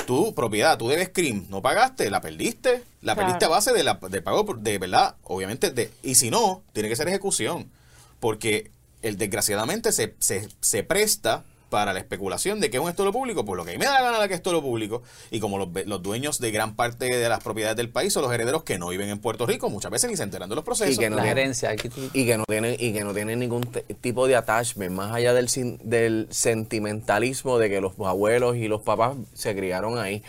tu 0.06 0.34
propiedad, 0.36 0.78
tú 0.78 0.90
debes 0.90 1.08
CRIM, 1.10 1.46
no 1.50 1.62
pagaste, 1.62 2.10
la 2.10 2.20
perdiste, 2.20 2.84
la 3.02 3.14
Claro. 3.14 3.28
perdiste 3.28 3.46
a 3.46 3.50
base 3.50 3.72
de 3.72 3.84
la, 3.84 3.94
del 3.94 4.22
pago 4.24 4.44
de 4.58 4.78
verdad, 4.78 5.16
obviamente, 5.24 5.70
de, 5.72 5.90
y 6.04 6.16
si 6.16 6.32
no, 6.32 6.64
tiene 6.74 6.90
que 6.90 6.96
ser 6.98 7.08
ejecución, 7.08 7.72
porque 8.20 8.72
el 9.04 9.18
desgraciadamente 9.18 9.92
se, 9.94 10.16
se, 10.20 10.50
se 10.60 10.84
presta 10.84 11.46
para 11.76 11.92
la 11.92 12.00
especulación 12.00 12.62
de 12.62 12.70
que 12.70 12.78
es 12.78 12.84
un 12.84 12.88
estolo 12.90 13.12
público, 13.12 13.44
por 13.44 13.58
lo 13.58 13.66
que 13.66 13.72
a 13.72 13.74
mí 13.74 13.78
me 13.80 13.84
da 13.84 13.96
la 13.96 14.02
gana 14.02 14.22
de 14.22 14.30
que 14.30 14.34
es 14.36 14.38
estolo 14.40 14.62
público, 14.62 15.04
y 15.30 15.42
como 15.42 15.58
los, 15.58 16.02
dueños 16.02 16.40
de 16.40 16.50
gran 16.52 16.74
parte 16.78 17.04
de 17.14 17.28
las 17.28 17.44
propiedades 17.44 17.76
del 17.76 17.90
país 17.90 18.14
son 18.14 18.24
los 18.24 18.32
herederos 18.32 18.64
que 18.64 18.80
no 18.80 18.88
viven 18.88 19.10
en 19.10 19.20
Puerto 19.20 19.46
Rico, 19.46 19.70
muchas 19.70 19.92
veces 19.92 20.10
ni 20.10 20.16
se 20.16 20.24
enteran 20.24 20.48
de 20.48 20.56
los 20.56 20.64
procesos. 20.64 20.96
Y 20.96 20.98
que 20.98 21.10
no 21.10 21.18
La 21.18 21.24
tiene- 21.24 21.36
gerencia. 21.42 21.72
aquí 21.72 21.90
tú- 21.90 22.10
y 22.14 22.26
que 22.26 22.38
no 22.38 22.46
tienen 22.48 22.78
y 22.80 22.94
que 22.94 23.04
no 23.04 23.14
tienen 23.14 23.40
ningún 23.40 23.68
tipo 24.00 24.26
de 24.26 24.38
attachment 24.38 24.94
más 24.94 25.12
allá 25.14 25.34
del 25.34 25.50
sin- 25.50 25.78
del 25.84 26.28
sentimentalismo 26.32 27.58
de 27.58 27.70
que 27.70 27.82
los 27.82 27.92
abuelos 28.00 28.56
y 28.56 28.70
los 28.70 28.82
papás 28.82 29.18
se 29.34 29.54
criaron 29.54 29.98
ahí 29.98 30.24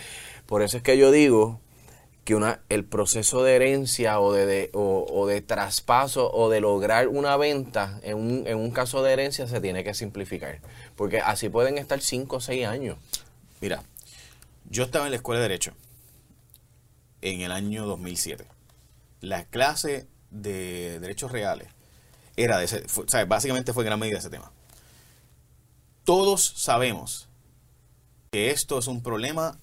por 0.46 0.62
eso 0.62 0.76
es 0.76 0.82
que 0.82 0.96
yo 0.98 1.10
digo 1.12 1.60
que 2.26 2.34
una 2.34 2.60
el 2.68 2.84
proceso 2.84 3.42
de 3.42 3.54
herencia 3.56 4.20
o 4.20 4.32
de, 4.34 4.44
de- 4.44 4.70
o, 4.74 5.26
de 5.26 5.40
traspaso 5.40 6.30
o 6.30 6.50
de 6.50 6.60
lograr 6.60 7.08
una 7.08 7.36
venta 7.38 7.98
en 8.02 8.18
un, 8.18 8.46
en 8.46 8.58
un 8.58 8.70
caso 8.72 9.02
de 9.02 9.12
herencia 9.14 9.46
se 9.46 9.60
tiene 9.62 9.82
que 9.84 9.94
simplificar 9.94 10.60
porque 10.96 11.20
así 11.20 11.48
pueden 11.48 11.78
estar 11.78 12.00
5 12.02 12.36
o 12.36 12.40
6 12.40 12.66
años 12.66 12.98
Mira, 13.60 13.82
yo 14.68 14.82
estaba 14.84 15.06
en 15.06 15.12
la 15.12 15.16
escuela 15.16 15.40
de 15.40 15.48
Derecho 15.48 15.72
en 17.22 17.40
el 17.40 17.52
año 17.52 17.86
2007. 17.86 18.44
La 19.22 19.44
clase 19.46 20.06
de 20.30 21.00
Derechos 21.00 21.32
Reales 21.32 21.68
era 22.36 22.58
de 22.58 22.66
ese, 22.66 22.84
básicamente 23.26 23.72
fue 23.72 23.84
en 23.84 23.86
gran 23.86 23.98
medida 24.00 24.18
ese 24.18 24.28
tema. 24.28 24.52
Todos 26.04 26.44
sabemos 26.56 27.28
que 28.30 28.50
esto 28.50 28.78
es 28.78 28.86
un 28.88 29.02
problema 29.02 29.58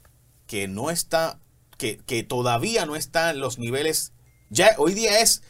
que 0.47 0.67
no 0.67 0.89
está, 0.89 1.37
que, 1.77 1.97
que 2.05 2.23
todavía 2.23 2.85
no 2.85 2.95
está 2.95 3.29
en 3.31 3.39
los 3.39 3.57
niveles, 3.59 4.11
ya 4.49 4.75
hoy 4.77 4.93
día 4.93 5.19
es 5.21 5.41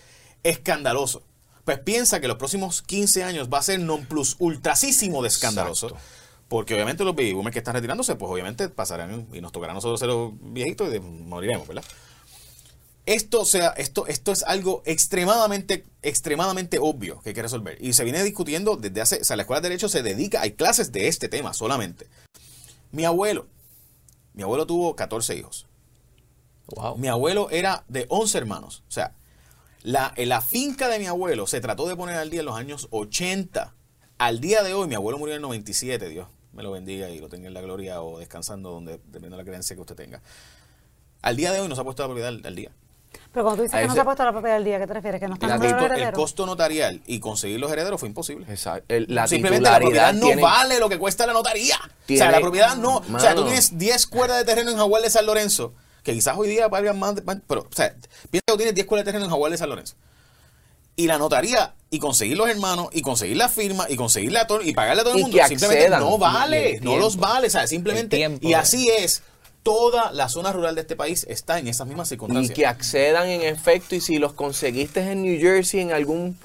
escandaloso. 0.44 1.24
Pues 1.66 1.80
piensa 1.80 2.20
que 2.20 2.28
los 2.28 2.38
próximos 2.38 2.82
15 2.82 3.24
años 3.24 3.50
va 3.54 3.60
a 3.60 3.64
ser 3.64 3.80
non 3.80 4.06
plus 4.06 4.36
ultrasísimo 4.40 5.22
de 5.22 5.30
escandaloso. 5.30 5.88
Exacto. 5.88 6.06
Porque 6.50 6.74
obviamente 6.76 7.04
los 7.06 7.16
baby 7.16 7.34
boomers 7.34 7.54
que 7.54 7.60
están 7.60 7.74
retirándose, 7.74 8.16
pues 8.16 8.30
obviamente 8.32 8.68
pasarán 8.70 9.28
y 9.34 9.42
nos 9.42 9.52
tocará 9.52 9.72
a 9.72 9.76
nosotros 9.76 10.00
ser 10.00 10.10
los 10.10 10.34
viejitos 10.40 10.88
y 10.90 10.92
de- 10.92 11.00
moriremos, 11.00 11.68
¿verdad? 11.68 11.84
Esto, 13.06 13.42
o 13.42 13.46
sea, 13.46 13.70
esto, 13.70 14.08
esto 14.08 14.32
es 14.32 14.44
algo 14.44 14.82
extremadamente, 14.86 15.84
extremadamente 16.04 16.78
obvio 16.80 17.20
que 17.22 17.30
hay 17.30 17.36
que 17.36 17.42
resolver. 17.42 17.78
Y 17.82 17.94
se 17.94 18.04
viene 18.06 18.24
discutiendo 18.24 18.78
desde 18.78 19.02
hace, 19.02 19.22
o 19.22 19.24
sea, 19.26 19.36
la 19.36 19.44
escuela 19.44 19.60
de 19.62 19.70
Derecho 19.70 19.90
se 19.90 20.04
dedica, 20.04 20.42
hay 20.42 20.52
clases 20.54 20.92
de 20.92 21.08
este 21.10 21.28
tema 21.28 21.54
solamente. 21.54 22.08
Mi 22.92 23.04
abuelo, 23.04 23.48
mi 24.34 24.44
abuelo 24.44 24.66
tuvo 24.66 24.96
14 24.96 25.36
hijos. 25.36 25.66
Wow. 26.68 26.98
Mi 26.98 27.08
abuelo 27.08 27.50
era 27.52 27.84
de 27.88 28.06
11 28.10 28.38
hermanos. 28.38 28.84
O 28.88 28.92
sea, 28.92 29.14
la, 29.84 30.14
la 30.18 30.42
finca 30.42 30.88
de 30.88 31.00
mi 31.00 31.08
abuelo 31.08 31.46
se 31.48 31.60
trató 31.62 31.88
de 31.88 31.96
poner 31.96 32.16
al 32.18 32.30
día 32.30 32.40
en 32.42 32.46
los 32.46 32.56
años 32.56 32.88
80. 32.92 33.74
Al 34.18 34.40
día 34.40 34.64
de 34.64 34.74
hoy, 34.74 34.88
mi 34.88 34.96
abuelo 34.96 35.18
murió 35.18 35.34
en 35.34 35.38
el 35.38 35.42
97, 35.42 36.08
Dios 36.10 36.28
me 36.54 36.62
lo 36.64 36.72
bendiga 36.72 37.10
y 37.10 37.20
lo 37.20 37.30
tenga 37.30 37.48
en 37.48 37.54
la 37.54 37.62
gloria 37.62 38.02
o 38.02 38.20
descansando, 38.20 38.70
donde 38.72 38.94
dependiendo 38.94 39.38
de 39.38 39.44
la 39.44 39.48
creencia 39.48 39.76
que 39.76 39.82
usted 39.82 39.96
tenga. 39.96 40.22
Al 41.22 41.36
día 41.36 41.52
de 41.52 41.60
hoy 41.60 41.68
no 41.68 41.76
se 41.76 41.82
ha 41.82 41.84
puesto 41.84 42.04
la 42.04 42.08
propiedad 42.08 42.30
al, 42.30 42.42
al 42.46 42.56
día. 42.56 42.72
Pero 43.32 43.44
cuando 43.46 43.58
tú 43.58 43.64
dices 43.64 43.76
A 43.76 43.82
que 43.82 43.88
no 43.88 43.94
se 43.94 44.00
ha 44.00 44.04
puesto 44.04 44.24
la 44.24 44.32
propiedad 44.32 44.56
del 44.56 44.66
día, 44.66 44.80
¿qué 44.80 44.88
te 44.88 44.94
refieres? 44.94 45.20
¿Que 45.20 45.28
no 45.28 45.34
están 45.36 45.64
El 45.64 46.02
el 46.02 46.12
costo 46.14 46.46
notarial 46.46 47.02
y 47.08 47.20
conseguir 47.20 47.60
los 47.60 47.72
herederos 47.72 48.00
fue 48.00 48.08
imposible. 48.10 48.46
Exacto. 48.50 48.86
El- 48.94 49.08
la 49.10 49.28
Simplemente 49.28 49.70
la 49.70 49.78
propiedad 49.80 50.14
no 50.14 50.28
vale 50.40 50.80
lo 50.80 50.90
que 50.90 51.00
cuesta 51.00 51.26
la 51.26 51.34
notaría. 51.34 51.76
o 51.78 52.08
sea, 52.08 52.32
la 52.32 52.40
propiedad 52.40 52.76
no. 52.76 52.98
O 52.98 53.20
sea, 53.20 53.34
tú 53.36 53.44
tienes 53.46 53.78
10 53.78 54.08
cuerdas 54.08 54.38
de 54.38 54.46
terreno 54.46 54.72
en 54.72 54.78
Jaguar 54.78 55.02
de 55.02 55.10
San 55.10 55.26
Lorenzo 55.26 55.74
que 56.04 56.14
quizás 56.14 56.38
hoy 56.38 56.50
día 56.50 56.68
valgan 56.68 57.00
más, 57.00 57.16
pero, 57.48 57.62
o 57.62 57.76
sea, 57.76 57.96
piensa 58.30 58.44
que 58.48 58.58
tienes 58.58 58.76
10 58.76 58.84
escuelas 58.86 59.06
de 59.06 59.12
terreno 59.12 59.26
en 59.26 59.32
Jaguar 59.32 59.52
de 59.52 59.58
San 59.58 59.70
Lorenzo. 59.70 59.96
Y 60.96 61.08
la 61.08 61.18
notaría, 61.18 61.74
y 61.90 61.98
conseguir 61.98 62.38
los 62.38 62.48
hermanos, 62.48 62.90
y 62.92 63.02
conseguir 63.02 63.38
la 63.38 63.50
firma, 63.50 63.88
y 63.90 63.96
conseguirle 63.96 64.40
a 64.40 64.46
todo, 64.48 64.62
y 64.62 64.74
pagarle 64.74 65.02
a 65.02 65.04
todo 65.06 65.14
el 65.16 65.20
Y 65.22 65.24
mundo, 65.24 65.38
que 65.38 65.48
simplemente 65.48 65.84
accedan. 65.86 66.00
no 66.02 66.18
vale, 66.20 66.78
Y 66.82 66.86
no 66.86 66.98
los 66.98 67.18
vale, 67.18 67.48
o 67.48 67.50
sea, 67.50 67.66
simplemente, 67.66 68.16
tiempo, 68.18 68.48
y 68.48 68.54
así 68.54 68.90
es, 68.90 69.24
toda 69.64 70.12
la 70.12 70.30
zona 70.30 70.52
rural 70.52 70.76
de 70.76 70.82
este 70.82 70.96
país 70.96 71.26
está 71.30 71.58
en 71.58 71.68
esas 71.68 71.88
mismas 71.88 72.08
Y 72.08 72.10
circunstancias. 72.10 72.56
que 72.56 72.68
accedan 72.68 73.28
en 73.30 73.42
efecto 73.42 73.96
y 73.96 74.02
si 74.02 74.18
los 74.20 74.34
conseguiste 74.34 75.00
en 75.00 75.24
New 75.24 75.40
Jersey 75.40 75.80
en 75.80 75.94
algún 75.94 76.38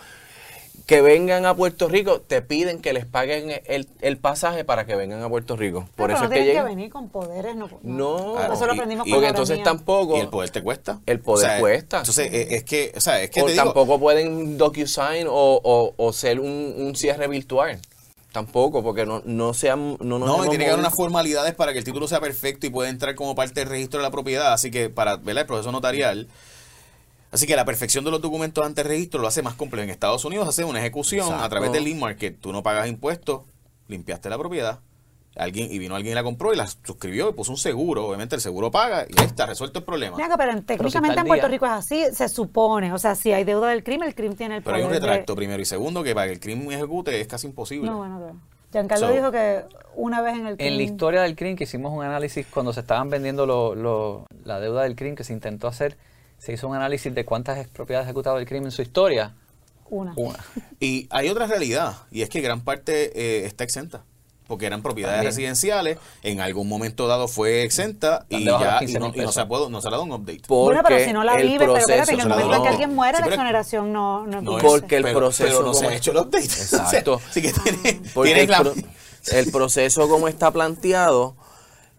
que 0.88 1.02
vengan 1.02 1.44
a 1.44 1.54
Puerto 1.54 1.86
Rico, 1.86 2.22
te 2.22 2.40
piden 2.40 2.80
que 2.80 2.94
les 2.94 3.04
paguen 3.04 3.60
el, 3.66 3.86
el 4.00 4.16
pasaje 4.16 4.64
para 4.64 4.86
que 4.86 4.96
vengan 4.96 5.22
a 5.22 5.28
Puerto 5.28 5.54
Rico. 5.54 5.80
Por 5.94 6.06
Pero 6.06 6.14
eso 6.14 6.20
no 6.20 6.24
es 6.24 6.38
que 6.38 6.44
tienen 6.46 6.62
que 6.62 6.68
venir 6.70 6.90
con 6.90 7.10
poderes. 7.10 7.54
No, 7.56 7.68
No, 7.82 8.32
Claro, 8.36 8.54
eso 8.54 8.66
lo 8.66 8.72
aprendimos 8.72 9.06
y- 9.06 9.10
con 9.10 9.18
Porque 9.18 9.28
entonces 9.28 9.62
tampoco 9.62 10.16
Y 10.16 10.20
el 10.20 10.28
poder 10.28 10.48
te 10.48 10.62
cuesta. 10.62 10.98
El 11.04 11.20
poder 11.20 11.60
cuesta. 11.60 11.98
Entonces, 11.98 12.32
eh, 12.32 12.48
es 12.52 12.64
que, 12.64 12.94
o 12.96 13.00
sea, 13.02 13.20
es 13.20 13.28
que 13.28 13.42
o 13.42 13.44
te 13.44 13.52
digo, 13.52 13.64
tampoco 13.64 14.00
pueden 14.00 14.56
DocuSign 14.56 15.26
o, 15.28 15.60
o, 15.62 15.92
o 15.94 16.12
ser 16.14 16.40
un, 16.40 16.74
un 16.78 16.96
cierre 16.96 17.28
virtual. 17.28 17.78
Tampoco, 18.32 18.82
porque 18.82 19.04
no, 19.04 19.20
no 19.26 19.52
sean 19.52 19.98
no, 20.00 20.18
nos 20.18 20.26
No, 20.26 20.46
y 20.46 20.48
tiene 20.48 20.64
que 20.64 20.70
haber 20.70 20.80
unas 20.80 20.94
formalidades 20.94 21.54
para 21.54 21.74
que 21.74 21.80
el 21.80 21.84
título 21.84 22.08
sea 22.08 22.20
perfecto 22.22 22.66
y 22.66 22.70
pueda 22.70 22.88
entrar 22.88 23.14
como 23.14 23.34
parte 23.34 23.60
del 23.60 23.68
registro 23.68 23.98
de 23.98 24.04
la 24.04 24.10
propiedad. 24.10 24.54
Así 24.54 24.70
que 24.70 24.88
para 24.88 25.18
ver 25.18 25.36
el 25.36 25.44
proceso 25.44 25.70
notarial. 25.70 26.28
Así 27.30 27.46
que 27.46 27.56
la 27.56 27.64
perfección 27.64 28.04
de 28.04 28.10
los 28.10 28.20
documentos 28.22 28.64
ante 28.64 28.82
registro 28.82 29.20
lo 29.20 29.28
hace 29.28 29.42
más 29.42 29.54
complejo. 29.54 29.84
En 29.84 29.90
Estados 29.90 30.24
Unidos 30.24 30.48
hace 30.48 30.64
una 30.64 30.78
ejecución 30.80 31.32
a 31.34 31.48
través 31.48 31.72
del 31.72 31.84
link 31.84 31.98
market. 32.00 32.38
Tú 32.40 32.52
no 32.52 32.62
pagas 32.62 32.88
impuestos, 32.88 33.42
limpiaste 33.88 34.30
la 34.30 34.38
propiedad. 34.38 34.78
Alguien, 35.36 35.70
y 35.70 35.78
vino 35.78 35.94
alguien 35.94 36.12
y 36.12 36.14
la 36.16 36.24
compró 36.24 36.52
y 36.52 36.56
la 36.56 36.66
suscribió 36.66 37.28
y 37.30 37.32
puso 37.32 37.52
un 37.52 37.58
seguro. 37.58 38.06
Obviamente 38.06 38.34
el 38.34 38.40
seguro 38.40 38.70
paga 38.72 39.04
y 39.08 39.20
ahí 39.20 39.26
está, 39.26 39.46
resuelto 39.46 39.78
el 39.78 39.84
problema. 39.84 40.16
Mira, 40.16 40.36
pero 40.36 40.50
en- 40.52 40.64
técnicamente 40.64 41.20
en 41.20 41.26
Puerto 41.26 41.46
día. 41.46 41.52
Rico 41.54 41.66
es 41.66 41.72
así, 41.72 42.04
se 42.12 42.28
supone. 42.28 42.92
O 42.92 42.98
sea, 42.98 43.14
si 43.14 43.30
hay 43.30 43.44
deuda 43.44 43.68
del 43.68 43.84
crimen, 43.84 44.08
el 44.08 44.14
crimen 44.16 44.36
tiene 44.36 44.56
el 44.56 44.62
Pero 44.62 44.72
poder 44.74 44.80
hay 44.80 44.86
un 44.86 44.92
de- 44.94 45.06
retracto 45.06 45.36
primero 45.36 45.62
y 45.62 45.64
segundo 45.66 46.02
que 46.02 46.12
para 46.14 46.26
que 46.26 46.32
el 46.32 46.40
crimen 46.40 46.72
ejecute 46.72 47.20
es 47.20 47.28
casi 47.28 47.46
imposible. 47.46 47.88
No, 47.88 47.98
bueno, 47.98 48.18
pero 48.20 48.36
Giancarlo 48.72 49.06
So- 49.08 49.12
dijo 49.14 49.30
que 49.30 49.64
una 49.94 50.22
vez 50.22 50.34
en 50.34 50.40
el 50.46 50.52
En 50.52 50.56
crimen... 50.56 50.76
la 50.76 50.82
historia 50.82 51.22
del 51.22 51.36
CRIM, 51.36 51.56
que 51.56 51.64
hicimos 51.64 51.92
un 51.92 52.02
análisis 52.04 52.44
cuando 52.46 52.72
se 52.72 52.80
estaban 52.80 53.08
vendiendo 53.08 53.46
lo- 53.46 53.76
lo- 53.76 54.26
la 54.44 54.58
deuda 54.58 54.82
del 54.82 54.96
CRIM, 54.96 55.14
que 55.14 55.22
se 55.24 55.34
intentó 55.34 55.68
hacer, 55.68 55.96
se 56.38 56.52
hizo 56.52 56.68
un 56.68 56.76
análisis 56.76 57.14
de 57.14 57.24
cuántas 57.24 57.66
propiedades 57.68 58.06
ha 58.06 58.10
ejecutado 58.10 58.38
el 58.38 58.46
crimen 58.46 58.66
en 58.66 58.72
su 58.72 58.82
historia. 58.82 59.34
Una. 59.90 60.12
Una. 60.16 60.38
Y 60.80 61.06
hay 61.10 61.28
otra 61.28 61.46
realidad, 61.46 61.94
y 62.10 62.22
es 62.22 62.28
que 62.28 62.40
gran 62.40 62.60
parte 62.60 63.10
eh, 63.14 63.46
está 63.46 63.64
exenta. 63.64 64.04
Porque 64.46 64.64
eran 64.64 64.80
propiedades 64.80 65.16
También. 65.18 65.30
residenciales, 65.30 65.98
en 66.22 66.40
algún 66.40 66.68
momento 66.68 67.06
dado 67.06 67.28
fue 67.28 67.64
exenta 67.64 68.24
y 68.30 68.46
ya 68.46 68.78
15 68.78 68.96
y 68.96 68.98
no, 69.00 69.10
mil 69.10 69.16
y 69.20 69.20
no 69.26 69.30
se, 69.30 69.40
pesos. 69.40 69.46
puedo- 69.46 69.68
no 69.68 69.82
se 69.82 69.88
le 69.88 69.94
ha 69.94 69.98
dado 69.98 70.04
un 70.04 70.12
update. 70.12 70.40
Bueno, 70.48 70.80
pero 70.82 70.96
Porque 70.96 71.04
si 71.04 71.12
no 71.12 71.22
la 71.22 71.34
el 71.34 71.46
vive, 71.46 71.58
pero 71.58 71.76
espérate, 71.76 72.12
en 72.14 72.20
el 72.20 72.28
momento 72.30 72.54
en 72.56 72.62
que 72.62 72.68
alguien 72.68 72.94
muera, 72.94 73.18
Sí, 73.18 73.24
la 73.24 73.34
exoneración 73.34 73.92
no, 73.92 74.26
no, 74.26 74.40
No. 74.40 74.56
Porque 74.58 74.96
el 74.96 75.02
pero, 75.02 75.18
proceso 75.18 75.48
pero 75.58 75.66
no 75.66 75.74
se 75.74 75.86
ha 75.88 75.94
hecho 75.94 76.12
el 76.12 76.16
update. 76.18 76.44
Exacto. 76.46 77.20
Así 77.28 77.42
que 77.42 77.52
tiene, 77.52 78.00
Porque 78.14 78.28
tiene 78.30 78.44
el, 78.44 78.50
la- 78.50 78.60
pro- 78.62 78.74
el 79.32 79.50
proceso 79.52 80.08
como 80.08 80.28
está 80.28 80.50
planteado 80.50 81.36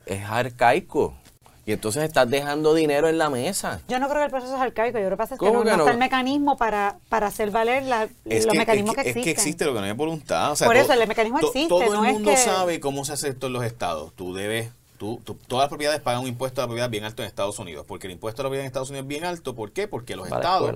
es 0.08 0.23
arcaico. 0.25 1.13
Y 1.65 1.72
entonces 1.74 2.04
estás 2.04 2.28
dejando 2.30 2.74
dinero 2.74 3.10
en 3.10 3.17
la 3.19 3.30
mesa. 3.30 3.82
Yo 3.88 4.00
no 4.00 4.08
creo 4.08 4.19
que 4.22 4.26
el 4.26 4.32
proceso 4.32 4.56
es 4.56 4.62
arcaico, 4.62 4.98
yo 4.98 5.06
creo 5.06 5.12
que 5.12 5.17
pasa 5.17 5.36
es 5.36 5.39
que 5.39 5.45
¿Cómo 5.45 5.60
no, 5.60 5.65
que 5.65 5.72
no 5.72 5.78
no? 5.78 5.84
está 5.84 5.91
el 5.91 6.00
mecanismo 6.00 6.58
para, 6.58 6.98
para 7.10 7.28
hacer 7.28 7.52
valer 7.52 7.84
la- 7.84 8.06
los 8.26 8.45
que, 8.48 8.58
mecanismos 8.58 8.95
es 8.98 9.04
que, 9.04 9.10
es 9.10 9.13
que 9.13 9.19
existen. 9.19 9.32
existe 9.32 9.65
lo 9.65 9.74
que 9.74 9.80
no 9.80 9.86
hay 9.86 9.91
voluntad. 9.91 10.52
O 10.52 10.56
sea, 10.56 10.67
Por 10.67 10.76
todo- 10.78 10.86
eso, 10.86 10.93
el 11.02 11.08
mecanismo 11.08 11.39
to- 11.39 11.48
existe, 11.48 11.69
Todo 11.69 11.93
no 11.93 12.06
el 12.06 12.13
mundo 12.13 12.32
sabe 12.38 12.80
cómo 12.80 13.06
se 13.06 13.13
hace 13.13 13.30
esto 13.30 13.48
en 13.48 13.54
los 13.54 13.63
estados. 13.63 14.13
Tú 14.15 14.34
debes, 14.34 14.72
tú, 14.98 15.22
tú- 15.24 15.38
todas 15.48 15.63
las 15.63 15.69
propiedades 15.69 16.02
pagan 16.02 16.22
un 16.22 16.28
impuesto 16.28 16.62
a 16.62 16.63
la 16.63 16.67
propiedad 16.69 16.89
bien 16.89 17.04
alto 17.04 17.22
en 17.22 17.28
Estados 17.28 17.60
Unidos. 17.60 17.86
Porque 17.88 18.08
el 18.08 18.13
impuesto 18.13 18.41
a 18.41 18.43
la 18.43 18.48
propiedad 18.50 18.63
en 18.63 18.67
Estados 18.67 18.89
Unidos 18.89 19.04
es 19.04 19.08
bien 19.08 19.26
alto. 19.26 19.54
¿Por 19.54 19.72
qué? 19.72 19.88
Porque 19.88 20.15
los 20.15 20.28
Para 20.28 20.41
estados. 20.41 20.76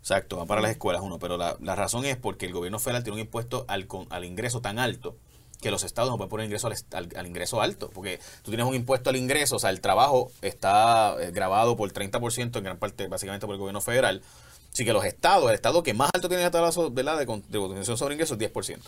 Exacto, 0.00 0.36
va 0.36 0.46
para 0.46 0.60
las 0.60 0.70
escuelas 0.72 1.00
uno. 1.02 1.18
Pero 1.18 1.36
la, 1.38 1.56
la 1.60 1.74
razón 1.74 2.04
es 2.04 2.16
porque 2.16 2.46
el 2.46 2.52
gobierno 2.52 2.78
federal 2.78 3.02
tiene 3.02 3.14
un 3.14 3.20
impuesto 3.20 3.64
al, 3.68 3.86
con- 3.86 4.06
al 4.10 4.24
ingreso 4.24 4.60
tan 4.60 4.78
alto 4.78 5.16
que 5.60 5.70
los 5.70 5.82
estados 5.84 6.10
no 6.10 6.16
pueden 6.16 6.30
poner 6.30 6.46
ingreso 6.46 6.66
al, 6.68 6.72
est- 6.74 6.94
al- 6.94 7.08
al 7.16 7.26
ingreso 7.26 7.60
alto. 7.60 7.90
Porque 7.92 8.20
tú 8.42 8.50
tienes 8.50 8.66
un 8.66 8.74
impuesto 8.74 9.10
al 9.10 9.16
ingreso, 9.16 9.56
o 9.56 9.58
sea, 9.58 9.70
el 9.70 9.80
trabajo 9.80 10.30
está 10.42 11.16
eh, 11.20 11.30
grabado 11.32 11.76
por 11.76 11.92
30% 11.92 12.56
en 12.58 12.64
gran 12.64 12.78
parte, 12.78 13.06
básicamente 13.08 13.46
por 13.46 13.54
el 13.54 13.58
gobierno 13.60 13.80
federal. 13.80 14.22
Así 14.72 14.84
que 14.84 14.92
los 14.92 15.04
estados, 15.04 15.48
el 15.48 15.54
estado 15.54 15.82
que 15.82 15.94
más 15.94 16.10
alto 16.14 16.28
tiene 16.28 16.42
la 16.44 16.50
tasa 16.50 16.80
¿verdad? 16.90 17.14
de, 17.14 17.20
de 17.20 17.26
contribución 17.26 17.96
sobre 17.96 18.14
ingresos 18.14 18.38
es 18.40 18.52
10%. 18.52 18.78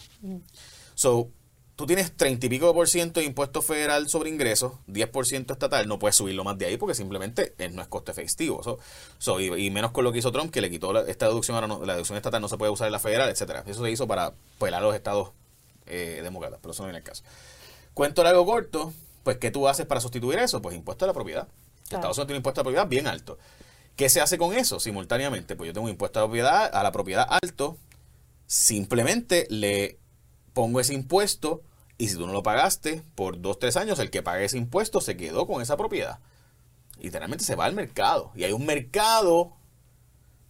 So, 0.94 1.28
tú 1.76 1.86
tienes 1.86 2.14
30 2.16 2.46
y 2.46 2.48
pico 2.50 2.66
de 2.68 2.74
por 2.74 2.88
ciento 2.88 3.20
de 3.20 3.26
impuesto 3.26 3.62
federal 3.62 4.08
sobre 4.08 4.28
ingresos, 4.28 4.74
10% 4.86 5.50
estatal, 5.52 5.88
no 5.88 5.98
puedes 5.98 6.14
subirlo 6.16 6.44
más 6.44 6.58
de 6.58 6.66
ahí 6.66 6.76
porque 6.76 6.94
simplemente 6.94 7.54
eh, 7.58 7.70
no 7.70 7.80
es 7.82 7.88
coste 7.88 8.12
efectivo. 8.12 8.62
So, 8.62 8.78
so, 9.18 9.40
y, 9.40 9.46
y 9.66 9.70
menos 9.70 9.90
con 9.90 10.04
lo 10.04 10.12
que 10.12 10.18
hizo 10.18 10.30
Trump, 10.30 10.52
que 10.52 10.60
le 10.60 10.70
quitó 10.70 10.92
la- 10.92 11.00
esta 11.02 11.26
deducción, 11.26 11.54
ahora 11.54 11.66
no- 11.66 11.84
la 11.84 11.94
deducción 11.94 12.16
estatal 12.18 12.40
no 12.42 12.48
se 12.48 12.58
puede 12.58 12.70
usar 12.70 12.86
en 12.86 12.92
la 12.92 12.98
federal, 12.98 13.28
etcétera 13.30 13.64
Eso 13.66 13.82
se 13.82 13.90
hizo 13.90 14.06
para 14.06 14.34
pelar 14.58 14.82
a 14.82 14.86
los 14.86 14.94
estados 14.94 15.30
eh, 15.86 16.20
demócratas, 16.22 16.58
pero 16.62 16.72
eso 16.72 16.82
no 16.82 16.88
viene 16.88 16.98
el 16.98 17.04
caso. 17.04 17.22
Cuento 17.94 18.22
largo 18.22 18.46
corto, 18.46 18.92
pues 19.22 19.38
¿qué 19.38 19.50
tú 19.50 19.68
haces 19.68 19.86
para 19.86 20.00
sustituir 20.00 20.38
eso? 20.38 20.62
Pues 20.62 20.76
impuesto 20.76 21.04
a 21.04 21.08
la 21.08 21.14
propiedad. 21.14 21.48
Claro. 21.88 22.00
Estados 22.00 22.18
Unidos 22.18 22.26
tiene 22.28 22.36
un 22.36 22.40
impuesto 22.40 22.60
a 22.60 22.62
la 22.62 22.64
propiedad 22.64 22.88
bien 22.88 23.06
alto. 23.06 23.38
¿Qué 23.96 24.08
se 24.08 24.20
hace 24.20 24.38
con 24.38 24.54
eso 24.54 24.80
simultáneamente? 24.80 25.56
Pues 25.56 25.68
yo 25.68 25.74
tengo 25.74 25.84
un 25.84 25.90
impuesto 25.90 26.18
a 26.18 26.22
la 26.22 26.28
propiedad, 26.28 26.74
a 26.74 26.82
la 26.82 26.92
propiedad 26.92 27.26
alto, 27.42 27.76
simplemente 28.46 29.46
le 29.50 29.98
pongo 30.52 30.80
ese 30.80 30.94
impuesto 30.94 31.62
y 31.98 32.08
si 32.08 32.16
tú 32.16 32.26
no 32.26 32.32
lo 32.32 32.42
pagaste 32.42 33.02
por 33.14 33.42
dos, 33.42 33.58
tres 33.58 33.76
años, 33.76 33.98
el 33.98 34.10
que 34.10 34.22
pague 34.22 34.46
ese 34.46 34.56
impuesto 34.56 35.02
se 35.02 35.18
quedó 35.18 35.46
con 35.46 35.60
esa 35.60 35.76
propiedad. 35.76 36.18
Literalmente 36.98 37.44
se 37.44 37.56
va 37.56 37.66
al 37.66 37.74
mercado. 37.74 38.32
Y 38.34 38.44
hay 38.44 38.52
un 38.52 38.64
mercado 38.64 39.52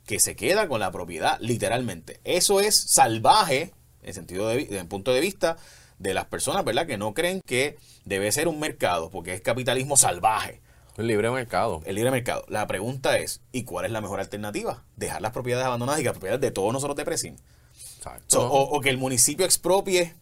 que 0.06 0.20
se 0.20 0.36
queda 0.36 0.68
con 0.68 0.78
la 0.78 0.92
propiedad, 0.92 1.38
literalmente. 1.40 2.20
Eso 2.22 2.60
es 2.60 2.76
salvaje, 2.76 3.74
en 4.02 4.14
sentido 4.14 4.48
de, 4.48 4.58
desde 4.58 4.80
el 4.80 4.86
punto 4.86 5.12
de 5.12 5.20
vista 5.20 5.56
de 5.98 6.14
las 6.14 6.26
personas, 6.26 6.64
¿verdad? 6.64 6.86
Que 6.86 6.98
no 6.98 7.14
creen 7.14 7.42
que 7.44 7.78
debe 8.04 8.32
ser 8.32 8.48
un 8.48 8.58
mercado, 8.58 9.10
porque 9.10 9.34
es 9.34 9.40
capitalismo 9.40 9.96
salvaje. 9.96 10.60
El 10.96 11.06
libre 11.06 11.30
mercado. 11.30 11.82
El 11.84 11.94
libre 11.94 12.10
mercado. 12.10 12.44
La 12.48 12.66
pregunta 12.66 13.18
es, 13.18 13.40
¿y 13.52 13.64
cuál 13.64 13.86
es 13.86 13.92
la 13.92 14.00
mejor 14.00 14.20
alternativa? 14.20 14.84
Dejar 14.96 15.22
las 15.22 15.32
propiedades 15.32 15.66
abandonadas 15.66 16.00
y 16.00 16.02
que 16.02 16.08
las 16.08 16.14
propiedades 16.14 16.40
de 16.40 16.50
todos 16.50 16.72
nosotros. 16.72 16.96
So, 18.26 18.42
o, 18.42 18.76
o 18.76 18.80
que 18.80 18.88
el 18.88 18.98
municipio 18.98 19.44
expropie 19.44 20.14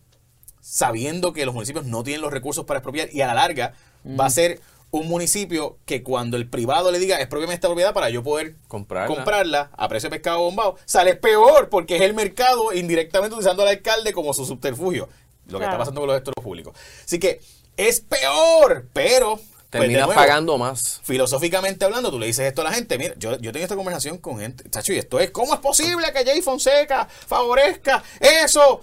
sabiendo 0.61 1.33
que 1.33 1.47
los 1.47 1.55
municipios 1.55 1.87
no 1.87 2.03
tienen 2.03 2.21
los 2.21 2.33
recursos 2.33 2.65
para 2.65 2.79
expropiar 2.79 3.09
y 3.13 3.23
a 3.23 3.29
la 3.29 3.35
larga 3.35 3.75
va 4.19 4.27
a 4.27 4.31
ser 4.31 4.61
un 4.91 5.07
municipio 5.09 5.79
que 5.85 6.03
cuando 6.03 6.37
el 6.37 6.49
privado 6.49 6.91
le 6.91 6.99
diga 6.99 7.19
expropiame 7.19 7.55
esta 7.55 7.69
propiedad 7.69 7.93
para 7.93 8.09
yo 8.11 8.23
poder 8.23 8.57
Comprarla. 8.69 9.15
comprarla 9.15 9.71
a 9.77 9.89
precio 9.89 10.09
de 10.09 10.17
pescado 10.17 10.41
bombado, 10.41 10.77
sale 10.87 11.15
peor 11.15 11.69
porque 11.69 11.97
es 11.97 12.03
el 12.03 12.15
mercado 12.15 12.73
indirectamente 12.73 13.35
utilizando 13.35 13.63
al 13.63 13.69
alcalde 13.69 14.13
como 14.13 14.33
su 14.33 14.47
subterfugio. 14.47 15.09
Lo 15.47 15.59
que 15.59 15.65
está 15.65 15.79
pasando 15.79 16.01
con 16.01 16.09
los 16.09 16.17
gestores 16.17 16.43
públicos. 16.43 16.75
Así 17.05 17.19
que 17.19 17.41
es 17.77 18.01
peor, 18.01 18.87
pero... 18.93 19.37
pues, 19.37 19.49
Terminas 19.71 20.07
nuevo, 20.07 20.19
pagando 20.21 20.57
más. 20.57 21.01
filosóficamente 21.05 21.85
hablando, 21.85 22.11
tú 22.11 22.19
le 22.19 22.27
dices 22.27 22.47
esto 22.47 22.63
a 22.63 22.65
la 22.65 22.73
gente. 22.73 22.97
Mira, 22.97 23.15
yo, 23.19 23.39
yo 23.39 23.53
tengo 23.53 23.65
esta 23.65 23.77
conversación 23.77 24.17
con 24.19 24.39
gente. 24.39 24.69
Chacho, 24.71 24.95
y 24.95 24.99
esto 24.99 25.21
es: 25.21 25.31
¿cómo 25.31 25.53
es 25.53 25.61
posible 25.61 26.11
que 26.15 26.25
Jay 26.25 26.41
Fonseca 26.41 27.07
favorezca 27.07 28.03
eso? 28.19 28.81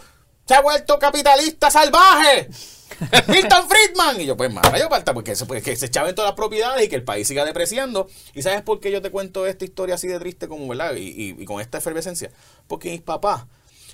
Se 0.48 0.54
ha 0.54 0.62
vuelto 0.62 1.00
capitalista 1.00 1.72
salvaje. 1.72 2.50
Milton 3.28 3.68
Friedman. 3.70 4.22
Y 4.22 4.26
yo, 4.26 4.38
pues, 4.38 4.52
más 4.54 4.64
yo 4.80 4.90
falta 4.90 5.14
porque 5.14 5.36
se, 5.36 5.46
pues, 5.46 5.64
que 5.64 5.76
se 5.76 5.88
echaban 5.88 6.14
todas 6.16 6.30
las 6.30 6.36
propiedades 6.36 6.86
y 6.86 6.90
que 6.90 6.96
el 6.96 7.04
país 7.04 7.28
siga 7.28 7.46
depreciando. 7.46 8.08
¿Y 8.34 8.42
sabes 8.42 8.62
por 8.62 8.80
qué 8.80 8.92
yo 8.92 9.02
te 9.02 9.12
cuento 9.12 9.46
esta 9.48 9.66
historia 9.66 9.96
así 9.96 10.08
de 10.08 10.20
triste 10.20 10.48
como, 10.48 10.68
¿verdad? 10.68 10.96
Y, 10.96 11.02
y- 11.10 11.36
y 11.42 11.46
con 11.46 11.62
esta 11.62 11.78
efervescencia. 11.80 12.32
Porque 12.68 12.90
mis 12.92 13.02
papás, 13.02 13.46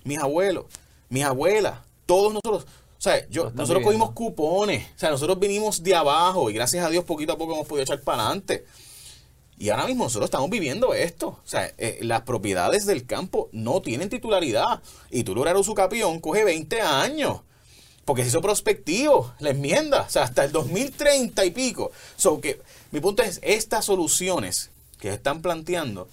mis 0.03 0.17
abuelos, 0.19 0.65
mis 1.09 1.23
abuelas, 1.23 1.79
todos 2.05 2.33
nosotros. 2.33 2.65
O 2.97 3.01
sea, 3.03 3.27
yo, 3.29 3.49
nosotros 3.55 3.83
cogimos 3.83 4.11
cupones. 4.11 4.85
O 4.95 4.99
sea, 4.99 5.09
nosotros 5.09 5.39
vinimos 5.39 5.81
de 5.83 5.95
abajo 5.95 6.49
y 6.49 6.53
gracias 6.53 6.85
a 6.85 6.89
Dios 6.89 7.03
poquito 7.03 7.33
a 7.33 7.37
poco 7.37 7.53
hemos 7.53 7.67
podido 7.67 7.83
echar 7.83 7.99
para 8.01 8.25
adelante. 8.25 8.65
Y 9.57 9.69
ahora 9.69 9.85
mismo 9.85 10.03
nosotros 10.05 10.25
estamos 10.27 10.49
viviendo 10.49 10.93
esto. 10.95 11.27
O 11.27 11.41
sea, 11.47 11.71
eh, 11.77 11.99
las 12.01 12.21
propiedades 12.21 12.85
del 12.87 13.05
campo 13.05 13.49
no 13.51 13.81
tienen 13.81 14.09
titularidad. 14.09 14.81
Y 15.11 15.23
tú 15.23 15.35
lograr 15.35 15.55
su 15.63 15.73
capión 15.75 16.19
coge 16.19 16.43
20 16.43 16.81
años. 16.81 17.41
Porque 18.05 18.23
se 18.23 18.29
hizo 18.29 18.41
prospectivo 18.41 19.33
la 19.39 19.51
enmienda. 19.51 20.01
O 20.01 20.09
sea, 20.09 20.23
hasta 20.23 20.43
el 20.43 20.51
2030 20.51 21.45
y 21.45 21.51
pico. 21.51 21.91
So 22.17 22.41
que, 22.41 22.59
mi 22.91 22.99
punto 22.99 23.23
es, 23.23 23.39
estas 23.43 23.85
soluciones 23.85 24.71
que 24.99 25.09
se 25.09 25.15
están 25.15 25.41
planteando, 25.41 26.07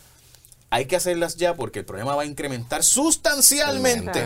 hay 0.71 0.85
que 0.87 0.97
hacerlas 0.97 1.37
ya 1.37 1.55
porque 1.55 1.81
el 1.81 1.85
problema 1.85 2.15
va 2.15 2.23
a 2.23 2.27
incrementar 2.27 2.85
sustancialmente. 2.85 4.23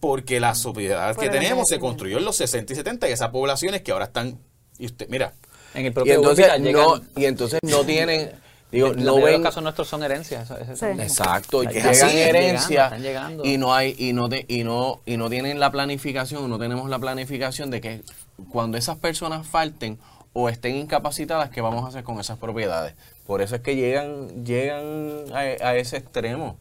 Porque 0.00 0.40
la 0.40 0.54
sociedad 0.54 1.14
Por 1.14 1.24
que 1.24 1.30
tenemos 1.30 1.68
se 1.68 1.78
construyó 1.78 2.18
en 2.18 2.24
los 2.24 2.36
60 2.36 2.72
y 2.72 2.76
70 2.76 3.08
y 3.08 3.12
esas 3.12 3.30
poblaciones 3.30 3.82
que 3.82 3.92
ahora 3.92 4.04
están... 4.06 4.38
Y 4.78 4.86
usted, 4.86 5.08
mira, 5.08 5.32
En 5.74 5.86
el 5.86 5.90
Y 5.90 5.94
propio 5.94 6.14
entonces, 6.14 6.46
no, 6.60 6.64
llegan- 6.96 7.08
y 7.16 7.24
entonces 7.24 7.60
no 7.62 7.84
tienen, 7.84 8.30
digo, 8.72 8.88
la 8.94 9.02
no 9.02 9.14
ven, 9.16 9.34
los 9.34 9.42
casos 9.42 9.62
nuestros 9.62 9.88
son 9.88 10.02
herencias. 10.02 10.50
eso- 10.50 10.58
eso 10.58 10.74
Sí. 10.76 11.00
exacto, 11.02 11.62
y 11.62 11.68
llegan 11.68 11.88
así, 11.88 12.18
herencia 12.18 12.84
están 12.84 13.02
llegando. 13.02 13.44
y 13.44 13.58
no 13.58 13.74
hay, 13.74 13.94
y 13.98 14.12
no, 14.12 14.28
te- 14.28 14.44
y 14.48 14.64
no, 14.64 15.00
y 15.06 15.16
no 15.16 15.30
tienen 15.30 15.58
la 15.60 15.70
planificación, 15.70 16.48
no 16.50 16.58
tenemos 16.58 16.88
la 16.90 16.98
planificación 16.98 17.70
de 17.70 17.80
que 17.80 18.02
cuando 18.50 18.76
esas 18.78 18.96
personas 18.98 19.46
falten, 19.46 19.98
o 20.38 20.50
estén 20.50 20.76
incapacitadas, 20.76 21.48
¿qué 21.48 21.62
vamos 21.62 21.82
a 21.84 21.88
hacer 21.88 22.04
con 22.04 22.20
esas 22.20 22.38
propiedades? 22.38 22.94
Por 23.26 23.40
eso 23.40 23.54
es 23.56 23.62
que 23.62 23.74
llegan, 23.74 24.44
llegan 24.44 25.24
a, 25.32 25.74
ese 25.76 25.96
extremo. 25.96 26.58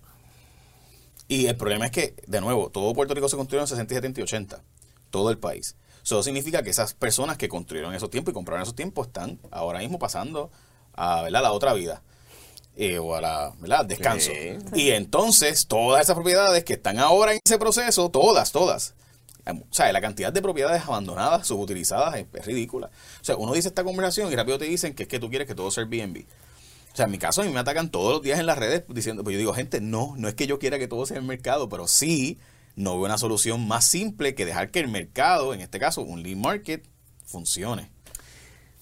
Y 1.27 1.47
el 1.47 1.57
problema 1.57 1.85
es 1.85 1.91
que, 1.91 2.15
de 2.27 2.39
nuevo, 2.39 2.69
todo 2.69 2.93
Puerto 2.93 3.13
Rico 3.13 3.27
se 3.27 3.35
construyó 3.35 3.61
en 3.63 3.67
60, 3.67 3.93
70 3.95 4.19
y 4.21 4.23
80. 4.23 4.61
Todo 5.09 5.29
el 5.29 5.37
país. 5.37 5.75
Eso 6.03 6.21
significa 6.23 6.61
que 6.63 6.69
esas 6.69 6.93
personas 6.93 7.37
que 7.37 7.49
construyeron 7.49 7.93
esos 7.93 8.09
tiempos 8.09 8.31
y 8.31 8.35
compraron 8.35 8.61
esos 8.61 8.75
tiempos 8.75 9.07
están 9.07 9.39
ahora 9.51 9.79
mismo 9.79 9.97
pasando 9.99 10.51
a 10.95 11.29
la 11.29 11.51
otra 11.51 11.73
vida. 11.73 12.01
Eh, 12.77 12.99
o 12.99 13.15
a 13.15 13.21
la 13.21 13.53
¿verdad? 13.59 13.85
descanso. 13.85 14.31
Y 14.73 14.89
entonces, 14.89 15.65
todas 15.65 16.01
esas 16.01 16.15
propiedades 16.15 16.65
que 16.65 16.73
están 16.73 16.99
ahora 16.99 17.31
en 17.31 17.39
ese 17.43 17.57
proceso, 17.57 18.09
todas, 18.09 18.51
todas, 18.51 18.95
o 19.47 19.63
sea, 19.71 19.91
la 19.93 20.01
cantidad 20.01 20.33
de 20.33 20.41
propiedades 20.41 20.83
abandonadas, 20.83 21.47
subutilizadas, 21.47 22.15
es, 22.15 22.45
ridícula. 22.45 22.87
O 23.21 23.23
sea, 23.23 23.37
uno 23.37 23.53
dice 23.53 23.69
esta 23.69 23.83
conversación 23.83 24.31
y 24.31 24.35
rápido 24.35 24.57
te 24.57 24.65
dicen 24.65 24.93
que 24.93 25.03
es 25.03 25.09
que 25.09 25.19
tú 25.19 25.29
quieres 25.29 25.47
que 25.47 25.55
todo 25.55 25.71
sea 25.71 25.83
Airbnb. 25.83 26.25
O 26.91 26.95
sea, 26.95 27.05
en 27.05 27.11
mi 27.11 27.17
caso, 27.17 27.41
a 27.41 27.45
mí 27.45 27.51
me 27.51 27.59
atacan 27.59 27.91
todos 27.91 28.13
los 28.13 28.21
días 28.21 28.39
en 28.39 28.45
las 28.45 28.57
redes 28.57 28.83
diciendo, 28.89 29.23
pues 29.23 29.33
yo 29.35 29.39
digo, 29.39 29.53
gente, 29.53 29.79
no, 29.79 30.13
no 30.17 30.27
es 30.27 30.35
que 30.35 30.47
yo 30.47 30.59
quiera 30.59 30.77
que 30.77 30.87
todo 30.87 31.05
sea 31.05 31.17
el 31.17 31.23
mercado, 31.23 31.69
pero 31.69 31.87
sí, 31.87 32.39
no 32.75 32.95
veo 32.95 33.05
una 33.05 33.17
solución 33.17 33.65
más 33.67 33.85
simple 33.85 34.35
que 34.35 34.45
dejar 34.45 34.71
que 34.71 34.79
el 34.79 34.89
mercado, 34.89 35.53
en 35.53 35.61
este 35.61 35.79
caso, 35.79 36.01
un 36.01 36.23
lead 36.23 36.37
market, 36.37 36.85
funcione. 37.25 37.89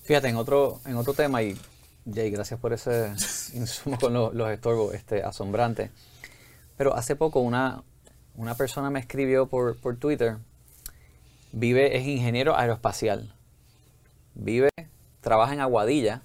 Fíjate, 0.04 0.30
en 0.30 0.38
otro, 0.38 0.82
en 0.86 0.96
otro 0.96 1.14
tema, 1.14 1.44
y 1.44 1.58
Jay, 2.12 2.32
gracias 2.32 2.60
por 2.60 2.74
ese 2.74 3.14
insumo 3.54 3.98
con 4.00 4.14
los, 4.14 4.34
los 4.34 4.50
estorbos, 4.50 4.94
este, 4.94 5.24
asombrante. 5.24 5.92
Pero 6.78 6.96
hace 6.96 7.16
poco 7.16 7.40
una, 7.40 7.84
una 8.36 8.56
persona 8.56 8.90
me 8.90 9.00
escribió 9.00 9.48
por, 9.48 9.78
por 9.78 9.98
Twitter 9.98 10.38
vive, 11.54 11.96
es 11.98 12.06
ingeniero 12.06 12.58
aeroespacial. 12.58 13.34
Vive, 14.34 14.70
trabaja 15.22 15.54
en 15.54 15.62
Aguadilla 15.62 16.22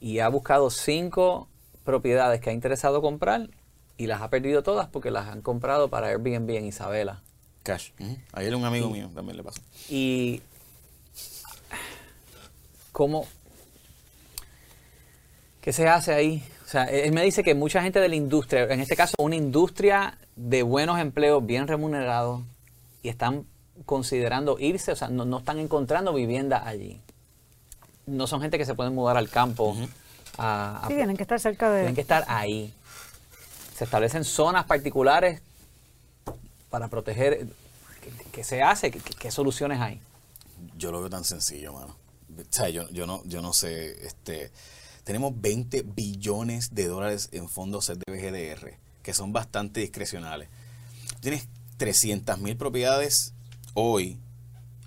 y 0.00 0.20
ha 0.20 0.28
buscado 0.28 0.70
cinco 0.70 1.48
propiedades 1.84 2.40
que 2.40 2.50
ha 2.50 2.52
interesado 2.52 3.02
comprar 3.02 3.50
y 3.98 4.06
las 4.06 4.22
ha 4.22 4.30
perdido 4.30 4.62
todas 4.62 4.88
porque 4.88 5.10
las 5.10 5.28
han 5.28 5.42
comprado 5.42 5.88
para 5.90 6.08
Airbnb 6.08 6.50
en 6.50 6.64
Isabela. 6.64 7.22
Cash. 7.62 7.90
Ayer 8.32 8.54
un 8.54 8.64
amigo 8.64 8.88
mío 8.88 9.10
también 9.14 9.36
le 9.36 9.42
pasó. 9.42 9.60
Y 9.88 10.42
cómo 12.92 13.26
¿qué 15.64 15.72
se 15.72 15.88
hace 15.88 16.12
ahí? 16.12 16.46
O 16.66 16.68
sea, 16.68 16.84
él 16.84 17.12
me 17.12 17.22
dice 17.22 17.42
que 17.42 17.54
mucha 17.54 17.82
gente 17.82 17.98
de 17.98 18.10
la 18.10 18.16
industria, 18.16 18.64
en 18.64 18.80
este 18.80 18.96
caso 18.96 19.14
una 19.18 19.34
industria 19.34 20.18
de 20.36 20.62
buenos 20.62 21.00
empleos 21.00 21.44
bien 21.44 21.66
remunerados 21.66 22.42
y 23.02 23.08
están 23.08 23.46
considerando 23.86 24.58
irse, 24.58 24.92
o 24.92 24.96
sea, 24.96 25.08
no, 25.08 25.38
están 25.38 25.58
encontrando 25.58 26.12
vivienda 26.12 26.68
allí. 26.68 27.00
No 28.04 28.26
son 28.26 28.42
gente 28.42 28.58
que 28.58 28.66
se 28.66 28.74
pueden 28.74 28.94
mudar 28.94 29.16
al 29.16 29.30
campo. 29.30 29.74
sí, 29.74 30.94
tienen 30.94 31.16
que 31.16 31.22
estar 31.22 31.40
cerca 31.40 31.70
de... 31.70 31.78
Tienen 31.78 31.94
que 31.94 32.02
estar 32.02 32.26
ahí. 32.28 32.70
Se 33.74 33.84
establecen 33.84 34.24
zonas 34.24 34.66
particulares 34.66 35.40
para 36.68 36.88
proteger. 36.88 37.46
¿Qué, 38.32 38.44
se 38.44 38.62
hace? 38.62 38.90
¿Qué, 38.90 39.30
soluciones 39.30 39.80
hay? 39.80 39.98
Yo 40.76 40.92
lo 40.92 41.00
veo 41.00 41.08
tan 41.08 41.24
sencillo, 41.24 41.72
mano. 41.72 41.96
O 42.38 42.44
sea, 42.50 42.68
yo, 42.68 42.86
yo, 42.90 43.06
no, 43.06 43.22
yo 43.24 43.40
no 43.40 43.54
sé, 43.54 44.06
este... 44.06 44.52
Tenemos 45.04 45.32
20 45.40 45.82
billones 45.82 46.74
de 46.74 46.86
dólares 46.86 47.28
en 47.32 47.48
fondos 47.48 47.86
CDBGDR, 47.86 48.78
que 49.02 49.14
son 49.14 49.32
bastante 49.32 49.80
discrecionales. 49.80 50.48
Tienes 51.20 51.46
300 51.76 52.38
mil 52.38 52.56
propiedades 52.56 53.34
hoy 53.74 54.18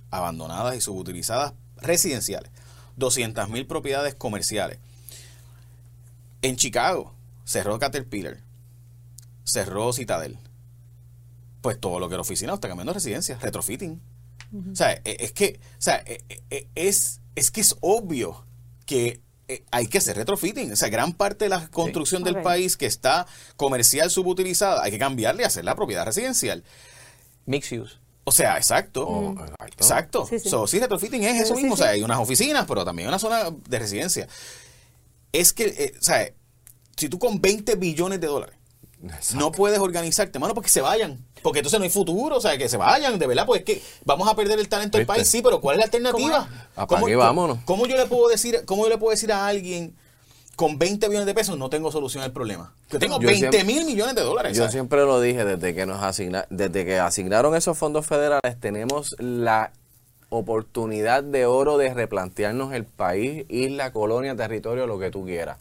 abandonadas 0.10 0.76
y 0.76 0.82
subutilizadas 0.82 1.54
residenciales, 1.78 2.52
200.000 2.98 3.68
propiedades 3.68 4.16
comerciales. 4.16 4.80
En 6.42 6.56
Chicago 6.56 7.14
cerró 7.46 7.78
Caterpillar, 7.80 8.38
cerró 9.44 9.92
Citadel. 9.94 10.38
Pues 11.62 11.80
todo 11.80 12.00
lo 12.00 12.08
que 12.08 12.16
era 12.16 12.22
oficina 12.22 12.54
está 12.54 12.68
cambiando 12.68 12.92
de 12.92 12.96
residencia, 12.96 13.38
retrofitting. 13.40 14.02
O 14.72 14.76
sea, 14.76 14.94
e, 15.04 15.18
es 15.20 15.34
que, 15.34 15.60
o 15.78 15.82
sea, 15.82 16.02
e, 16.06 16.24
e, 16.50 16.68
es, 16.76 17.20
es 17.36 17.52
que 17.52 17.60
es 17.60 17.76
obvio 17.82 18.46
que 18.86 19.22
hay 19.72 19.88
que 19.88 19.98
hacer 19.98 20.18
retrofitting. 20.18 20.72
O 20.74 20.76
sea, 20.76 20.90
gran 20.90 21.14
parte 21.14 21.46
de 21.46 21.50
la 21.50 21.68
construcción 21.70 22.24
del 22.24 22.42
país 22.42 22.78
que 22.78 22.86
está 22.86 23.28
comercial 23.56 24.10
subutilizada, 24.10 24.84
hay 24.84 24.92
que 24.92 25.00
cambiarle 25.00 25.44
y 25.44 25.46
hacer 25.46 25.66
la 25.66 25.76
propiedad 25.76 26.06
residencial. 26.06 26.64
Mixed 27.46 27.80
use. 27.80 27.96
O 28.26 28.32
sea, 28.32 28.58
exacto. 28.58 29.08
Oh, 29.08 29.36
exacto. 29.68 30.28
Sí, 30.28 30.38
sí. 30.40 30.80
retrofitting 30.80 31.24
es 31.24 31.44
eso 31.44 31.56
mismo. 31.56 31.76
O 31.76 31.78
sea, 31.78 31.90
hay 31.90 32.04
unas 32.04 32.20
oficinas, 32.20 32.66
pero 32.68 32.84
también 32.84 33.08
una 33.08 33.20
zona 33.20 33.50
de 33.52 33.80
residencia. 33.80 34.28
Es 35.32 35.54
que, 35.54 35.66
eh, 35.66 35.94
o 35.98 36.04
sea, 36.04 36.30
si 36.98 37.08
tú 37.08 37.20
con 37.20 37.40
20 37.40 37.76
billones 37.76 38.20
de 38.20 38.28
dólares 38.28 38.57
no 39.36 39.52
puedes 39.52 39.80
organizarte, 39.80 40.40
mano, 40.40 40.54
porque 40.54 40.70
se 40.70 40.82
vayan. 40.82 41.24
Porque 41.44 41.60
entonces 41.60 41.80
no 41.80 41.84
hay 41.84 41.90
futuro, 41.90 42.38
o 42.38 42.42
sea, 42.42 42.58
que 42.58 42.68
se 42.68 42.78
vayan, 42.78 43.20
de 43.20 43.28
verdad, 43.28 43.46
pues 43.46 43.60
es 43.60 43.66
que 43.66 43.82
vamos 44.06 44.28
a 44.28 44.36
perder 44.36 44.60
el 44.60 44.68
talento 44.68 44.98
del 44.98 45.08
país, 45.08 45.28
sí, 45.28 45.42
pero 45.42 45.62
¿cuál 45.62 45.76
es 45.76 45.80
la 45.80 45.86
alternativa? 45.86 46.50
¿Cómo, 46.88 47.08
vámonos. 47.18 47.60
¿Cómo 47.66 47.86
yo 47.86 47.96
le 47.96 48.06
puedo 48.06 48.28
decir, 48.28 48.64
cómo 48.66 48.84
yo 48.84 48.90
le 48.90 48.98
puedo 48.98 49.12
decir 49.12 49.32
a 49.32 49.48
alguien 49.48 49.96
con 50.58 50.80
20 50.80 51.08
millones 51.08 51.28
de 51.28 51.36
pesos 51.36 51.56
no 51.56 51.70
tengo 51.70 51.92
solución 51.92 52.24
al 52.24 52.32
problema. 52.32 52.74
Yo 52.90 52.98
tengo 52.98 53.20
20 53.20 53.64
mil 53.64 53.86
millones 53.86 54.16
de 54.16 54.24
dólares. 54.24 54.58
Yo 54.58 54.68
siempre 54.70 55.02
lo 55.02 55.22
dije 55.22 55.46
desde 55.46 55.76
que 55.76 55.86
nos 55.86 56.02
asigna, 56.02 56.48
desde 56.50 56.84
que 56.84 56.98
asignaron 56.98 57.56
esos 57.56 57.78
fondos 57.78 58.08
federales, 58.08 58.60
tenemos 58.60 59.16
la 59.20 59.72
oportunidad 60.30 61.24
de 61.24 61.46
oro 61.46 61.78
de 61.78 61.94
replantearnos 61.94 62.74
el 62.74 62.86
país, 62.86 63.46
isla, 63.50 63.94
colonia, 63.94 64.36
territorio, 64.36 64.88
lo 64.88 64.98
que 64.98 65.12
tú 65.12 65.26
quieras. 65.26 65.60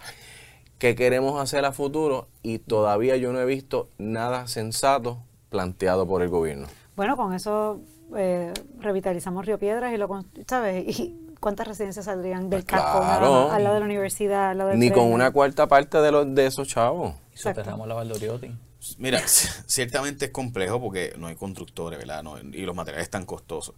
¿Qué 0.78 0.94
queremos 0.94 1.40
hacer 1.40 1.64
a 1.64 1.72
futuro? 1.72 2.28
Y 2.42 2.58
todavía 2.58 3.16
yo 3.16 3.32
no 3.32 3.40
he 3.40 3.46
visto 3.46 3.88
nada 3.98 4.46
sensato 4.46 5.22
planteado 5.48 6.06
por 6.06 6.22
el 6.22 6.28
gobierno. 6.28 6.66
Bueno, 6.96 7.16
con 7.16 7.32
eso 7.32 7.80
eh, 8.16 8.52
revitalizamos 8.78 9.46
Río 9.46 9.58
Piedras 9.58 9.92
y 9.92 9.96
lo, 9.96 10.08
¿sabes? 10.46 10.98
Y 10.98 11.16
¿cuántas 11.40 11.68
residencias 11.68 12.04
saldrían 12.04 12.50
del 12.50 12.64
pues 12.64 12.80
casco 12.80 13.02
al 13.02 13.62
lado 13.62 13.74
de 13.74 13.80
la 13.80 13.86
universidad? 13.86 14.54
Ni 14.74 14.90
con 14.90 15.12
una 15.12 15.30
cuarta 15.30 15.66
parte 15.66 15.98
de, 15.98 16.12
los, 16.12 16.34
de 16.34 16.46
esos 16.46 16.68
chavos. 16.68 17.14
Y 17.34 17.38
soterramos 17.38 17.86
la 17.88 17.94
Valdoriotti. 17.94 18.50
Mira, 18.98 19.20
ciertamente 19.26 20.26
es 20.26 20.30
complejo 20.30 20.80
porque 20.80 21.14
no 21.18 21.26
hay 21.26 21.36
constructores, 21.36 21.98
¿verdad? 21.98 22.22
y 22.52 22.62
los 22.62 22.74
materiales 22.74 23.04
están 23.04 23.24
costosos. 23.24 23.74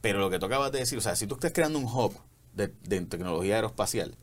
Pero 0.00 0.18
lo 0.18 0.30
que 0.30 0.38
tú 0.38 0.46
acabas 0.46 0.70
de 0.72 0.80
decir, 0.80 0.98
o 0.98 1.00
sea, 1.00 1.16
si 1.16 1.26
tú 1.26 1.34
estás 1.34 1.52
creando 1.52 1.78
un 1.78 1.86
hub 1.86 2.14
de, 2.52 2.68
tecnología 2.68 3.56
aeroespacial, 3.56 4.14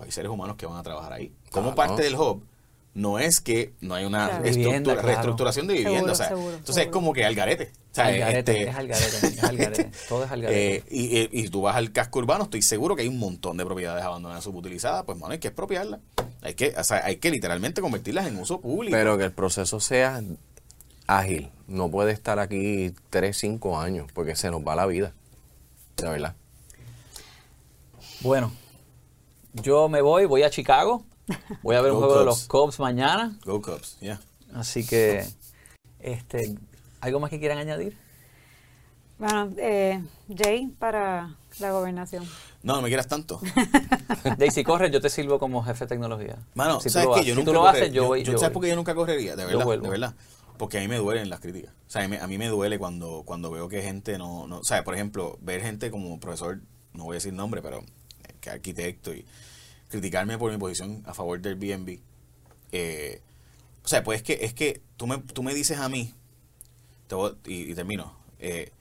pues 0.00 0.08
hay 0.08 0.12
seres 0.12 0.30
humanos 0.30 0.56
que 0.56 0.64
van 0.64 0.78
a 0.78 0.82
trabajar 0.82 1.12
ahí. 1.12 1.30
Como 1.50 1.74
parte 1.74 2.02
del 2.02 2.14
hub, 2.14 2.42
no 2.94 3.18
es 3.18 3.42
que 3.42 3.74
no 3.82 3.94
hay 3.94 4.06
una 4.06 4.38
reestructuración 4.38 5.66
de 5.66 5.74
vivienda. 5.74 6.12
o 6.12 6.14
sea, 6.14 6.28
entonces 6.30 6.86
es 6.86 6.86
como 6.86 7.12
que 7.12 7.26
al 7.26 7.34
garete. 7.34 7.70
O 7.92 7.94
sea, 7.94 8.30
este, 8.30 8.68
es 8.68 8.74
al 8.74 8.88
garete, 8.88 9.90
todo 10.08 10.24
es 10.24 10.30
al 10.30 10.40
garete. 10.40 10.76
Eh, 10.76 10.84
y, 10.90 11.42
y, 11.42 11.48
tú 11.50 11.60
vas 11.62 11.76
al 11.76 11.92
casco 11.92 12.20
urbano, 12.20 12.44
estoy 12.44 12.62
seguro 12.62 12.96
que 12.96 13.02
hay 13.02 13.08
un 13.08 13.18
montón 13.18 13.58
de 13.58 13.66
propiedades 13.66 14.02
abandonadas 14.02 14.42
subutilizadas, 14.42 15.04
pues 15.04 15.18
bueno, 15.18 15.34
hay 15.34 15.38
que 15.38 15.48
expropiarlas. 15.48 16.00
Hay 16.40 16.54
que, 16.54 16.72
o 16.74 16.82
sea, 16.84 17.04
hay 17.04 17.16
que 17.16 17.30
literalmente 17.30 17.82
convertirlas 17.82 18.26
en 18.26 18.38
uso 18.38 18.58
público. 18.58 18.96
Pero 18.96 19.18
que 19.18 19.24
el 19.24 19.32
proceso 19.32 19.80
sea 19.80 20.22
ágil. 21.06 21.50
No 21.68 21.90
puede 21.90 22.12
estar 22.12 22.38
aquí 22.38 22.94
3, 23.10 23.36
5 23.36 23.78
años, 23.78 24.10
porque 24.14 24.34
se 24.34 24.50
nos 24.50 24.66
va 24.66 24.74
la 24.76 24.86
vida. 24.86 25.12
De 25.98 26.08
verdad. 26.08 26.34
Bueno, 28.20 28.52
yo 29.54 29.88
me 29.88 30.02
voy, 30.02 30.26
voy 30.26 30.42
a 30.42 30.50
Chicago 30.50 31.04
Voy 31.62 31.76
a 31.76 31.80
ver 31.80 31.92
un 31.92 31.98
juego 31.98 32.18
de 32.18 32.24
los 32.24 32.46
Cubs 32.46 32.78
mañana. 32.78 33.36
Go 33.44 33.60
Cubs, 33.60 33.98
ya. 34.00 34.20
Así 34.54 34.86
que, 34.86 35.24
este, 36.00 36.56
¿algo 37.00 37.20
más 37.20 37.30
que 37.30 37.38
quieran 37.38 37.58
añadir? 37.58 37.96
Bueno, 39.18 39.52
eh, 39.58 40.02
Jay, 40.34 40.68
para 40.78 41.36
la 41.58 41.72
gobernación. 41.72 42.24
No, 42.62 42.76
no 42.76 42.82
me 42.82 42.88
quieras 42.88 43.06
tanto. 43.06 43.40
Jay, 44.38 44.50
si 44.50 44.64
corres, 44.64 44.90
yo 44.90 45.00
te 45.00 45.08
sirvo 45.08 45.38
como 45.38 45.62
jefe 45.62 45.84
de 45.84 45.88
tecnología. 45.88 46.38
Mano, 46.54 46.80
si 46.80 46.90
¿sabes 46.90 47.08
tú 47.08 47.16
Yo 47.16 47.22
si 47.22 47.32
nunca 47.34 47.44
tú 47.44 47.52
lo 47.52 47.66
haces, 47.66 47.92
yo, 47.92 48.06
voy. 48.06 48.22
Yo, 48.22 48.38
¿Sabes 48.38 48.52
por 48.52 48.62
qué 48.62 48.70
yo 48.70 48.76
nunca 48.76 48.94
correría? 48.94 49.36
De 49.36 49.44
verdad, 49.44 49.66
de 49.66 49.88
verdad. 49.88 50.14
Porque 50.56 50.78
a 50.78 50.80
mí 50.80 50.88
me 50.88 50.98
duelen 50.98 51.30
las 51.30 51.40
críticas. 51.40 51.72
O 51.86 51.90
sea, 51.90 52.02
a 52.04 52.26
mí, 52.26 52.38
me 52.38 52.48
duele 52.48 52.78
cuando, 52.78 53.22
cuando 53.24 53.50
veo 53.50 53.68
que 53.68 53.80
gente 53.80 54.18
no, 54.18 54.46
no... 54.46 54.58
O 54.58 54.64
sea, 54.64 54.84
por 54.84 54.94
ejemplo, 54.94 55.38
ver 55.40 55.62
gente 55.62 55.90
como 55.90 56.20
profesor, 56.20 56.60
no 56.92 57.04
voy 57.04 57.14
a 57.14 57.16
decir 57.16 57.32
nombre, 57.32 57.62
pero 57.62 57.82
que 58.40 58.50
arquitecto 58.50 59.14
y 59.14 59.24
criticarme 59.88 60.38
por 60.38 60.52
mi 60.52 60.58
posición 60.58 61.02
a 61.06 61.14
favor 61.14 61.40
del 61.40 61.56
BNB. 61.56 62.00
Eh, 62.72 63.20
o 63.84 63.88
sea, 63.88 64.02
pues 64.04 64.20
es 64.20 64.22
que, 64.22 64.44
es 64.44 64.54
que 64.54 64.82
tú, 64.96 65.06
me, 65.06 65.18
tú 65.18 65.42
me 65.42 65.54
dices 65.54 65.78
a 65.78 65.88
mí, 65.88 66.14
y, 67.44 67.74
termino, 67.74 68.16
eh, 68.38 68.72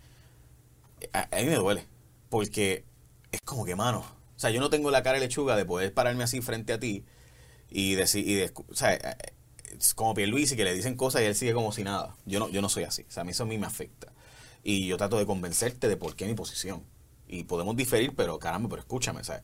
a, 1.13 1.27
mí 1.37 1.45
me 1.45 1.55
duele, 1.55 1.85
porque 2.29 2.83
es 3.31 3.41
como 3.41 3.65
que, 3.65 3.75
mano, 3.75 3.99
o 3.99 4.39
sea, 4.39 4.51
yo 4.51 4.59
no 4.59 4.69
tengo 4.69 4.91
la 4.91 5.01
cara 5.03 5.19
de 5.19 5.25
lechuga 5.25 5.55
de 5.55 5.65
poder 5.65 5.93
pararme 5.93 6.23
así 6.23 6.41
frente 6.41 6.73
a 6.73 6.79
ti 6.79 7.05
y 7.69 7.95
decir, 7.95 8.27
y 8.27 8.43
o 8.43 8.75
sea, 8.75 8.93
es 8.93 9.93
como 9.93 10.13
Pierluisi 10.13 10.55
que 10.55 10.63
le 10.63 10.73
dicen 10.73 10.95
cosas 10.95 11.21
y 11.21 11.25
él 11.25 11.35
sigue 11.35 11.53
como 11.53 11.71
si 11.71 11.83
nada. 11.83 12.15
Yo 12.25 12.39
no, 12.39 12.49
yo 12.49 12.61
no 12.61 12.69
soy 12.69 12.83
así, 12.83 13.05
o 13.07 13.11
sea, 13.11 13.21
a 13.21 13.23
mí 13.23 13.31
eso 13.31 13.43
a 13.43 13.47
mí 13.47 13.57
me 13.57 13.67
afecta. 13.67 14.13
Y 14.63 14.87
yo 14.87 14.97
trato 14.97 15.17
de 15.17 15.25
convencerte 15.25 15.87
de 15.87 15.97
por 15.97 16.15
qué 16.15 16.25
mi 16.25 16.35
posición. 16.35 16.83
Y 17.29 17.43
podemos 17.43 17.75
diferir, 17.75 18.13
pero 18.15 18.39
caramba, 18.39 18.67
pero 18.69 18.81
escúchame, 18.81 19.23
¿sabes? 19.23 19.43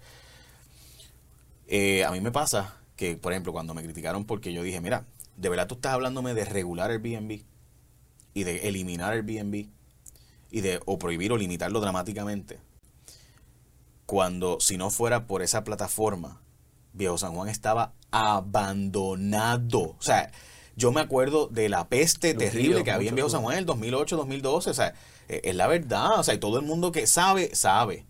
Eh, 1.68 2.04
a 2.04 2.12
mí 2.12 2.20
me 2.20 2.32
pasa 2.32 2.78
que, 2.96 3.16
por 3.16 3.32
ejemplo, 3.32 3.54
cuando 3.54 3.74
me 3.74 3.84
criticaron 3.84 4.26
porque 4.26 4.52
yo 4.54 4.64
dije, 4.64 4.82
mira, 4.82 5.06
de 5.38 5.50
verdad 5.50 5.68
tú 5.68 5.76
estás 5.76 5.94
hablándome 5.94 6.34
de 6.34 6.46
regular 6.46 6.92
el 6.92 7.04
Airbnb 7.04 7.44
y 8.34 8.44
de 8.44 8.68
eliminar 8.68 9.14
el 9.14 9.28
Airbnb 9.28 9.70
y 10.52 10.62
de 10.62 10.80
o 10.86 10.98
prohibir 10.98 11.32
o 11.32 11.38
limitarlo 11.38 11.80
dramáticamente. 11.80 12.60
Cuando 14.06 14.60
si 14.60 14.78
no 14.78 14.90
fuera 14.90 15.26
por 15.28 15.42
esa 15.42 15.64
plataforma, 15.64 16.42
Viejo 16.94 17.18
San 17.18 17.34
Juan 17.34 17.50
estaba 17.50 17.94
abandonado. 18.12 19.96
O 20.00 20.02
sea, 20.02 20.32
yo 20.76 20.92
me 20.92 21.02
acuerdo 21.02 21.48
de 21.48 21.70
la 21.70 21.88
peste 21.88 22.34
terrible 22.34 22.84
que 22.84 22.92
había 22.92 23.10
en 23.10 23.16
Viejo 23.16 23.30
San 23.30 23.42
Juan 23.42 23.54
en 23.54 23.60
el 23.60 23.66
2008, 23.66 24.16
2012. 24.18 24.70
O 24.70 24.74
sea, 24.74 24.94
eh, 25.28 25.42
es 25.44 25.56
la 25.56 25.68
verdad. 25.68 26.20
O 26.20 26.24
sea, 26.24 26.34
y 26.34 26.38
todo 26.38 26.60
el 26.60 26.66
mundo 26.66 26.92
que 26.92 27.08
sabe, 27.08 27.56
sabe. 27.56 28.06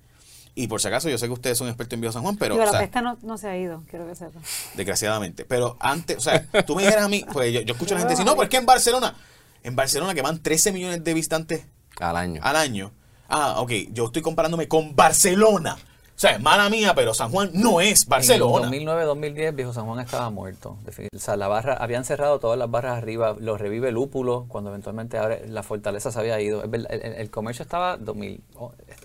Y 0.57 0.67
por 0.67 0.81
si 0.81 0.87
acaso, 0.87 1.09
yo 1.09 1.17
sé 1.17 1.27
que 1.27 1.33
ustedes 1.33 1.57
son 1.57 1.67
expertos 1.67 1.93
en 1.93 2.01
Viejo 2.01 2.13
San 2.13 2.23
Juan, 2.23 2.37
pero. 2.37 2.55
Pero 2.55 2.71
la 2.71 2.79
peste 2.79 3.01
no, 3.01 3.37
se 3.37 3.49
ha 3.49 3.57
ido, 3.57 3.83
quiero 3.89 4.07
que 4.07 4.15
sepa. 4.15 4.39
Desgraciadamente. 4.75 5.43
Pero 5.43 5.75
antes, 5.81 6.17
o 6.17 6.21
sea, 6.21 6.45
tú 6.65 6.75
me 6.75 6.83
dijeras 6.83 7.03
a 7.03 7.09
mí, 7.09 7.25
pues 7.31 7.51
yo, 7.51 7.59
escucho 7.59 7.93
a 7.93 7.95
la 7.95 7.99
gente 7.99 8.13
decir, 8.13 8.25
no, 8.25 8.35
pues 8.35 8.45
es 8.45 8.49
que 8.51 8.57
en 8.57 8.65
Barcelona, 8.65 9.15
en 9.63 9.75
Barcelona 9.75 10.13
que 10.13 10.21
van 10.21 10.41
13 10.41 10.71
millones 10.71 11.03
de 11.03 11.13
visitantes 11.13 11.65
al 11.99 12.15
año. 12.15 12.41
Al 12.43 12.55
año. 12.55 12.91
Ah, 13.27 13.55
ok, 13.57 13.71
yo 13.91 14.05
estoy 14.05 14.21
comparándome 14.21 14.69
con 14.69 14.95
Barcelona. 14.95 15.77
O 16.15 16.17
sea, 16.17 16.31
es 16.31 16.41
mala 16.41 16.69
mía, 16.69 16.93
pero 16.95 17.13
San 17.13 17.29
Juan 17.29 17.49
no 17.53 17.81
es 17.81 18.05
Barcelona. 18.05 18.67
En 18.67 18.87
2009-2010, 18.87 19.53
Viejo 19.53 19.73
San 19.73 19.85
Juan 19.85 19.99
estaba 19.99 20.29
muerto. 20.29 20.77
O 21.13 21.19
sea, 21.19 21.35
la 21.35 21.49
barra, 21.49 21.73
habían 21.73 22.05
cerrado 22.05 22.39
todas 22.39 22.57
las 22.57 22.71
barras 22.71 22.97
arriba, 22.97 23.35
lo 23.37 23.57
revive 23.57 23.91
Lúpulo, 23.91 24.45
cuando 24.47 24.69
eventualmente 24.69 25.17
abre, 25.17 25.45
la 25.49 25.61
fortaleza 25.61 26.13
se 26.13 26.19
había 26.19 26.39
ido. 26.39 26.63
El, 26.63 27.29
comercio 27.31 27.63
estaba 27.63 27.97
2000, 27.97 28.41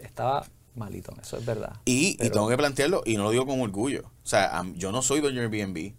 estaba 0.05 0.47
malito, 0.77 1.13
eso 1.21 1.37
es 1.37 1.45
verdad. 1.45 1.73
Y, 1.85 2.17
y, 2.25 2.31
tengo 2.31 2.49
que 2.49 2.57
plantearlo, 2.57 3.03
y 3.05 3.17
no 3.17 3.25
lo 3.25 3.31
digo 3.33 3.45
con 3.45 3.61
orgullo. 3.61 4.05
O 4.23 4.27
sea, 4.27 4.63
yo 4.77 4.93
no 4.93 5.03
soy 5.03 5.21
dueño 5.21 5.41
de 5.41 5.47
Airbnb, 5.47 5.93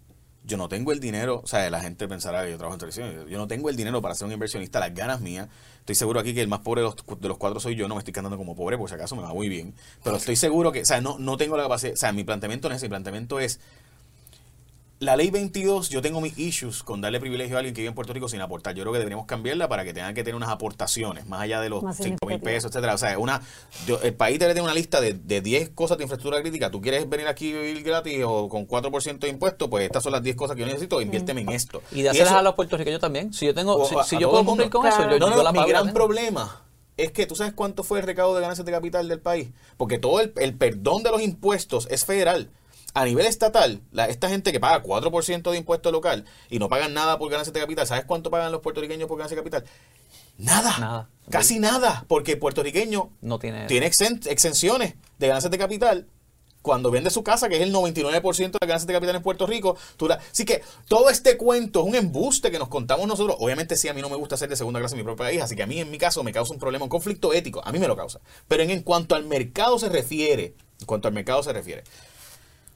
yo 0.44 0.58
no 0.58 0.68
tengo 0.70 0.92
el 0.92 1.00
dinero, 1.00 1.42
o 1.44 1.48
sea, 1.48 1.70
la 1.70 1.82
gente 1.82 2.08
pensará 2.08 2.44
que 2.44 2.52
yo 2.52 2.58
trabajo 2.58 2.76
en 2.76 2.80
televisión, 2.80 3.28
yo 3.30 3.38
no 3.38 3.48
tengo 3.48 3.70
el 3.70 3.76
dinero 3.76 4.02
para 4.02 4.16
ser 4.16 4.28
un 4.28 4.34
inversionista, 4.34 4.80
las 4.80 4.94
ganas 4.94 5.22
mías 5.22 5.48
Estoy 5.82 5.96
seguro 5.96 6.20
aquí 6.20 6.36
que 6.36 6.42
el 6.42 6.48
más 6.48 6.60
pobre 6.60 6.82
de 6.82 6.88
los, 6.88 7.20
de 7.20 7.28
los 7.28 7.39
cuatro 7.39 7.60
soy 7.60 7.76
yo, 7.76 7.88
no 7.88 7.96
me 7.96 8.00
estoy 8.00 8.14
cantando 8.14 8.38
como 8.38 8.56
pobre, 8.56 8.78
por 8.78 8.88
si 8.88 8.94
acaso 8.94 9.16
me 9.16 9.24
va 9.24 9.34
muy 9.34 9.50
bien. 9.50 9.74
Pero 10.04 10.18
estoy 10.18 10.36
seguro 10.36 10.72
que, 10.72 10.82
o 10.82 10.86
sea, 10.86 11.02
no, 11.02 11.18
no 11.18 11.38
tengo 11.38 11.58
la 11.58 11.64
capacidad, 11.64 11.94
o 11.94 11.98
sea, 11.98 12.12
mi 12.12 12.24
planteamiento 12.24 12.70
no 12.70 12.76
es 12.76 12.84
mi 12.84 12.89
planteamiento 12.89 13.39
es 13.39 13.60
la 15.02 15.16
ley 15.16 15.32
22, 15.32 15.89
yo 15.89 15.99
tengo 15.99 16.22
mis 16.22 16.38
issues 16.38 16.84
con 16.84 17.02
darle 17.02 17.20
privilegio 17.20 17.56
a 17.56 17.60
alguien 17.60 17.74
que 17.74 17.82
vive 17.82 17.89
en 17.89 17.95
Puerto 17.95 18.14
Rico 18.14 18.30
sin 18.30 18.39
aportar. 18.39 18.76
Yo 18.76 18.84
creo 18.84 18.93
que 18.93 18.99
deberíamos 18.99 19.26
cambiarla 19.26 19.68
para 19.68 19.84
que 19.84 19.93
tengan 19.93 20.14
que 20.14 20.24
tener 20.24 20.36
unas 20.36 20.49
aportaciones, 20.49 21.26
más 21.28 21.41
allá 21.41 21.60
de 21.60 21.70
los 21.70 21.84
5 21.95 22.24
mil 22.28 22.39
pesos, 22.39 22.70
etcétera. 22.70 22.93
O 22.93 22.97
sea, 22.99 23.18
una, 23.18 23.41
el 24.04 24.14
país 24.14 24.38
debe 24.38 24.54
tener 24.54 24.64
una 24.64 24.76
lista 24.76 25.02
de, 25.02 25.14
de 25.16 25.41
10 25.41 25.70
cosas 25.70 25.97
de 25.97 26.04
infraestructura 26.04 26.39
crítica. 26.43 26.70
¿Tú 26.70 26.82
quieres 26.82 27.10
venir 27.10 27.28
aquí 27.28 27.47
y 27.47 27.54
vivir 27.54 27.82
gratis 27.82 28.22
o 28.24 28.47
con 28.47 28.68
4% 28.68 29.18
de 29.18 29.30
impuestos? 29.30 29.68
Pues 29.70 29.86
estas 29.86 30.04
son 30.04 30.12
las 30.12 30.22
10 30.22 30.36
cosas 30.36 30.56
que 30.56 30.62
yo 30.62 30.68
necesito, 30.68 31.02
inviérteme 31.02 31.41
en 31.41 31.49
esto. 31.49 31.82
Y 31.91 32.04
de 32.04 32.10
hacerlas 32.10 32.36
a 32.36 32.43
los 32.43 32.54
puertorriqueños 32.54 33.02
también. 33.02 33.34
Si 33.34 33.47
yo 33.47 33.56
tengo, 33.56 33.84
si, 34.04 34.20
yo 34.20 34.30
puedo 34.30 34.45
cumplir 34.45 34.70
con 34.70 34.86
eso, 34.86 35.10
yo, 35.10 35.18
no, 35.18 35.32
no, 35.32 35.52
Mi 35.52 35.68
gran 35.68 35.93
problema 35.93 36.62
es 36.97 37.12
que 37.12 37.26
tú 37.26 37.36
sabes 37.36 37.54
cuánto 37.54 37.84
fue 37.84 38.02
el 38.02 38.06
recaudo 38.06 38.36
de 38.36 38.41
ganancias 38.41 38.68
de 38.68 38.72
capital 38.72 39.08
del 39.08 39.20
país. 39.20 39.49
Porque 39.78 39.97
todo 39.97 40.20
el, 40.20 40.32
el 40.36 40.56
perdón 40.56 41.02
de 41.02 41.10
los 41.10 41.24
impuestos 41.24 41.88
es 41.89 42.06
federal 42.06 42.52
a 42.94 43.06
nivel 43.06 43.26
estatal, 43.26 43.82
la, 43.92 44.06
esta 44.06 44.30
gente 44.30 44.52
que 44.52 44.60
paga 44.60 44.84
4% 44.84 45.52
de 45.52 45.58
impuesto 45.58 45.92
local 45.92 46.26
y 46.50 46.60
no 46.60 46.70
pagan 46.70 46.94
nada 46.94 47.18
por 47.18 47.30
ganancia 47.30 47.54
de 47.54 47.60
capital, 47.60 47.88
¿sabes 47.88 48.06
cuánto 48.06 48.30
pagan 48.30 48.52
los 48.52 48.62
puertorriqueños 48.62 49.08
por 49.08 49.18
ganancia 49.18 49.36
de 49.36 49.42
capital? 49.42 49.64
Nada. 50.38 50.78
nada. 50.80 51.10
Casi 51.30 51.60
nada. 51.60 52.06
Porque 52.08 52.34
el 52.34 52.39
puertorriqueño 52.39 53.12
no 53.22 53.39
tiene, 53.39 53.68
tiene 53.68 53.86
exenciones 53.86 54.96
de 55.20 55.28
ganancias 55.28 55.52
de 55.52 55.58
capital 55.58 56.08
cuando 56.62 56.92
vende 56.92 57.10
su 57.10 57.24
casa, 57.24 57.50
que 57.50 57.56
es 57.56 57.62
el 57.62 57.74
99% 57.74 58.38
de 58.38 58.58
las 58.62 58.68
ganancias 58.68 58.88
de 58.88 58.94
capital 58.94 59.16
en 59.16 59.22
Puerto 59.22 59.48
Rico. 59.48 59.78
Tú 59.98 60.10
Así 60.12 60.46
que 60.46 60.62
todo 60.88 61.10
este 61.10 61.38
cuento 61.38 61.82
es 61.82 61.88
un 61.88 61.96
embuste 61.96 62.52
que 62.52 62.60
nos 62.60 62.68
contamos 62.68 63.08
nosotros. 63.08 63.38
Obviamente 63.39 63.76
sí, 63.76 63.88
a 63.88 63.94
mí 63.94 64.02
no 64.02 64.10
me 64.10 64.16
gusta 64.16 64.38
ser 64.38 64.50
de 64.50 64.56
segunda 64.56 64.80
clase 64.80 64.96
en 64.96 65.00
mi 65.00 65.04
propia 65.04 65.32
hija, 65.32 65.46
así 65.46 65.56
que 65.56 65.64
a 65.64 65.68
mí 65.68 65.80
en 65.80 65.89
mi 65.89 65.98
caso 65.98 66.24
me 66.24 66.32
causa 66.32 66.54
un 66.54 66.60
problema, 66.60 66.86
un 66.86 66.89
conflicto 66.89 67.34
ético. 67.34 67.62
A 67.66 67.72
mí 67.72 67.80
me 67.80 67.88
lo 67.88 67.96
causa. 67.96 68.20
Pero 68.48 68.64
en 68.64 68.82
cuanto 68.84 69.16
al 69.16 69.26
mercado 69.26 69.80
se 69.80 69.89
refiere, 69.89 70.56
en 70.80 70.86
cuanto 70.86 71.08
al 71.08 71.14
mercado 71.14 71.42
se 71.44 71.54
refiere, 71.54 71.84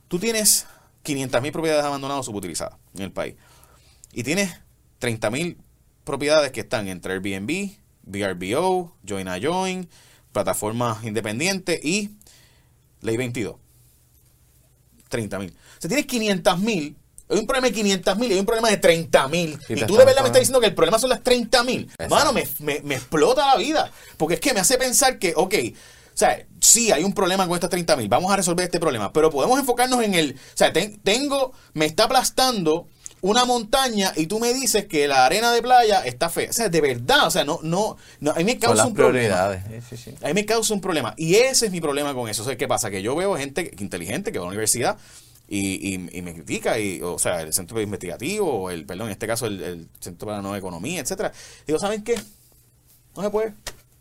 Tú 0.08 0.20
tienes 0.20 0.66
500.000 1.04 1.52
propiedades 1.52 1.86
abandonadas 1.86 2.22
o 2.22 2.24
subutilizadas 2.24 2.78
en 2.96 3.04
el 3.04 3.12
país. 3.12 3.36
Y 4.14 4.24
tienes 4.24 4.52
30.000 5.02 5.58
propiedades 6.04 6.52
que 6.52 6.62
están 6.62 6.88
entre 6.88 7.14
Airbnb, 7.14 7.72
VRBO, 8.04 8.96
Join 9.08 9.28
a 9.28 9.40
Join, 9.42 9.90
plataformas 10.32 11.04
independientes 11.04 11.84
y 11.84 12.12
Ley 13.02 13.18
22. 13.18 13.56
30.000. 15.10 15.52
O 15.52 15.54
sea, 15.80 15.88
tienes 15.88 16.08
500.000 16.08 16.96
hay 17.28 17.40
un 17.40 17.48
problema 17.48 17.68
de 17.68 17.74
500 17.74 18.18
mil 18.18 18.30
y 18.30 18.34
hay 18.36 18.40
un 18.40 18.46
problema 18.46 18.70
de 18.70 18.78
30 18.78 19.28
mil. 19.30 19.60
Y, 19.68 19.76
tú 19.86 19.98
de 19.98 20.06
verdad 20.06 20.22
me 20.22 20.28
estás 20.28 20.42
diciendo 20.42 20.60
que 20.60 20.68
el 20.68 20.76
problema 20.76 21.00
son 21.00 21.10
las 21.10 21.24
30 21.24 21.64
mil. 21.64 21.90
Mano, 22.08 22.32
me, 22.32 22.48
me, 22.60 22.82
me, 22.82 22.96
explota 22.96 23.48
la 23.48 23.56
vida. 23.56 23.92
Porque 24.18 24.36
es 24.36 24.40
que 24.40 24.54
me 24.54 24.60
hace 24.60 24.78
pensar 24.78 25.18
que, 25.18 25.34
ok, 25.36 25.56
o 26.16 26.18
sea, 26.18 26.46
sí, 26.66 26.92
hay 26.92 27.04
un 27.04 27.14
problema 27.14 27.48
con 27.48 27.56
estas 27.56 27.70
30 27.70 27.96
mil. 27.96 28.10
Vamos 28.10 28.32
a 28.32 28.36
resolver 28.36 28.66
este 28.66 28.80
problema. 28.80 29.14
Pero 29.14 29.30
podemos 29.30 29.60
enfocarnos 29.60 30.04
en 30.04 30.14
el. 30.14 30.34
O 30.34 30.58
sea, 30.58 30.74
tengo. 30.74 31.54
Me 31.74 31.86
está 31.86 32.06
aplastando 32.06 32.88
una 33.22 33.46
montaña 33.46 34.14
y 34.16 34.28
tú 34.28 34.40
me 34.40 34.54
dices 34.54 34.86
que 34.86 35.08
la 35.08 35.26
arena 35.26 35.52
de 35.52 35.62
playa 35.62 36.06
está 36.06 36.30
fea. 36.30 36.50
O 36.50 36.54
sea, 36.54 36.70
de 36.70 36.82
verdad, 36.82 37.28
o 37.28 37.32
sea, 37.32 37.44
no, 37.44 37.60
no, 37.64 37.98
no 38.20 38.32
a 38.32 38.36
mí 38.36 38.44
me 38.44 38.60
causa 38.60 38.86
un 38.86 38.94
problema. 38.94 39.52
A 40.22 40.28
mí 40.28 40.34
me 40.34 40.46
causa 40.46 40.74
un 40.74 40.82
problema. 40.82 41.14
Y 41.18 41.36
ese 41.36 41.68
es 41.68 41.72
mi 41.72 41.82
problema 41.82 42.14
con 42.14 42.30
eso. 42.30 42.44
O 42.44 42.46
sea, 42.46 42.58
¿qué 42.58 42.68
pasa? 42.68 42.92
Que 42.92 43.02
yo 43.02 43.16
veo 43.16 43.36
gente 43.36 43.72
inteligente 43.80 44.32
que 44.32 44.40
va 44.40 44.46
a 44.46 44.48
la 44.48 44.52
universidad 44.52 44.98
y, 45.48 45.94
y, 45.94 46.22
me 46.22 46.34
critica, 46.34 46.80
y, 46.80 47.02
o 47.02 47.20
sea, 47.20 47.42
el 47.42 47.54
centro 47.54 47.80
investigativo, 47.80 48.64
o 48.64 48.70
el, 48.72 48.86
perdón, 48.86 49.08
en 49.08 49.12
este 49.12 49.28
caso 49.28 49.46
el, 49.46 49.62
el 49.62 49.88
Centro 50.00 50.26
para 50.26 50.40
la 50.40 50.42
Nueva 50.42 50.58
Economía, 50.58 51.02
etcétera. 51.02 51.32
Digo, 51.68 51.78
¿saben 51.78 52.04
qué? 52.04 52.16
No 53.16 53.22
se 53.22 53.30
puede. 53.30 53.54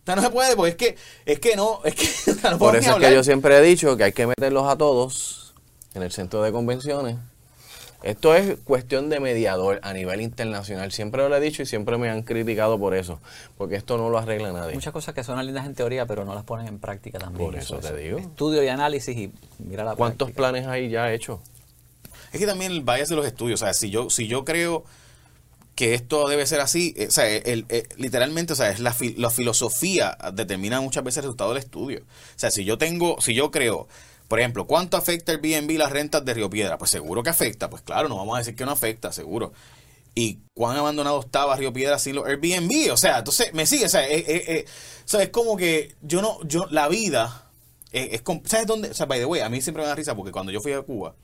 O 0.05 0.07
sea, 0.07 0.17
no 0.17 0.23
se 0.23 0.29
puede, 0.29 0.55
porque 0.55 0.71
es 0.71 0.77
que, 0.77 0.97
es 1.25 1.41
que 1.41 1.57
no, 1.57 1.81
es 1.83 1.95
que 1.95 2.07
Por 2.59 2.77
eso 2.77 2.99
es 2.99 3.07
que 3.07 3.15
yo 3.15 3.25
siempre 3.25 3.57
he 3.57 3.63
dicho 3.63 3.97
que 3.97 4.05
hay 4.05 4.13
que 4.13 4.27
meterlos 4.27 4.69
a 4.69 4.77
todos 4.77 5.55
en 5.95 6.03
el 6.03 6.13
centro 6.13 6.43
de 6.43 6.53
convenciones. 6.53 7.17
Esto 8.03 8.35
es 8.35 8.59
cuestión 8.65 9.09
de 9.09 9.19
mediador 9.19 9.81
a 9.83 9.95
nivel 9.95 10.21
internacional. 10.21 10.93
Siempre 10.93 11.27
lo 11.27 11.35
he 11.35 11.41
dicho 11.41 11.63
y 11.63 11.67
siempre 11.67 11.97
me 11.97 12.11
han 12.11 12.23
criticado 12.23 12.79
por 12.79 12.95
eso, 12.95 13.19
porque 13.57 13.77
esto 13.77 13.97
no 13.97 14.11
lo 14.11 14.19
arregla 14.19 14.53
nadie. 14.53 14.75
Muchas 14.75 14.93
cosas 14.93 15.15
que 15.15 15.25
son 15.25 15.45
lindas 15.45 15.65
en 15.65 15.75
teoría, 15.75 16.05
pero 16.05 16.27
no 16.27 16.35
las 16.35 16.45
ponen 16.45 16.67
en 16.67 16.79
práctica 16.79 17.19
también. 17.19 17.47
Por 17.47 17.57
eso, 17.59 17.79
te 17.79 17.97
digo. 17.97 18.19
Estudio 18.19 18.63
y 18.63 18.69
análisis 18.69 19.17
y 19.17 19.33
mira 19.59 19.85
la 19.85 19.97
¿Cuántos 19.97 20.33
planes 20.33 20.67
hay 20.67 20.91
ya 20.91 21.11
hechos? 21.15 21.41
Es 22.31 22.41
que 22.41 22.47
también 22.47 22.73
el 22.73 22.83
bias 22.83 23.09
de 23.09 23.17
los 23.17 23.25
estudios, 23.25 23.63
o 23.63 23.65
sea, 23.65 23.73
si 23.73 23.89
yo, 23.89 24.11
si 24.11 24.27
yo 24.27 24.45
creo 24.45 24.85
que 25.75 25.95
esto 25.95 26.29
debe 26.29 26.47
ser 26.47 26.61
así. 26.61 26.95
Eh, 26.97 27.09
o 27.09 27.11
sea, 27.11 27.29
el, 27.29 27.67
eh, 27.69 27.89
literalmente, 27.97 28.53
o 28.53 28.57
sea, 28.57 28.71
es 28.71 28.81
la, 28.81 28.95
la 29.17 29.31
filosofía 29.31 30.17
determina 30.33 30.81
muchas 30.81 31.05
veces 31.05 31.19
el 31.19 31.25
resultado 31.25 31.51
del 31.51 31.63
estudio. 31.63 32.01
O 32.01 32.39
sea, 32.39 32.51
si 32.51 32.65
yo 32.65 32.79
tengo, 32.79 33.21
si 33.21 33.35
yo 33.35 33.51
creo, 33.51 33.89
por 34.29 34.41
ejemplo, 34.41 34.67
¿cuánto 34.67 34.97
afecta 34.97 35.33
el 35.33 35.39
BNB 35.39 35.79
las 35.79 35.91
rentas 35.91 36.25
de 36.25 36.35
Río 36.35 36.49
Piedra? 36.51 36.79
Pues 36.79 36.91
seguro 36.91 37.23
que 37.23 37.31
afecta, 37.31 37.69
pues 37.71 37.83
claro, 37.83 38.09
no 38.09 38.17
vamos 38.17 38.37
a 38.37 38.39
decir 38.39 38.55
que 38.55 38.65
no 38.65 38.71
afecta, 38.71 39.13
seguro. 39.13 39.53
¿Y 40.15 40.39
cuán 40.55 40.77
abandonado 40.77 41.21
estaba 41.21 41.57
Río 41.57 41.73
Piedra 41.73 41.99
sin 41.99 42.15
los 42.15 42.27
Airbnb? 42.27 42.93
O 42.93 42.97
sea, 42.97 43.19
entonces 43.19 43.53
me 43.53 43.67
sigue, 43.67 43.87
o 43.87 43.89
sea, 43.89 44.09
eh, 44.09 44.65
o 45.05 45.09
sea, 45.09 45.23
es 45.25 45.31
como 45.31 45.57
que 45.57 45.97
yo 46.03 46.23
no, 46.23 46.39
yo, 46.45 46.67
la 46.71 46.87
vida, 46.89 47.51
es, 47.91 48.23
¿sabes 48.45 48.67
dónde? 48.69 48.91
O 48.91 48.95
sea, 48.95 49.07
by 49.07 49.19
the 49.19 49.25
way, 49.25 49.41
a 49.41 49.49
mí 49.49 49.61
siempre 49.61 49.83
me 49.83 49.89
da 49.89 49.95
risa 49.97 50.15
porque 50.15 50.31
cuando 50.31 50.53
yo 50.53 50.61
fui 50.61 50.73
a 50.73 50.83
Cuba, 50.83 51.17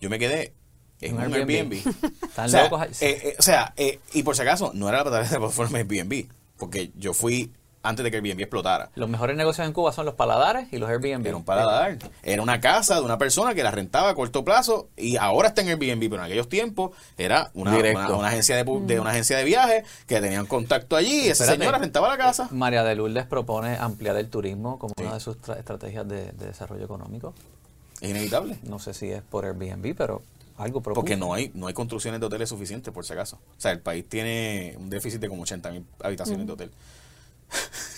yo 0.00 0.08
me 0.08 0.18
quedé 0.18 0.54
en 1.00 1.16
un 1.16 1.34
Airbnb. 1.34 1.72
Están 2.22 2.46
o 2.46 2.48
sea, 2.48 2.64
locos. 2.64 3.02
Eh, 3.02 3.20
eh, 3.22 3.36
o 3.38 3.42
sea 3.42 3.72
eh, 3.76 4.00
y 4.12 4.22
por 4.22 4.36
si 4.36 4.42
acaso, 4.42 4.72
no 4.74 4.88
era 4.88 4.98
la 4.98 5.04
plataforma 5.04 5.78
de 5.78 5.84
Airbnb, 5.84 6.28
porque 6.56 6.90
yo 6.96 7.14
fui 7.14 7.52
antes 7.86 8.02
de 8.02 8.10
que 8.10 8.16
Airbnb 8.16 8.40
explotara. 8.40 8.90
Los 8.94 9.08
mejores 9.08 9.36
negocios 9.36 9.66
en 9.66 9.72
Cuba 9.72 9.92
son 9.92 10.06
los 10.06 10.14
paladares 10.14 10.72
y 10.72 10.78
los 10.78 10.88
Airbnb. 10.90 11.24
Era 11.26 11.36
un 11.36 11.44
paladar. 11.44 11.98
Era 12.22 12.42
una 12.42 12.60
casa 12.60 12.96
de 12.96 13.02
una 13.02 13.16
persona 13.16 13.54
que 13.54 13.62
la 13.62 13.70
rentaba 13.70 14.10
a 14.10 14.14
corto 14.14 14.44
plazo 14.44 14.88
y 14.96 15.16
ahora 15.16 15.48
está 15.48 15.62
en 15.62 15.68
Airbnb, 15.68 16.00
pero 16.10 16.16
en 16.16 16.22
aquellos 16.22 16.48
tiempos 16.48 16.90
era 17.16 17.50
una, 17.54 17.76
una, 17.76 18.28
agencia 18.28 18.56
de, 18.56 18.64
de, 18.64 19.00
una 19.00 19.10
agencia 19.10 19.38
de 19.38 19.44
viajes 19.44 19.84
que 20.06 20.20
tenían 20.20 20.46
contacto 20.46 20.96
allí 20.96 21.26
y 21.26 21.28
esa 21.28 21.46
señora 21.46 21.78
rentaba 21.78 22.08
la 22.08 22.18
casa. 22.18 22.48
María 22.50 22.82
de 22.82 22.96
Lourdes 22.96 23.26
propone 23.26 23.76
ampliar 23.76 24.16
el 24.16 24.28
turismo 24.28 24.78
como 24.78 24.92
una 25.00 25.14
de 25.14 25.20
sus 25.20 25.36
estrategias 25.36 26.08
de, 26.08 26.32
de 26.32 26.46
desarrollo 26.46 26.84
económico. 26.84 27.34
Es 28.00 28.10
inevitable. 28.10 28.58
No 28.64 28.78
sé 28.78 28.92
si 28.92 29.10
es 29.10 29.22
por 29.22 29.44
Airbnb, 29.46 29.94
pero 29.96 30.22
algo 30.56 30.82
Porque 30.82 31.16
no 31.16 31.34
hay, 31.34 31.50
no 31.54 31.66
hay 31.66 31.74
construcciones 31.74 32.20
de 32.20 32.26
hoteles 32.26 32.48
suficientes, 32.48 32.92
por 32.92 33.04
si 33.04 33.12
acaso. 33.12 33.36
O 33.36 33.60
sea, 33.60 33.72
el 33.72 33.80
país 33.80 34.08
tiene 34.08 34.74
un 34.78 34.88
déficit 34.88 35.20
de 35.20 35.28
como 35.28 35.42
80 35.42 35.70
mil 35.70 35.84
habitaciones 36.02 36.46
de 36.46 36.52
hotel. 36.52 36.70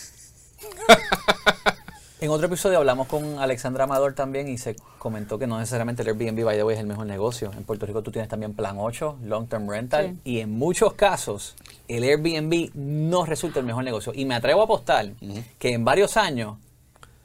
En 2.21 2.31
otro 2.31 2.49
episodio 2.49 2.79
hablamos 2.79 3.07
con 3.07 3.39
Alexandra 3.39 3.85
Amador 3.85 4.13
también 4.13 4.49
y 4.49 4.59
se 4.59 4.75
comentó 4.99 5.39
que 5.39 5.47
no 5.47 5.61
necesariamente 5.61 6.03
el 6.03 6.09
Airbnb 6.09 6.43
by 6.43 6.57
the 6.57 6.65
way 6.65 6.75
es 6.75 6.81
el 6.81 6.89
mejor 6.89 7.07
negocio. 7.07 7.53
En 7.57 7.63
Puerto 7.63 7.87
Rico 7.87 8.03
tú 8.03 8.11
tienes 8.11 8.29
también 8.29 8.55
Plan 8.55 8.75
8, 8.77 9.19
Long 9.23 9.47
Term 9.49 9.71
Rental 9.71 10.17
y 10.25 10.41
en 10.41 10.51
muchos 10.51 10.95
casos 10.95 11.55
el 11.87 12.03
Airbnb 12.03 12.73
no 12.75 13.25
resulta 13.25 13.61
el 13.61 13.67
mejor 13.67 13.85
negocio. 13.85 14.13
Y 14.17 14.25
me 14.25 14.35
atrevo 14.35 14.63
a 14.63 14.65
apostar 14.65 15.13
que 15.61 15.73
en 15.73 15.85
varios 15.85 16.17
años 16.17 16.57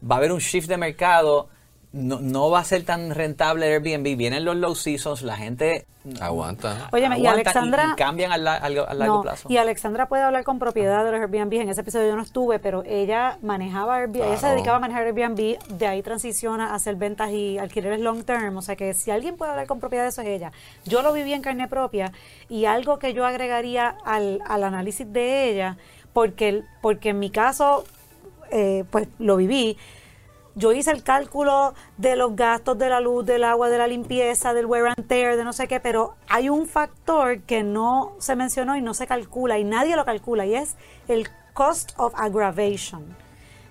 va 0.07 0.13
a 0.13 0.17
haber 0.19 0.31
un 0.31 0.37
shift 0.37 0.67
de 0.67 0.77
mercado 0.77 1.49
no, 1.93 2.19
no 2.19 2.49
va 2.49 2.59
a 2.59 2.63
ser 2.63 2.83
tan 2.83 3.11
rentable 3.11 3.67
Airbnb. 3.67 4.17
Vienen 4.17 4.43
los 4.43 4.55
low 4.55 4.73
seasons, 4.73 5.21
la 5.21 5.37
gente 5.37 5.85
aguanta. 6.19 6.89
Oye, 6.91 7.07
y 7.17 7.27
Alexandra. 7.27 7.93
cambian 7.95 8.31
al, 8.31 8.43
largo 8.43 9.21
plazo. 9.21 9.47
Y 9.47 9.57
Alexandra 9.57 10.07
puede 10.07 10.23
hablar 10.23 10.43
con 10.43 10.57
propiedad 10.57 11.05
de 11.05 11.11
los 11.11 11.21
Airbnb. 11.21 11.53
En 11.53 11.69
ese 11.69 11.81
episodio 11.81 12.07
yo 12.07 12.15
no 12.15 12.23
estuve, 12.23 12.57
pero 12.57 12.83
ella 12.83 13.37
manejaba 13.43 13.97
Airbnb. 13.97 14.23
Ella 14.23 14.37
se 14.37 14.47
dedicaba 14.47 14.77
a 14.77 14.79
manejar 14.79 15.05
Airbnb. 15.05 15.59
De 15.69 15.87
ahí 15.87 16.01
transiciona 16.01 16.71
a 16.71 16.75
hacer 16.75 16.95
ventas 16.95 17.29
y 17.29 17.59
alquileres 17.59 17.99
long 17.99 18.23
term. 18.23 18.57
O 18.57 18.63
sea 18.63 18.75
que 18.75 18.95
si 18.95 19.11
alguien 19.11 19.37
puede 19.37 19.51
hablar 19.51 19.67
con 19.67 19.79
propiedad, 19.79 20.07
eso 20.07 20.23
es 20.23 20.29
ella. 20.29 20.51
Yo 20.85 21.03
lo 21.03 21.13
viví 21.13 21.31
en 21.31 21.43
carne 21.43 21.67
propia. 21.67 22.11
Y 22.49 22.65
algo 22.65 22.97
que 22.97 23.13
yo 23.13 23.23
agregaría 23.23 23.95
al, 24.03 24.41
al 24.47 24.63
análisis 24.63 25.13
de 25.13 25.51
ella, 25.51 25.77
porque, 26.11 26.63
porque 26.81 27.09
en 27.09 27.19
mi 27.19 27.29
caso, 27.29 27.83
eh, 28.51 28.83
pues 28.89 29.07
lo 29.19 29.37
viví 29.37 29.77
yo 30.55 30.71
hice 30.71 30.91
el 30.91 31.03
cálculo 31.03 31.73
de 31.97 32.15
los 32.15 32.35
gastos 32.35 32.77
de 32.77 32.89
la 32.89 32.99
luz, 32.99 33.25
del 33.25 33.43
agua, 33.43 33.69
de 33.69 33.77
la 33.77 33.87
limpieza, 33.87 34.53
del 34.53 34.65
wear 34.65 34.93
and 34.95 35.07
tear, 35.07 35.35
de 35.35 35.43
no 35.43 35.53
sé 35.53 35.67
qué, 35.67 35.79
pero 35.79 36.15
hay 36.27 36.49
un 36.49 36.67
factor 36.67 37.41
que 37.41 37.63
no 37.63 38.13
se 38.19 38.35
mencionó 38.35 38.75
y 38.77 38.81
no 38.81 38.93
se 38.93 39.07
calcula 39.07 39.57
y 39.57 39.63
nadie 39.63 39.95
lo 39.95 40.05
calcula 40.05 40.45
y 40.45 40.55
es 40.55 40.75
el 41.07 41.27
cost 41.53 41.91
of 41.97 42.13
aggravation. 42.15 43.15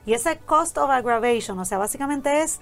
Y 0.04 0.14
ese 0.14 0.38
cost 0.38 0.76
of 0.78 0.90
aggravation, 0.90 1.58
o 1.58 1.64
sea, 1.64 1.78
básicamente 1.78 2.42
es 2.42 2.60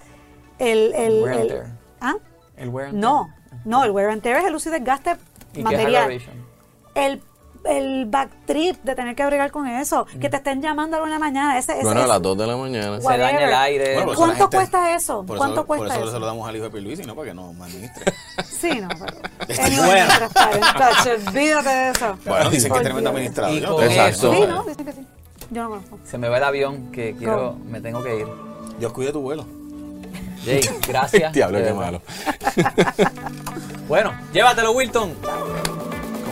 el... 0.59 0.93
el, 0.95 1.23
wear 1.23 1.39
and 1.39 1.49
tear. 1.49 1.66
¿Ah? 2.01 2.14
El 2.57 2.68
wear 2.68 2.89
and 2.89 3.01
tear. 3.01 3.12
No, 3.12 3.35
no, 3.64 3.85
el 3.85 3.91
wear 3.91 4.11
and 4.11 4.23
tear 4.23 4.37
es 4.37 4.45
el 4.45 4.55
uso 4.55 4.68
y 4.68 4.73
desgaste 4.73 5.16
material. 5.62 6.21
el 6.95 7.23
el 7.65 8.07
backtrip 8.07 8.83
de 8.83 8.95
tener 8.95 9.15
que 9.15 9.25
bregar 9.27 9.51
con 9.51 9.67
eso, 9.67 10.07
que 10.21 10.29
te 10.29 10.37
estén 10.37 10.63
llamando 10.63 11.03
a 11.03 11.09
la 11.09 11.19
mañana. 11.19 11.59
Ese, 11.59 11.75
bueno, 11.83 12.03
a 12.03 12.07
las 12.07 12.23
2 12.23 12.39
de 12.39 12.47
la 12.47 12.57
mañana. 12.57 13.01
Se 13.01 13.19
daña 13.19 13.45
el 13.45 13.55
aire. 13.55 14.05
¿Cuánto 14.15 14.51
cuesta 14.51 14.95
eso? 14.95 15.25
¿Cuánto 15.27 15.61
eso, 15.61 15.67
cuesta 15.67 15.87
por 15.87 15.95
eso, 15.97 16.05
eso? 16.05 16.13
se 16.13 16.19
lo 16.19 16.27
damos 16.27 16.49
al 16.49 16.57
hijo 16.57 16.65
de 16.65 16.71
Pierluisi, 16.71 17.03
no 17.05 17.15
para 17.15 17.29
que 17.29 17.35
nos 17.35 17.55
administre. 17.61 18.13
sí, 18.45 18.81
no, 18.81 18.89
pero... 18.89 19.17
Es 19.49 19.77
bueno. 19.87 20.07
Olvídate 21.29 21.69
de 21.69 21.91
eso. 21.91 22.19
Bueno, 22.27 22.51
dicen 22.51 22.73
que 22.73 22.79
es 22.79 22.85
tremendo 22.85 23.11
administrador. 23.11 23.55
Y 23.55 23.95
eso- 23.99 24.33
Sí, 24.33 24.41
no, 24.49 24.63
dicen 24.65 24.85
que 24.85 24.93
sí. 24.93 25.07
Yo 25.51 25.63
no 25.65 25.69
conozco. 25.71 25.99
Se 26.05 26.19
me 26.19 26.29
va 26.29 26.39
el 26.39 26.45
avión 26.45 26.93
que 26.93 27.17
quiero, 27.17 27.57
me 27.69 27.81
tengo 27.81 28.03
que 28.03 28.21
ir. 28.21 28.27
Dios 28.79 28.93
cuide 28.93 29.13
tu 29.13 29.21
vuelo. 29.21 29.45
Jay, 30.45 30.61
gracias. 30.89 31.33
Diablo, 31.33 31.59
qué 31.59 31.73
malo. 31.73 32.01
Bueno, 33.89 34.13
llévatelo, 34.33 34.73
Wilton. 34.73 35.15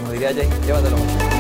Como 0.09 0.19
diría 0.19 0.33
Jay, 0.33 0.49
llévatelo. 0.65 1.38